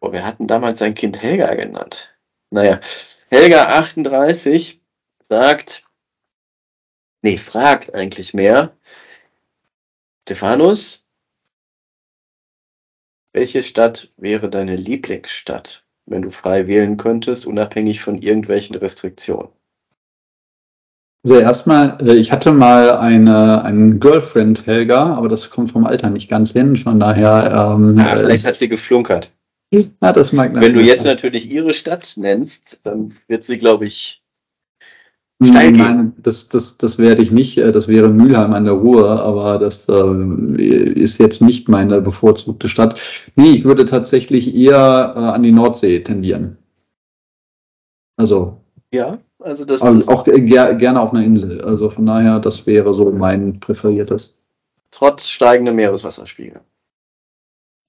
[0.00, 2.08] Boah, wir hatten damals sein Kind Helga genannt.
[2.48, 2.80] Naja,
[3.28, 4.80] Helga 38
[5.18, 5.86] sagt,
[7.22, 8.74] nee, fragt eigentlich mehr.
[10.22, 11.04] Stephanus,
[13.32, 19.52] welche Stadt wäre deine Lieblingsstadt, wenn du frei wählen könntest, unabhängig von irgendwelchen Restriktionen?
[21.22, 26.08] Also erstmal, äh, ich hatte mal eine, einen Girlfriend, Helga, aber das kommt vom Alter
[26.08, 26.76] nicht ganz hin.
[26.76, 27.76] Von daher.
[27.76, 29.30] Ähm, ah, vielleicht hat sie geflunkert.
[29.72, 31.14] Ja, das mag Wenn du jetzt sein.
[31.14, 34.24] natürlich ihre Stadt nennst, dann wird sie, glaube ich,
[35.42, 37.58] steil Nein, das, das, das werde ich nicht.
[37.58, 42.68] Äh, das wäre Mülheim an der Ruhr, aber das äh, ist jetzt nicht meine bevorzugte
[42.70, 42.98] Stadt.
[43.36, 46.56] Nee, ich würde tatsächlich eher äh, an die Nordsee tendieren.
[48.16, 48.56] Also.
[48.92, 51.60] Ja, also das, also das auch ger gerne auf einer Insel.
[51.62, 54.40] Also von daher, das wäre so mein präferiertes.
[54.90, 56.60] Trotz steigender Meereswasserspiegel.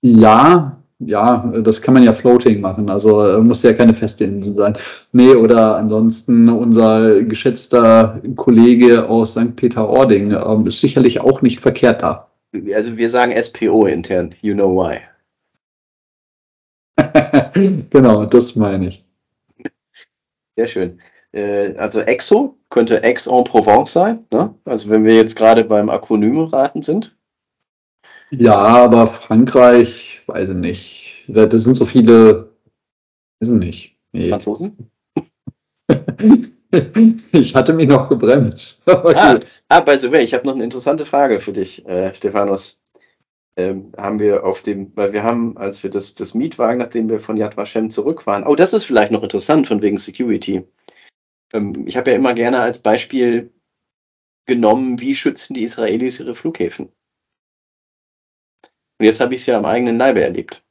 [0.02, 4.56] Ja, ja, das kann man ja floating machen, also äh, muss ja keine feste Insel
[4.56, 4.78] sein.
[5.12, 9.56] Nee, oder ansonsten unser geschätzter Kollege aus St.
[9.56, 12.30] Peter-Ording ähm, ist sicherlich auch nicht verkehrt da.
[12.74, 15.00] Also wir sagen SPO intern, you know why.
[17.90, 19.06] genau, das meine ich.
[20.56, 21.00] Sehr schön.
[21.34, 24.56] Äh, also EXO könnte Aix-en-Provence sein, ne?
[24.66, 27.16] Also wenn wir jetzt gerade beim Akronyme-Raten sind.
[28.32, 31.26] Ja, aber Frankreich, weiß ich nicht.
[31.28, 32.52] Das sind so viele,
[33.40, 33.98] weiß ich nicht.
[34.14, 34.30] Nee.
[34.30, 34.90] Franzosen?
[37.32, 38.82] ich hatte mich noch gebremst.
[38.88, 39.40] ah,
[39.70, 42.78] ah, by the way, ich habe noch eine interessante Frage für dich, äh, Stephanus.
[43.58, 47.20] Ähm, haben wir auf dem, weil wir haben, als wir das, das Mietwagen, nachdem wir
[47.20, 50.64] von Yad Vashem zurück waren, oh, das ist vielleicht noch interessant von wegen Security.
[51.54, 53.52] Ähm, ich habe ja immer gerne als Beispiel
[54.46, 56.90] genommen, wie schützen die Israelis ihre Flughäfen.
[59.00, 60.64] Und jetzt habe ich es ja am eigenen Leibe erlebt.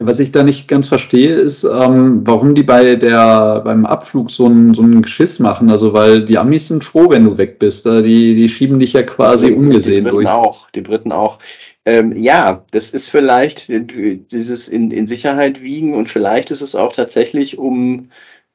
[0.00, 4.46] Was ich da nicht ganz verstehe, ist, ähm, warum die bei der, beim Abflug so
[4.46, 5.70] ein, so ein Geschiss machen.
[5.70, 7.86] Also, weil die Amis sind froh, wenn du weg bist.
[7.86, 10.26] Die, die schieben dich ja quasi die, ungesehen die durch.
[10.26, 11.38] Auch, die Briten auch.
[11.84, 16.92] Ähm, ja, das ist vielleicht dieses in, in Sicherheit wiegen und vielleicht ist es auch
[16.92, 18.08] tatsächlich, um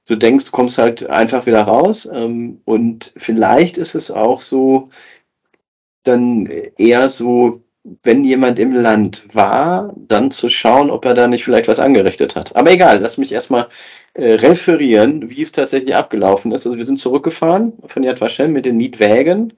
[0.09, 2.09] du denkst, du kommst halt einfach wieder raus.
[2.11, 4.89] Ähm, und vielleicht ist es auch so,
[6.03, 7.61] dann eher so,
[8.03, 12.35] wenn jemand im Land war, dann zu schauen, ob er da nicht vielleicht was angerichtet
[12.35, 12.55] hat.
[12.55, 13.67] Aber egal, lass mich erstmal
[14.13, 16.65] äh, referieren, wie es tatsächlich abgelaufen ist.
[16.65, 19.53] Also wir sind zurückgefahren von Yad Vashem mit den Mietwägen.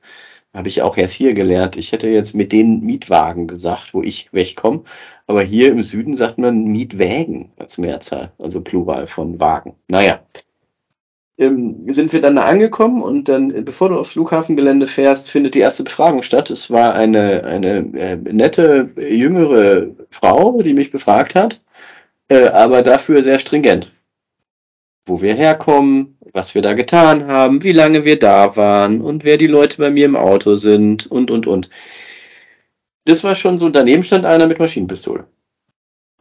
[0.53, 1.77] Habe ich auch erst hier gelernt.
[1.77, 4.83] Ich hätte jetzt mit den Mietwagen gesagt, wo ich wegkomme.
[5.27, 9.75] Aber hier im Süden sagt man Mietwägen als Mehrzahl, also Plural von Wagen.
[9.87, 10.19] Naja,
[11.41, 15.59] ähm, sind wir dann da angekommen und dann, bevor du aufs Flughafengelände fährst, findet die
[15.59, 16.51] erste Befragung statt.
[16.51, 21.61] Es war eine, eine äh, nette, jüngere Frau, die mich befragt hat,
[22.29, 23.91] äh, aber dafür sehr stringent.
[25.05, 29.37] Wo wir herkommen, was wir da getan haben, wie lange wir da waren und wer
[29.37, 31.69] die Leute bei mir im Auto sind und, und, und.
[33.05, 35.25] Das war schon so, daneben stand einer mit Maschinenpistole.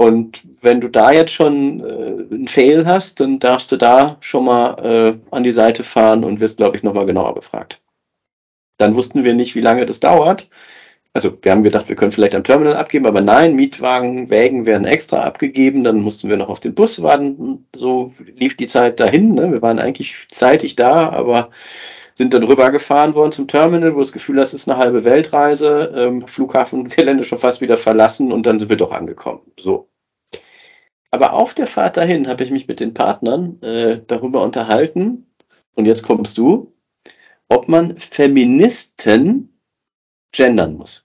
[0.00, 4.46] Und wenn du da jetzt schon äh, einen Fail hast, dann darfst du da schon
[4.46, 7.82] mal äh, an die Seite fahren und wirst, glaube ich, nochmal genauer befragt.
[8.78, 10.48] Dann wussten wir nicht, wie lange das dauert.
[11.12, 14.86] Also wir haben gedacht, wir können vielleicht am Terminal abgeben, aber nein, Mietwagen, Wägen werden
[14.86, 17.66] extra abgegeben, dann mussten wir noch auf den Bus warten.
[17.74, 19.34] So lief die Zeit dahin.
[19.34, 19.50] Ne?
[19.50, 21.50] Wir waren eigentlich zeitig da, aber
[22.14, 25.92] sind dann rübergefahren worden zum Terminal, wo das Gefühl hast, es ist eine halbe Weltreise,
[25.96, 29.40] ähm, Flughafengelände schon fast wieder verlassen und dann sind wir doch angekommen.
[29.58, 29.88] So.
[31.10, 35.26] Aber auf der Fahrt dahin habe ich mich mit den Partnern äh, darüber unterhalten,
[35.74, 36.74] und jetzt kommst du,
[37.48, 39.49] ob man Feministen
[40.32, 41.04] gendern muss.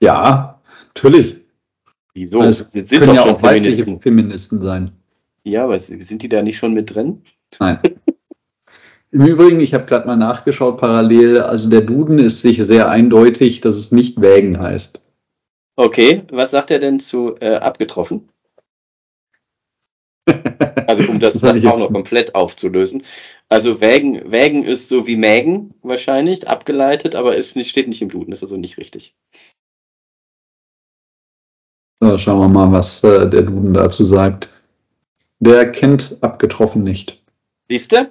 [0.00, 0.60] Ja,
[0.94, 1.36] natürlich.
[2.14, 2.42] Wieso?
[2.42, 4.00] Es sind können ja auch Feministen.
[4.00, 4.92] Feministen sein.
[5.44, 7.22] Ja, aber sind die da nicht schon mit drin?
[7.58, 7.78] Nein.
[9.10, 13.62] Im Übrigen, ich habe gerade mal nachgeschaut parallel, also der Duden ist sich sehr eindeutig,
[13.62, 15.00] dass es nicht wägen heißt.
[15.76, 18.28] Okay, was sagt er denn zu äh, abgetroffen?
[20.86, 23.02] Also um das, das auch noch komplett aufzulösen.
[23.50, 28.32] Also wägen, wägen ist so wie mägen wahrscheinlich, abgeleitet, aber es steht nicht im Duden,
[28.32, 29.14] ist also nicht richtig.
[32.00, 34.50] So, schauen wir mal, was äh, der Duden dazu sagt.
[35.40, 37.22] Der kennt abgetroffen nicht.
[37.68, 38.10] Siehst du?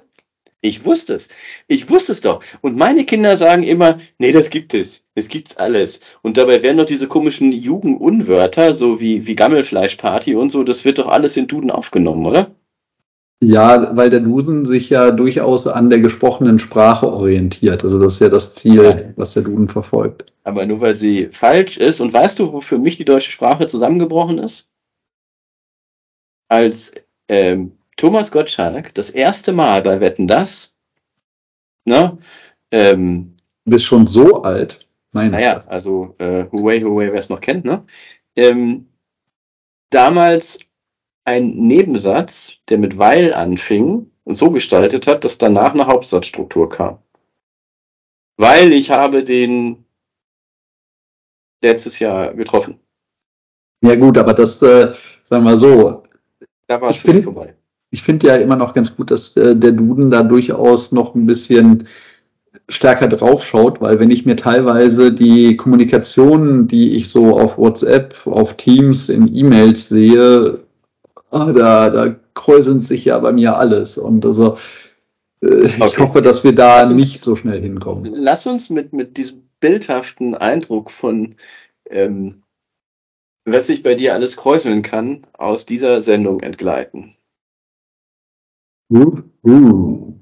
[0.60, 1.28] Ich wusste es.
[1.68, 2.42] Ich wusste es doch.
[2.62, 5.04] Und meine Kinder sagen immer, nee, das gibt es.
[5.14, 6.00] Das gibt's alles.
[6.22, 10.98] Und dabei werden doch diese komischen Jugendunwörter, so wie, wie Gammelfleischparty und so, das wird
[10.98, 12.50] doch alles in Duden aufgenommen, oder?
[13.40, 17.84] Ja, weil der Duden sich ja durchaus an der gesprochenen Sprache orientiert.
[17.84, 20.32] Also das ist ja das Ziel, was der Duden verfolgt.
[20.42, 22.00] Aber nur weil sie falsch ist.
[22.00, 24.68] Und weißt du, wo für mich die deutsche Sprache zusammengebrochen ist?
[26.48, 26.94] Als
[27.28, 30.74] ähm, Thomas Gottschalk das erste Mal bei Wetten das,
[31.84, 32.16] ne,
[32.70, 34.88] ähm, du bist schon so alt.
[35.10, 35.68] Meine naja, das.
[35.68, 37.84] also äh, Huawei, Huawei, wer es noch kennt, ne?
[38.36, 38.88] Ähm,
[39.90, 40.60] damals
[41.24, 47.02] ein Nebensatz, der mit weil anfing, so gestaltet hat, dass danach eine Hauptsatzstruktur kam.
[48.36, 49.86] Weil ich habe den
[51.62, 52.78] letztes Jahr getroffen.
[53.82, 54.94] Ja gut, aber das, äh,
[55.24, 56.04] sagen wir so.
[56.68, 57.57] Da war es vorbei.
[57.90, 61.26] Ich finde ja immer noch ganz gut, dass äh, der Duden da durchaus noch ein
[61.26, 61.88] bisschen
[62.68, 68.56] stärker draufschaut, weil wenn ich mir teilweise die Kommunikation, die ich so auf WhatsApp, auf
[68.56, 70.60] Teams, in E-Mails sehe,
[71.30, 73.96] ah, da, da kräuseln sich ja bei mir alles.
[73.96, 74.58] Und also
[75.42, 76.02] äh, ich okay.
[76.02, 78.12] hoffe, dass wir da uns, nicht so schnell hinkommen.
[78.14, 81.36] Lass uns mit, mit diesem bildhaften Eindruck von
[81.88, 82.42] ähm,
[83.52, 87.14] was sich bei dir alles kräuseln kann, aus dieser Sendung entgleiten.
[88.90, 90.14] Uh, uh.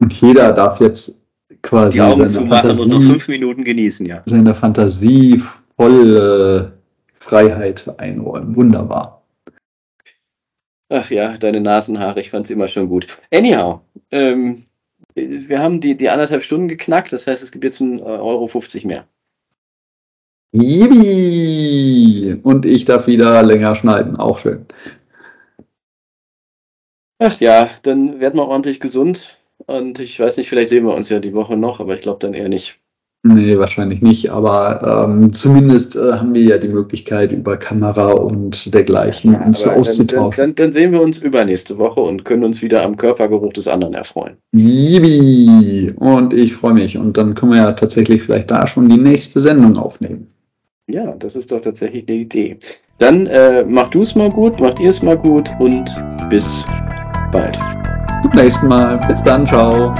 [0.00, 1.20] Und jeder darf jetzt
[1.62, 4.22] quasi seine Fantasie, genießen, ja.
[4.26, 5.42] Seine Fantasie
[5.76, 6.72] voll
[7.14, 8.54] Freiheit einräumen.
[8.54, 9.22] Wunderbar.
[10.90, 13.18] Ach ja, deine Nasenhaare, ich fand es immer schon gut.
[13.32, 13.80] Anyhow,
[14.10, 14.64] ähm,
[15.14, 18.46] wir haben die, die anderthalb Stunden geknackt, das heißt, es gibt jetzt einen äh, Euro
[18.46, 19.06] 50 mehr.
[20.52, 22.38] Yibi!
[22.42, 24.66] Und ich darf wieder länger schneiden, auch schön.
[27.18, 29.38] Ach ja, dann werden wir ordentlich gesund.
[29.66, 32.18] Und ich weiß nicht, vielleicht sehen wir uns ja die Woche noch, aber ich glaube
[32.20, 32.80] dann eher nicht.
[33.26, 38.74] Nee, wahrscheinlich nicht, aber ähm, zumindest äh, haben wir ja die Möglichkeit, über Kamera und
[38.74, 40.36] dergleichen ja, uns auszutauschen.
[40.36, 43.66] Dann, dann, dann, sehen wir uns übernächste Woche und können uns wieder am Körpergeruch des
[43.66, 44.36] anderen erfreuen.
[44.52, 45.94] Yibi!
[45.96, 46.98] Und ich freue mich.
[46.98, 50.30] Und dann können wir ja tatsächlich vielleicht da schon die nächste Sendung aufnehmen.
[50.86, 52.58] Ja, das ist doch tatsächlich die Idee.
[52.98, 55.88] Dann äh, mach du es mal gut, macht ihr es mal gut und
[56.28, 56.66] bis
[57.34, 57.58] bald.
[58.22, 58.98] Zum nächsten Mal.
[59.08, 59.92] Bis dann, ciao.